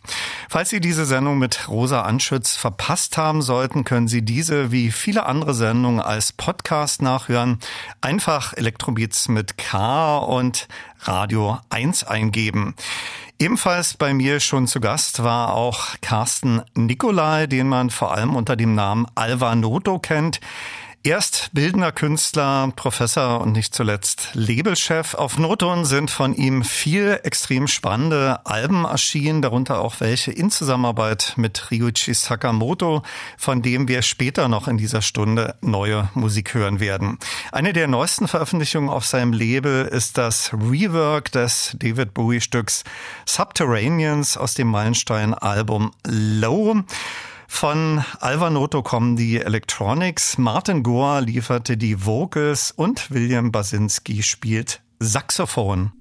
Falls 0.47 0.69
Sie 0.69 0.79
diese 0.79 1.07
Sendung 1.07 1.39
mit 1.39 1.67
Rosa 1.69 2.03
Anschütz 2.03 2.55
verpasst 2.55 3.17
haben 3.17 3.41
sollten, 3.41 3.83
können 3.83 4.07
Sie 4.07 4.21
diese 4.21 4.71
wie 4.71 4.91
viele 4.91 5.25
andere 5.25 5.55
Sendungen 5.55 6.01
als 6.01 6.33
Podcast 6.33 7.01
nachhören. 7.01 7.57
Einfach 8.01 8.53
Electrobeats 8.53 9.27
mit 9.27 9.57
K 9.57 10.19
und 10.19 10.67
Radio 11.01 11.57
1 11.71 12.03
eingeben. 12.03 12.75
Ebenfalls 13.37 13.95
bei 13.95 14.13
mir 14.13 14.39
schon 14.39 14.65
zu 14.65 14.79
Gast 14.79 15.21
war 15.21 15.53
auch 15.53 15.95
Carsten 15.99 16.61
Nikolai, 16.73 17.47
den 17.47 17.67
man 17.67 17.89
vor 17.89 18.13
allem 18.13 18.33
unter 18.33 18.55
dem 18.55 18.75
Namen 18.75 19.05
Alva 19.13 19.55
Noto 19.55 19.99
kennt. 19.99 20.39
Erst 21.05 21.51
bildender 21.53 21.91
Künstler, 21.91 22.73
Professor 22.75 23.39
und 23.39 23.51
nicht 23.51 23.75
zuletzt 23.75 24.29
Labelchef. 24.33 25.13
Auf 25.13 25.37
Noton 25.37 25.85
sind 25.85 26.09
von 26.09 26.33
ihm 26.33 26.63
viel 26.63 27.19
extrem 27.21 27.67
spannende 27.67 28.43
Alben 28.43 28.85
erschienen, 28.85 29.43
darunter 29.43 29.81
auch 29.81 29.99
welche 29.99 30.31
in 30.31 30.49
Zusammenarbeit 30.49 31.33
mit 31.35 31.69
Ryuichi 31.69 32.15
Sakamoto, 32.15 33.03
von 33.37 33.61
dem 33.61 33.87
wir 33.87 34.01
später 34.01 34.47
noch 34.47 34.67
in 34.67 34.77
dieser 34.77 35.03
Stunde 35.03 35.53
neue 35.61 36.09
Musik 36.15 36.55
hören 36.55 36.79
werden. 36.79 37.19
Eine 37.51 37.71
der 37.71 37.87
neuesten 37.87 38.27
Veröffentlichungen 38.27 38.89
auf 38.89 39.05
seinem 39.05 39.31
Label 39.31 39.85
ist 39.85 40.17
das 40.17 40.53
Rework 40.53 41.31
des 41.31 41.75
David 41.77 42.15
Bowie 42.15 42.41
Stücks 42.41 42.83
Subterraneans 43.27 44.37
aus 44.37 44.55
dem 44.55 44.69
Meilenstein-Album 44.69 45.91
Low. 46.07 46.83
Von 47.55 48.03
Alvanoto 48.19 48.83
kommen 48.83 49.15
die 49.15 49.37
Electronics, 49.39 50.37
Martin 50.37 50.83
Gore 50.83 51.21
lieferte 51.21 51.77
die 51.77 52.05
Vocals 52.05 52.71
und 52.71 53.11
William 53.11 53.53
Basinski 53.53 54.23
spielt 54.23 54.81
Saxophon. 54.99 55.93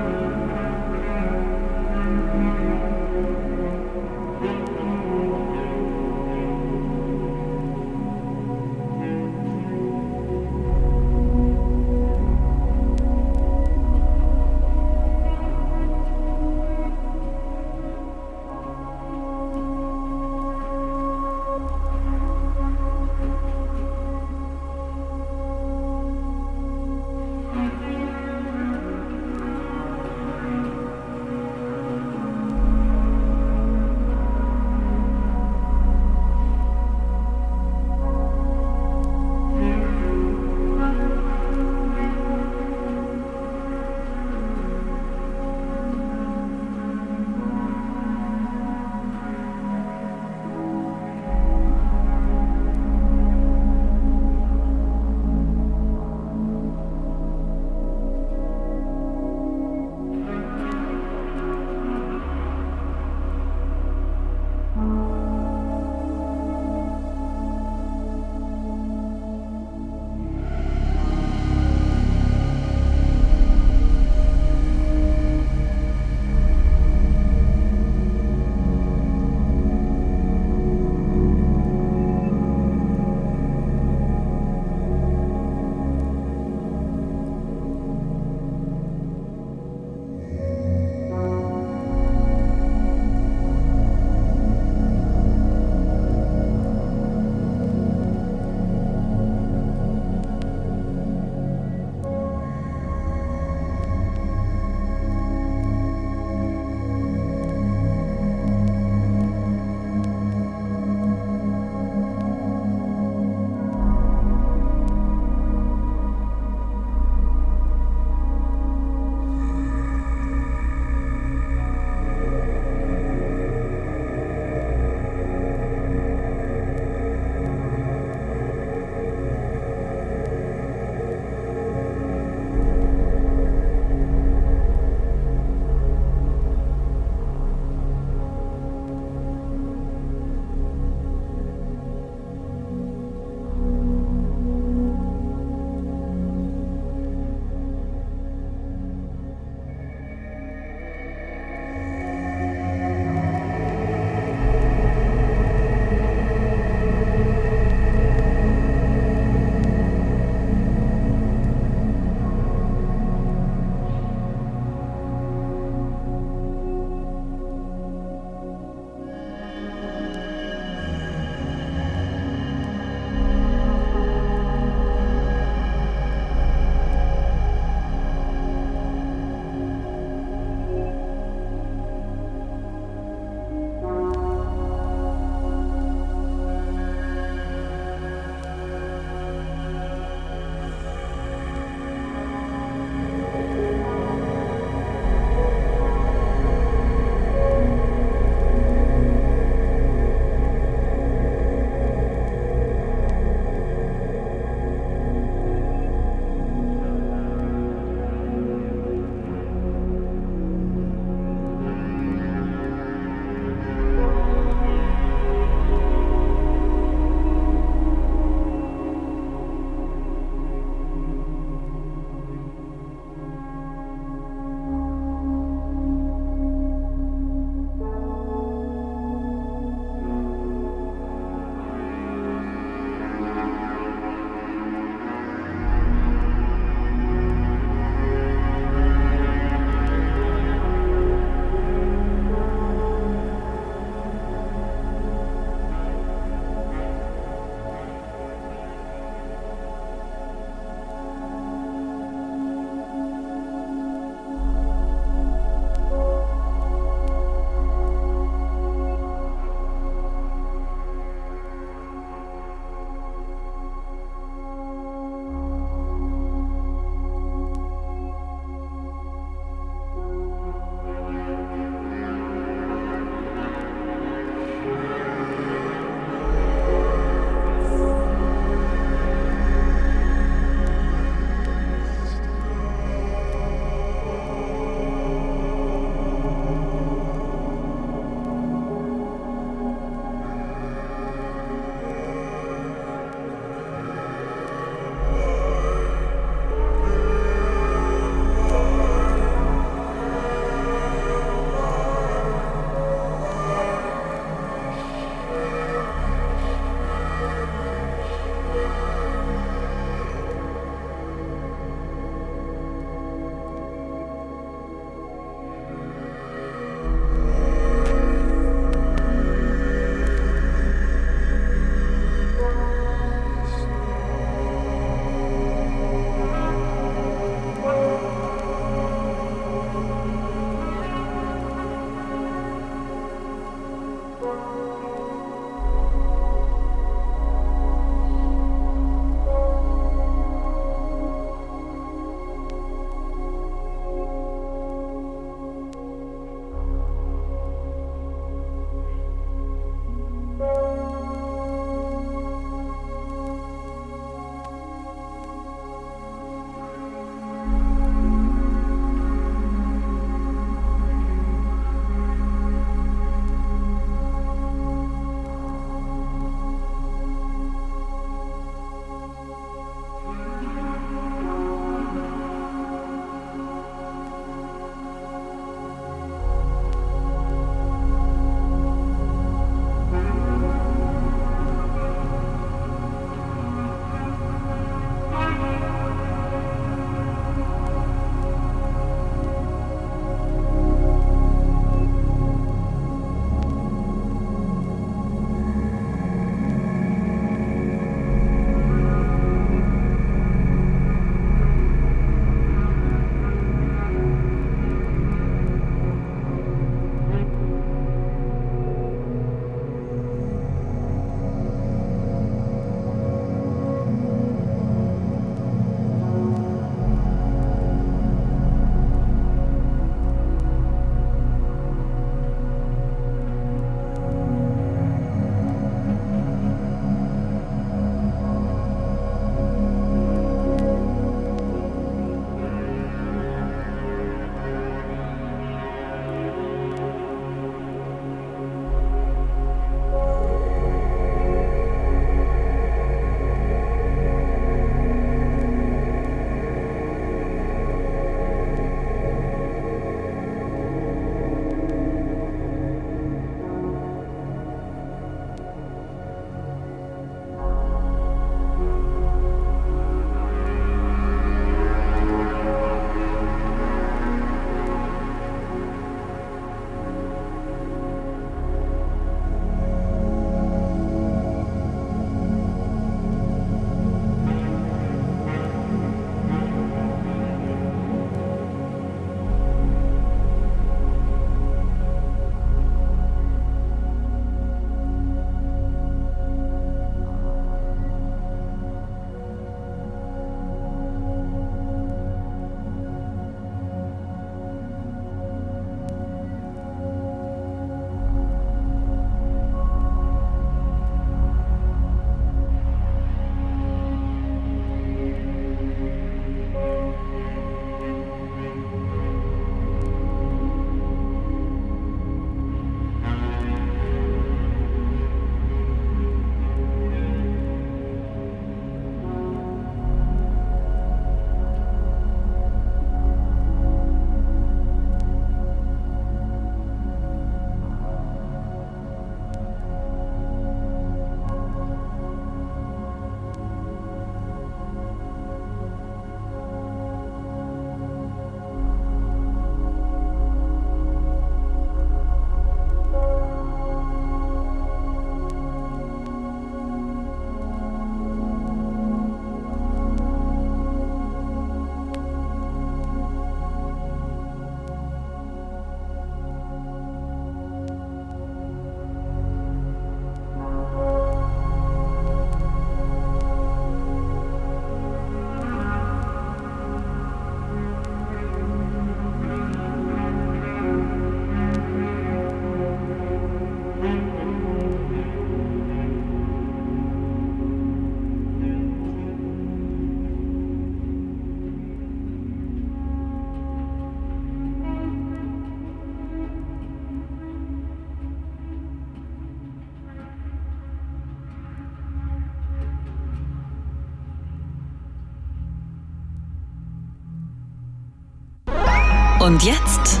Und 599.24 599.44
jetzt 599.44 600.00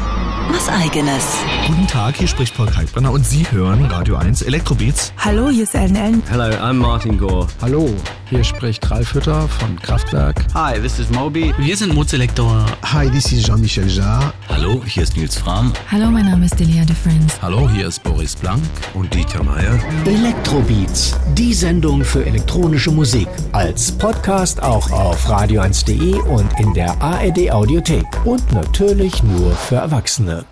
was 0.50 0.68
eigenes. 0.68 1.24
Guten 1.68 1.86
Tag, 1.86 2.16
hier 2.16 2.26
spricht 2.26 2.56
Paul 2.56 2.66
Kalkbrenner 2.66 3.12
und 3.12 3.24
Sie 3.24 3.48
hören 3.48 3.84
Radio 3.84 4.16
1 4.16 4.42
Elektrobeats. 4.42 5.12
Hallo, 5.16 5.48
hier 5.48 5.62
ist 5.62 5.76
Ellen 5.76 5.94
Ellen. 5.94 6.22
Hello, 6.28 6.42
I'm 6.42 6.72
Martin 6.72 7.18
Gore. 7.18 7.46
Hallo, 7.60 7.88
hier 8.32 8.44
spricht 8.44 8.90
Ralf 8.90 9.12
Hütter 9.12 9.46
von 9.46 9.78
Kraftwerk. 9.78 10.46
Hi, 10.54 10.80
this 10.80 10.98
is 10.98 11.10
Moby. 11.10 11.52
Wir 11.58 11.76
sind 11.76 11.92
Mozelektor. 11.92 12.64
Hi, 12.82 13.10
this 13.10 13.30
is 13.30 13.44
Jean-Michel 13.44 13.86
Jarre. 13.86 14.32
Hallo, 14.48 14.82
hier 14.86 15.02
ist 15.02 15.18
Nils 15.18 15.36
Fram. 15.36 15.70
Hallo, 15.90 16.10
mein 16.10 16.24
Name 16.24 16.46
ist 16.46 16.58
Delia 16.58 16.86
de 16.86 16.96
Friends. 16.96 17.40
Hallo, 17.42 17.68
hier 17.68 17.88
ist 17.88 18.02
Boris 18.02 18.34
Blank 18.34 18.62
und 18.94 19.12
Dieter 19.12 19.42
Meier. 19.42 19.78
Elektrobeats, 20.06 21.14
die 21.34 21.52
Sendung 21.52 22.02
für 22.02 22.24
elektronische 22.24 22.90
Musik. 22.90 23.28
Als 23.52 23.92
Podcast 23.92 24.62
auch 24.62 24.90
auf 24.90 25.28
radio1.de 25.28 26.14
und 26.22 26.58
in 26.58 26.72
der 26.72 27.00
ARD 27.02 27.50
Audiothek. 27.50 28.06
Und 28.24 28.50
natürlich 28.50 29.22
nur 29.22 29.52
für 29.52 29.76
Erwachsene. 29.76 30.46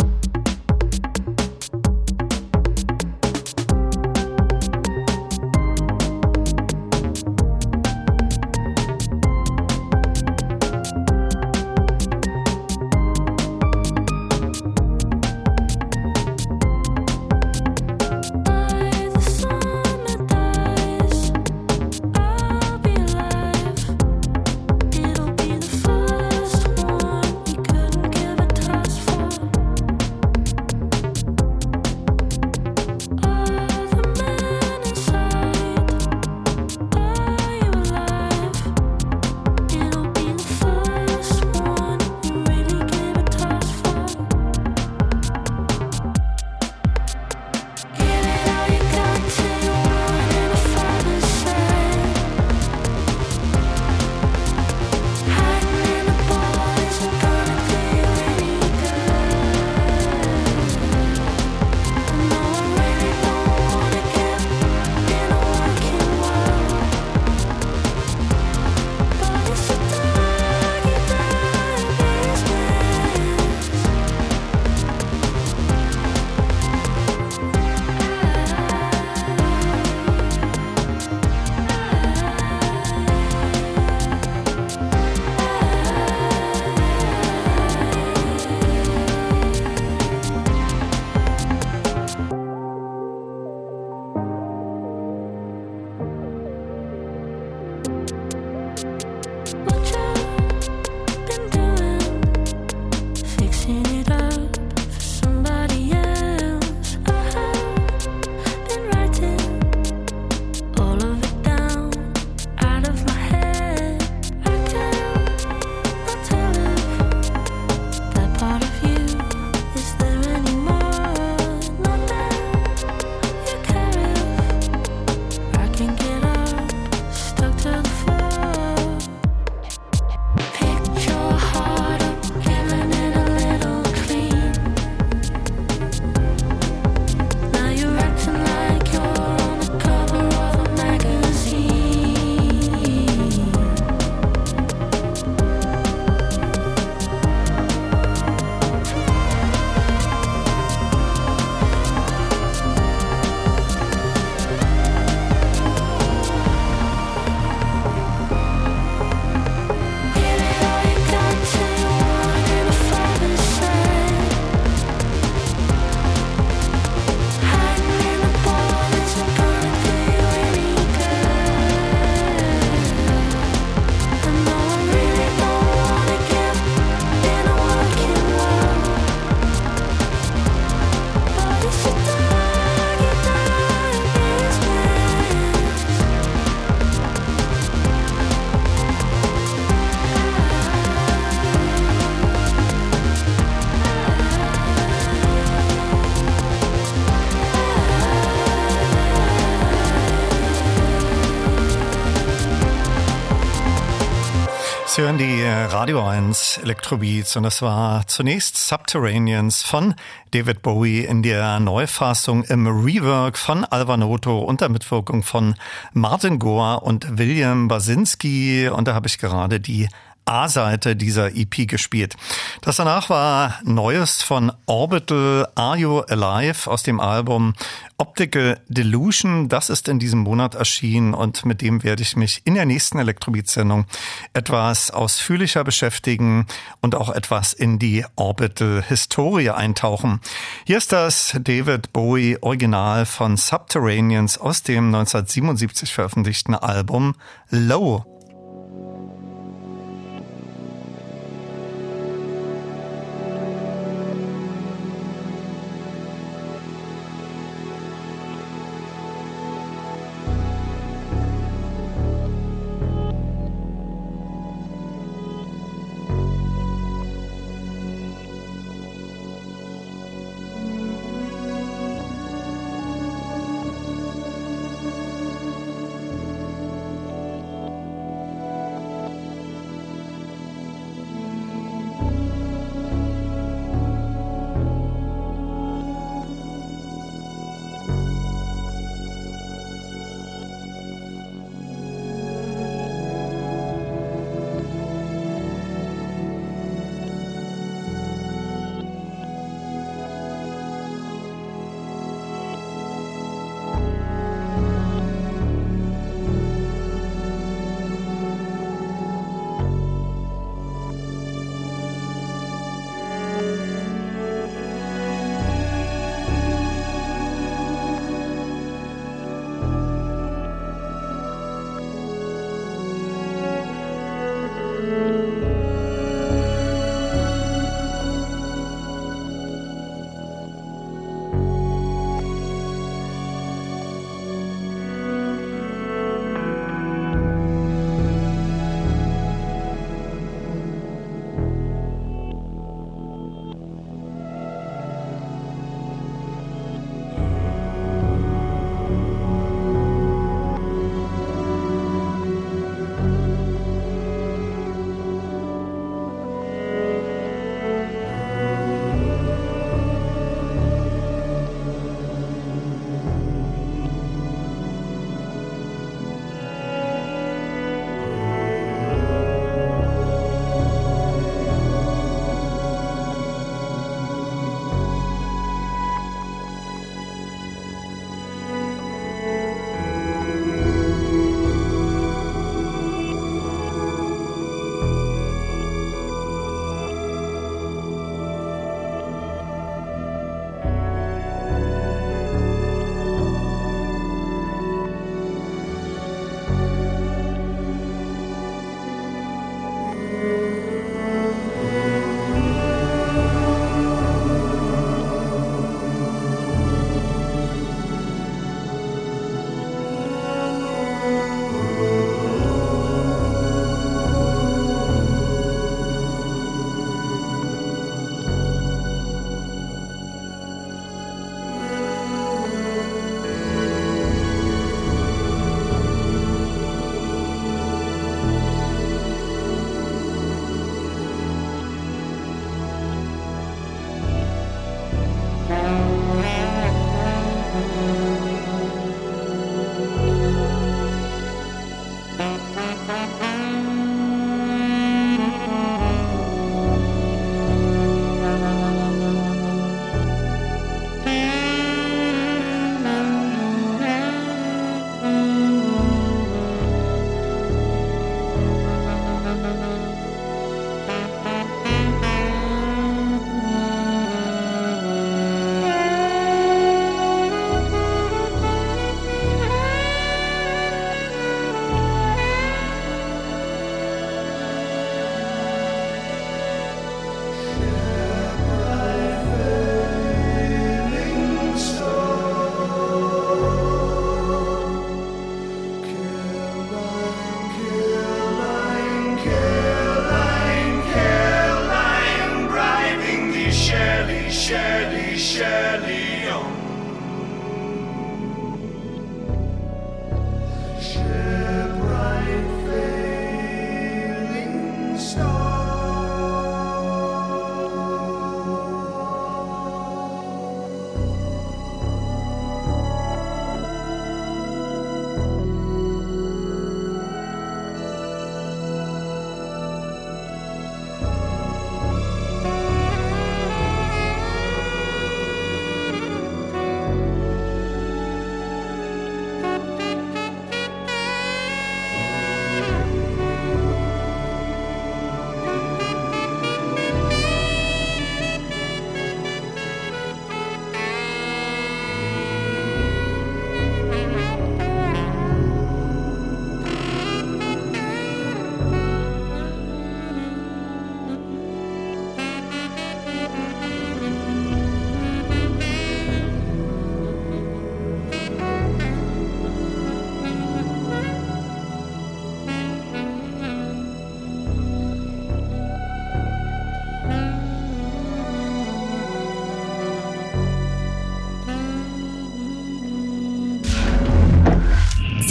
Radio 205.81 206.07
1 206.07 206.59
Electrobeats 206.63 207.37
und 207.37 207.43
das 207.43 207.63
war 207.63 208.07
zunächst 208.07 208.69
Subterraneans 208.69 209.63
von 209.63 209.95
David 210.31 210.61
Bowie 210.61 211.07
in 211.07 211.23
der 211.23 211.59
Neufassung 211.59 212.45
im 212.45 212.67
Rework 212.67 213.39
von 213.39 213.65
Alvanoto 213.65 214.41
unter 214.41 214.69
Mitwirkung 214.69 215.23
von 215.23 215.55
Martin 215.95 216.39
Gore 216.39 216.81
und 216.81 217.17
William 217.17 217.69
Basinski. 217.69 218.69
Und 218.69 218.89
da 218.89 218.95
habe 218.95 219.07
ich 219.07 219.17
gerade 219.17 219.59
die 219.59 219.89
A-Seite 220.25 220.97
dieser 220.97 221.35
EP 221.35 221.67
gespielt. 221.67 222.17
Das 222.63 222.77
danach 222.77 223.11
war 223.11 223.59
Neues 223.65 224.23
von 224.23 224.53
Orbital 224.67 225.49
Are 225.55 225.77
You 225.77 226.01
Alive 226.01 226.71
aus 226.71 226.83
dem 226.83 227.01
Album 227.01 227.55
Optical 227.99 228.59
Delusion. 228.69 229.49
Das 229.49 229.69
ist 229.69 229.89
in 229.89 229.99
diesem 229.99 230.21
Monat 230.21 230.55
erschienen 230.55 231.13
und 231.13 231.45
mit 231.45 231.61
dem 231.61 231.83
werde 231.83 232.03
ich 232.03 232.17
mich 232.17 232.41
in 232.45 232.55
der 232.55 232.65
nächsten 232.65 232.99
Elektrobeat-Sendung 232.99 233.85
etwas 234.33 234.91
ausführlicher 234.91 235.65
beschäftigen 235.65 236.47
und 236.81 236.95
auch 236.95 237.11
etwas 237.11 237.53
in 237.53 237.79
die 237.79 238.07
Orbital-Historie 238.17 239.51
eintauchen. 239.51 240.21
Hier 240.65 240.79
ist 240.79 240.93
das 240.93 241.37
David 241.41 241.93
Bowie 241.93 242.39
Original 242.41 243.05
von 243.05 243.37
Subterraneans 243.37 244.39
aus 244.39 244.63
dem 244.63 244.87
1977 244.87 245.93
veröffentlichten 245.93 246.55
Album 246.55 247.15
Low. 247.51 248.20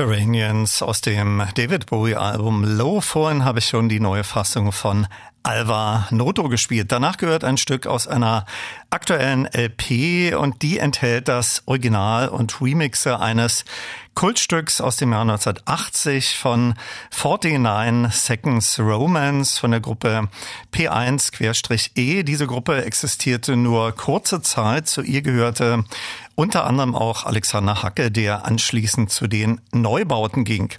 Subterraneans 0.00 0.80
aus 0.80 1.02
dem 1.02 1.42
David 1.56 1.84
Bowie-Album 1.84 2.64
Low. 2.64 3.02
Vorhin 3.02 3.44
habe 3.44 3.58
ich 3.58 3.66
schon 3.66 3.90
die 3.90 4.00
neue 4.00 4.24
Fassung 4.24 4.72
von 4.72 5.06
Alva 5.42 6.06
Noto 6.10 6.48
gespielt. 6.48 6.90
Danach 6.90 7.18
gehört 7.18 7.44
ein 7.44 7.58
Stück 7.58 7.86
aus 7.86 8.06
einer 8.06 8.46
aktuellen 8.88 9.46
LP 9.46 10.34
und 10.34 10.62
die 10.62 10.78
enthält 10.78 11.28
das 11.28 11.62
Original 11.66 12.28
und 12.28 12.62
Remixe 12.62 13.20
eines 13.20 13.64
Kultstücks 14.14 14.80
aus 14.80 14.96
dem 14.96 15.12
Jahr 15.12 15.22
1980 15.22 16.36
von 16.36 16.74
49 17.10 18.14
Seconds 18.14 18.78
Romance 18.78 19.58
von 19.58 19.70
der 19.70 19.80
Gruppe 19.80 20.28
P1-E. 20.74 22.22
Diese 22.22 22.46
Gruppe 22.46 22.84
existierte 22.84 23.56
nur 23.56 23.92
kurze 23.92 24.42
Zeit. 24.42 24.88
Zu 24.88 25.02
ihr 25.02 25.22
gehörte 25.22 25.84
unter 26.40 26.64
anderem 26.64 26.94
auch 26.94 27.26
Alexander 27.26 27.82
Hacke, 27.82 28.10
der 28.10 28.46
anschließend 28.46 29.10
zu 29.10 29.26
den 29.26 29.60
Neubauten 29.72 30.44
ging. 30.44 30.70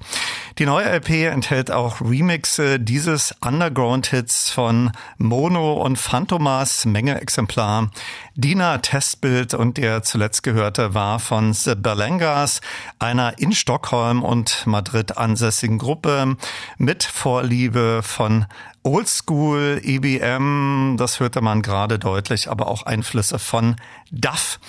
Die 0.58 0.66
neue 0.66 0.86
LP 0.86 1.28
enthält 1.28 1.70
auch 1.70 2.02
Remixe 2.02 2.80
dieses 2.80 3.36
Underground-Hits 3.46 4.50
von 4.50 4.92
Mono 5.20 5.74
und 5.74 5.98
Phantomas, 5.98 6.86
Menge 6.86 7.22
Exemplar. 7.22 7.92
Dina 8.34 8.80
Testbild 8.80 9.54
und 9.54 9.78
der 9.78 10.02
zuletzt 10.02 10.42
gehörte 10.42 10.96
war 10.96 11.20
von 11.20 11.54
The 11.54 11.76
Berlengas, 11.76 12.62
einer 12.98 13.38
in 13.38 13.52
Stockholm 13.52 14.24
und 14.24 14.66
Madrid 14.66 15.16
ansässigen 15.16 15.78
Gruppe 15.78 16.38
mit 16.80 17.04
Vorliebe 17.04 18.02
von 18.02 18.48
Oldschool, 18.84 19.80
EBM, 19.84 20.96
das 20.98 21.20
hörte 21.20 21.42
man 21.42 21.62
gerade 21.62 22.00
deutlich, 22.00 22.50
aber 22.50 22.68
auch 22.68 22.82
Einflüsse 22.82 23.38
von 23.38 23.76
Duff. 24.12 24.60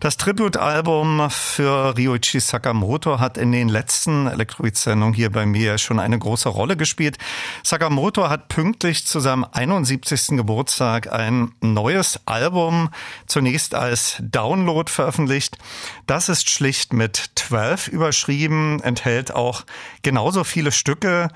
Das 0.00 0.16
Tributalbum 0.16 1.28
für 1.30 1.96
Ryuichi 1.96 2.40
Sakamoto 2.40 3.18
hat 3.18 3.36
in 3.36 3.52
den 3.52 3.68
letzten 3.68 4.26
Elektroid-Sendungen 4.26 5.14
hier 5.14 5.30
bei 5.30 5.44
mir 5.44 5.78
schon 5.78 5.98
eine 5.98 6.18
große 6.18 6.48
Rolle 6.48 6.76
gespielt. 6.76 7.18
Sakamoto 7.62 8.28
hat 8.28 8.48
pünktlich 8.48 9.06
zu 9.06 9.20
seinem 9.20 9.44
71. 9.50 10.38
Geburtstag 10.38 11.12
ein 11.12 11.52
neues 11.60 12.20
Album 12.26 12.90
zunächst 13.26 13.74
als 13.74 14.16
Download 14.20 14.90
veröffentlicht. 14.90 15.58
Das 16.06 16.28
ist 16.28 16.48
schlicht 16.48 16.92
mit 16.92 17.30
12 17.36 17.88
überschrieben, 17.88 18.82
enthält 18.82 19.34
auch 19.34 19.64
genauso 20.02 20.44
viele 20.44 20.72
Stücke. 20.72 21.28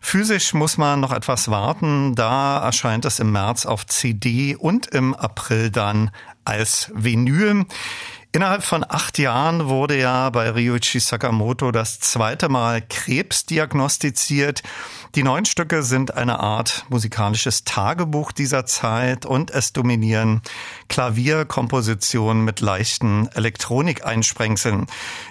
Physisch 0.00 0.54
muss 0.54 0.76
man 0.76 1.00
noch 1.00 1.12
etwas 1.12 1.50
warten. 1.50 2.14
Da 2.14 2.58
erscheint 2.58 3.04
es 3.04 3.20
im 3.20 3.32
März 3.32 3.66
auf 3.66 3.86
CD 3.86 4.54
und 4.54 4.88
im 4.88 5.14
April 5.14 5.70
dann 5.70 6.10
als 6.44 6.90
Vinyl. 6.94 7.66
Innerhalb 8.34 8.64
von 8.64 8.82
acht 8.88 9.18
Jahren 9.18 9.68
wurde 9.68 9.98
ja 9.98 10.30
bei 10.30 10.48
Ryuichi 10.48 11.00
Sakamoto 11.00 11.70
das 11.70 12.00
zweite 12.00 12.48
Mal 12.48 12.80
Krebs 12.80 13.44
diagnostiziert. 13.44 14.62
Die 15.14 15.22
neun 15.22 15.44
Stücke 15.44 15.82
sind 15.82 16.14
eine 16.14 16.40
Art 16.40 16.86
musikalisches 16.88 17.64
Tagebuch 17.64 18.32
dieser 18.32 18.64
Zeit 18.64 19.26
und 19.26 19.50
es 19.50 19.74
dominieren 19.74 20.40
Klavierkompositionen 20.88 22.42
mit 22.42 22.60
leichten 22.60 23.28
Elektronikeinsprengseln. 23.34 24.86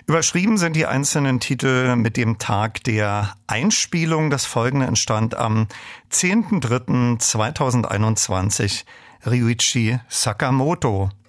Überschrieben 0.06 0.60
sind 0.60 0.76
die 0.76 0.86
einzelnen 0.86 1.40
Titel 1.40 1.96
mit 1.96 2.18
dem 2.18 2.38
Tag 2.38 2.84
der 2.84 3.34
Einspielung. 3.48 4.30
Das 4.30 4.46
folgende 4.46 4.86
entstand 4.86 5.34
am 5.34 5.66
10.03.2021. 6.12 8.84
Ryuichi 9.26 10.00
Sakamoto. 10.10 11.21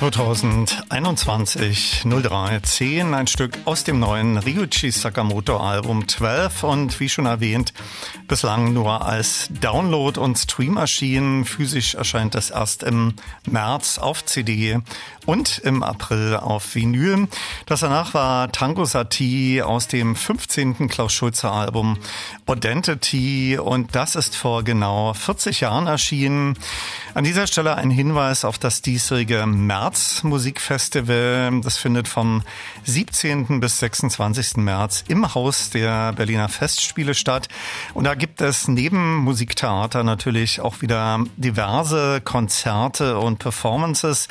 ...2021 0.00 2.08
0310, 2.08 3.12
ein 3.12 3.26
Stück 3.26 3.58
aus 3.66 3.84
dem 3.84 4.00
neuen 4.00 4.38
Ryuichi 4.38 4.90
Sakamoto 4.90 5.58
Album 5.58 6.08
12 6.08 6.64
und 6.64 6.98
wie 7.00 7.10
schon 7.10 7.26
erwähnt, 7.26 7.74
bislang 8.26 8.72
nur 8.72 9.04
als 9.04 9.50
Download 9.60 10.18
und 10.18 10.38
Stream 10.38 10.78
erschienen. 10.78 11.44
Physisch 11.44 11.96
erscheint 11.96 12.34
es 12.34 12.48
erst 12.48 12.82
im 12.82 13.12
März 13.44 13.98
auf 13.98 14.24
CD 14.24 14.78
und 15.30 15.58
im 15.58 15.84
April 15.84 16.34
auf 16.34 16.74
Vinyl. 16.74 17.28
Das 17.66 17.80
danach 17.80 18.14
war 18.14 18.50
Tango 18.50 18.84
Sati 18.84 19.62
aus 19.62 19.86
dem 19.86 20.16
15. 20.16 20.88
Klaus 20.88 21.12
Schulze 21.12 21.48
Album 21.48 21.98
Identity 22.48 23.56
und 23.56 23.94
das 23.94 24.16
ist 24.16 24.34
vor 24.34 24.64
genau 24.64 25.14
40 25.14 25.60
Jahren 25.60 25.86
erschienen. 25.86 26.56
An 27.14 27.22
dieser 27.22 27.46
Stelle 27.46 27.76
ein 27.76 27.90
Hinweis 27.90 28.44
auf 28.44 28.58
das 28.58 28.82
diesjährige 28.82 29.46
März 29.46 30.24
Musikfestival. 30.24 31.60
Das 31.62 31.76
findet 31.76 32.08
vom 32.08 32.42
17. 32.86 33.60
bis 33.60 33.78
26. 33.78 34.56
März 34.56 35.04
im 35.06 35.32
Haus 35.32 35.70
der 35.70 36.12
Berliner 36.12 36.48
Festspiele 36.48 37.14
statt. 37.14 37.46
Und 37.94 38.02
da 38.02 38.16
gibt 38.16 38.40
es 38.40 38.66
neben 38.66 39.18
Musiktheater 39.18 40.02
natürlich 40.02 40.60
auch 40.60 40.82
wieder 40.82 41.22
diverse 41.36 42.20
Konzerte 42.20 43.20
und 43.20 43.38
Performances. 43.38 44.26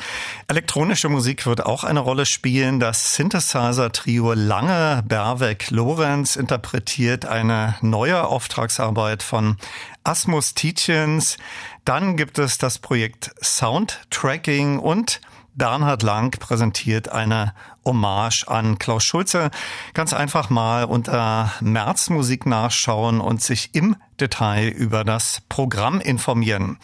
Elektronische 0.90 1.08
Musik 1.08 1.46
wird 1.46 1.64
auch 1.66 1.84
eine 1.84 2.00
Rolle 2.00 2.26
spielen. 2.26 2.80
Das 2.80 3.14
Synthesizer-Trio 3.14 4.32
Lange 4.32 5.04
Berweg 5.06 5.70
Lorenz 5.70 6.34
interpretiert 6.34 7.26
eine 7.26 7.76
neue 7.80 8.26
Auftragsarbeit 8.26 9.22
von 9.22 9.56
Asmus 10.02 10.54
Tietjens. 10.54 11.36
Dann 11.84 12.16
gibt 12.16 12.40
es 12.40 12.58
das 12.58 12.80
Projekt 12.80 13.30
Soundtracking 13.40 14.80
und 14.80 15.20
Bernhard 15.54 16.02
Lang 16.02 16.36
präsentiert 16.40 17.08
eine 17.08 17.54
Hommage 17.90 18.44
an 18.46 18.78
Klaus 18.78 19.02
Schulze. 19.02 19.50
Ganz 19.94 20.12
einfach 20.12 20.48
mal 20.48 20.84
unter 20.84 21.52
Märzmusik 21.60 22.46
nachschauen 22.46 23.20
und 23.20 23.42
sich 23.42 23.74
im 23.74 23.96
Detail 24.20 24.68
über 24.68 25.02
das 25.02 25.42
Programm 25.48 26.00
informieren. 26.00 26.78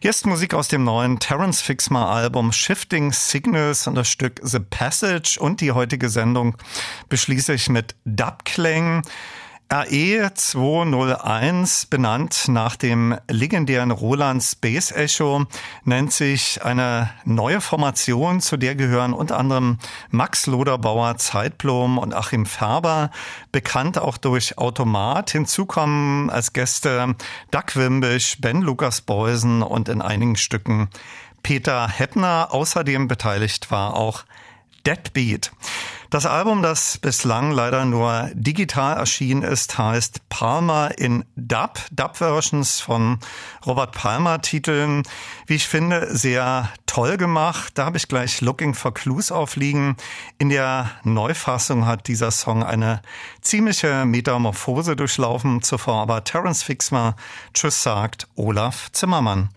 Hier 0.00 0.10
ist 0.10 0.26
Musik 0.26 0.54
aus 0.54 0.68
dem 0.68 0.84
neuen 0.84 1.18
Terence 1.18 1.60
Fixmer 1.60 2.08
Album 2.08 2.52
Shifting 2.52 3.12
Signals 3.12 3.88
und 3.88 3.96
das 3.96 4.08
Stück 4.08 4.40
The 4.44 4.60
Passage 4.60 5.38
und 5.40 5.60
die 5.60 5.72
heutige 5.72 6.08
Sendung 6.08 6.56
beschließe 7.08 7.54
ich 7.54 7.68
mit 7.68 7.96
Dubklang. 8.04 9.02
RE 9.74 10.30
201, 10.32 11.86
benannt 11.86 12.44
nach 12.46 12.76
dem 12.76 13.18
legendären 13.28 13.90
Roland 13.90 14.40
Space 14.40 14.92
Echo, 14.92 15.46
nennt 15.82 16.12
sich 16.12 16.64
eine 16.64 17.10
neue 17.24 17.60
Formation, 17.60 18.40
zu 18.40 18.56
der 18.56 18.76
gehören 18.76 19.12
unter 19.12 19.36
anderem 19.36 19.78
Max 20.10 20.46
Loderbauer, 20.46 21.16
Zeitblom 21.16 21.98
und 21.98 22.14
Achim 22.14 22.46
Färber, 22.46 23.10
bekannt 23.50 23.98
auch 23.98 24.16
durch 24.16 24.58
Automat. 24.58 25.32
Hinzu 25.32 25.66
kommen 25.66 26.30
als 26.30 26.52
Gäste 26.52 27.16
Doug 27.50 27.74
Wimbisch, 27.74 28.40
Ben 28.40 28.62
Lukas 28.62 29.00
Beusen 29.00 29.60
und 29.60 29.88
in 29.88 30.02
einigen 30.02 30.36
Stücken 30.36 30.88
Peter 31.42 31.88
Heppner. 31.88 32.50
Außerdem 32.52 33.08
beteiligt 33.08 33.72
war 33.72 33.94
auch 33.94 34.22
Deadbeat. 34.86 35.50
Das 36.10 36.26
Album, 36.26 36.62
das 36.62 36.98
bislang 36.98 37.50
leider 37.50 37.84
nur 37.84 38.30
digital 38.34 38.96
erschienen 38.96 39.42
ist, 39.42 39.76
heißt 39.76 40.28
Palmer 40.28 40.96
in 40.98 41.24
Dub. 41.36 41.80
Dub-Versions 41.90 42.80
von 42.80 43.18
Robert 43.66 43.92
Palmer 43.92 44.40
Titeln. 44.40 45.02
Wie 45.46 45.54
ich 45.54 45.66
finde, 45.66 46.14
sehr 46.16 46.70
toll 46.86 47.16
gemacht. 47.16 47.72
Da 47.74 47.86
habe 47.86 47.96
ich 47.96 48.06
gleich 48.06 48.40
Looking 48.40 48.74
for 48.74 48.94
Clues 48.94 49.32
aufliegen. 49.32 49.96
In 50.38 50.50
der 50.50 50.90
Neufassung 51.02 51.86
hat 51.86 52.06
dieser 52.06 52.30
Song 52.30 52.62
eine 52.62 53.02
ziemliche 53.40 54.04
Metamorphose 54.04 54.94
durchlaufen. 54.96 55.62
Zuvor 55.62 56.02
aber 56.02 56.22
Terence 56.22 56.62
Fixmer 56.62 57.16
Tschüss 57.52 57.82
sagt 57.82 58.28
Olaf 58.36 58.92
Zimmermann. 58.92 59.48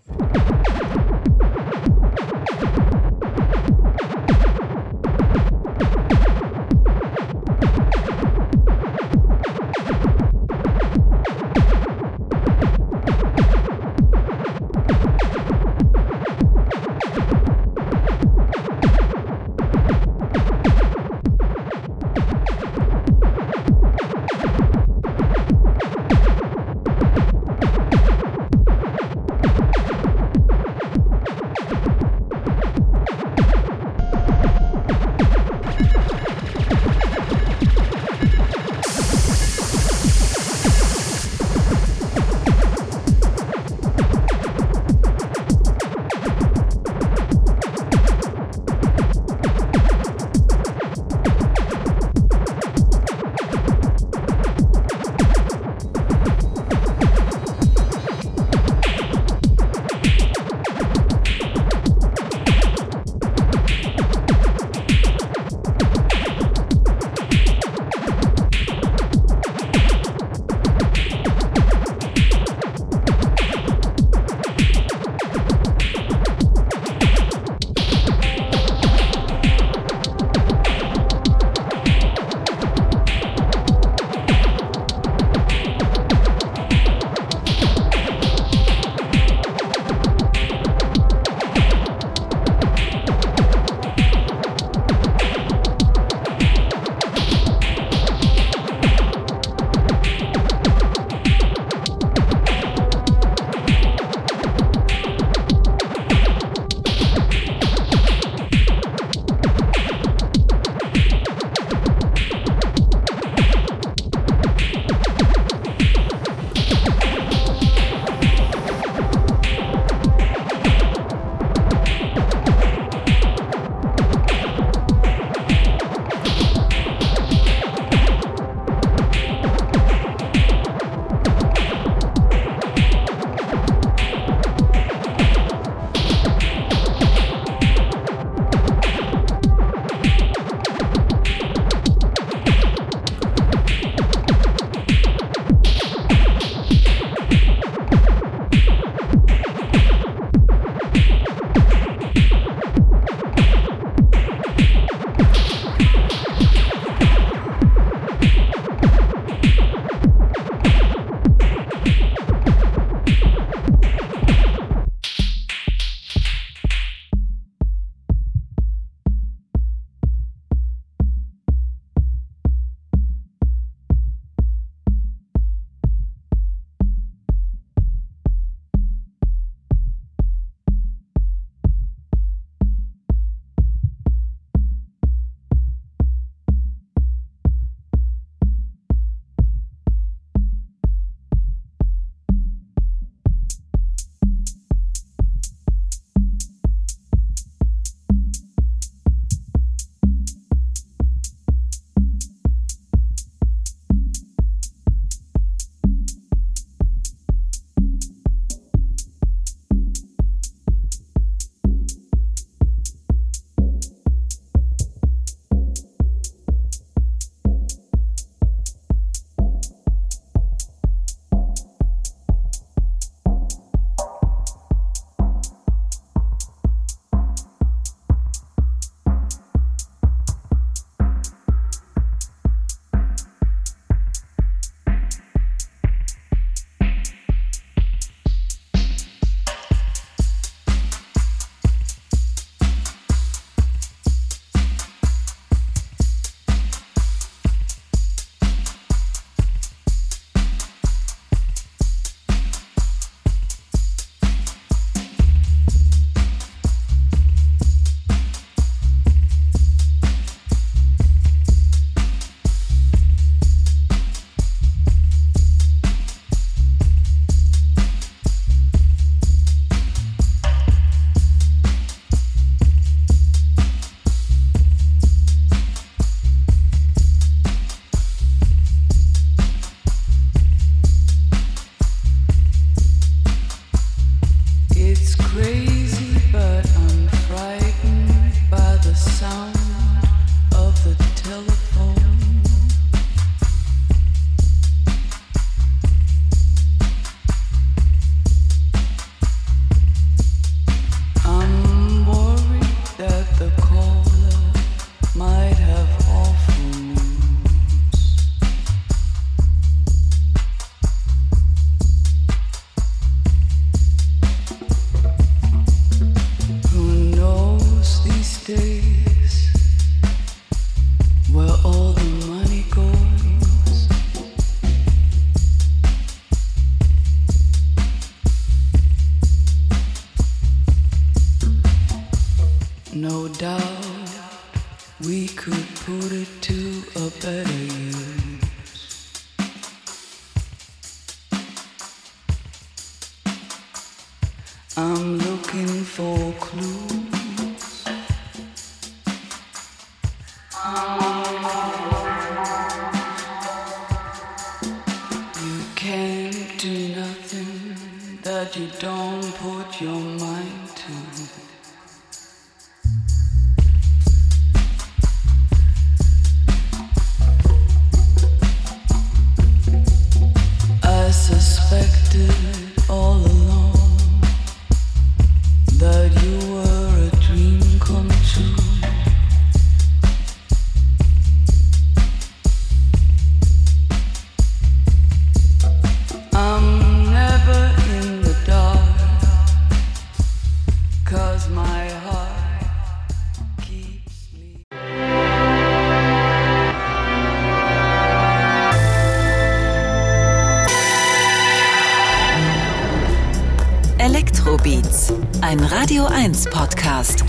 1 406.28 406.50
Podcast. 406.50 407.24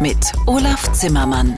Mit 0.00 0.18
Olaf 0.44 0.92
Zimmermann. 0.92 1.56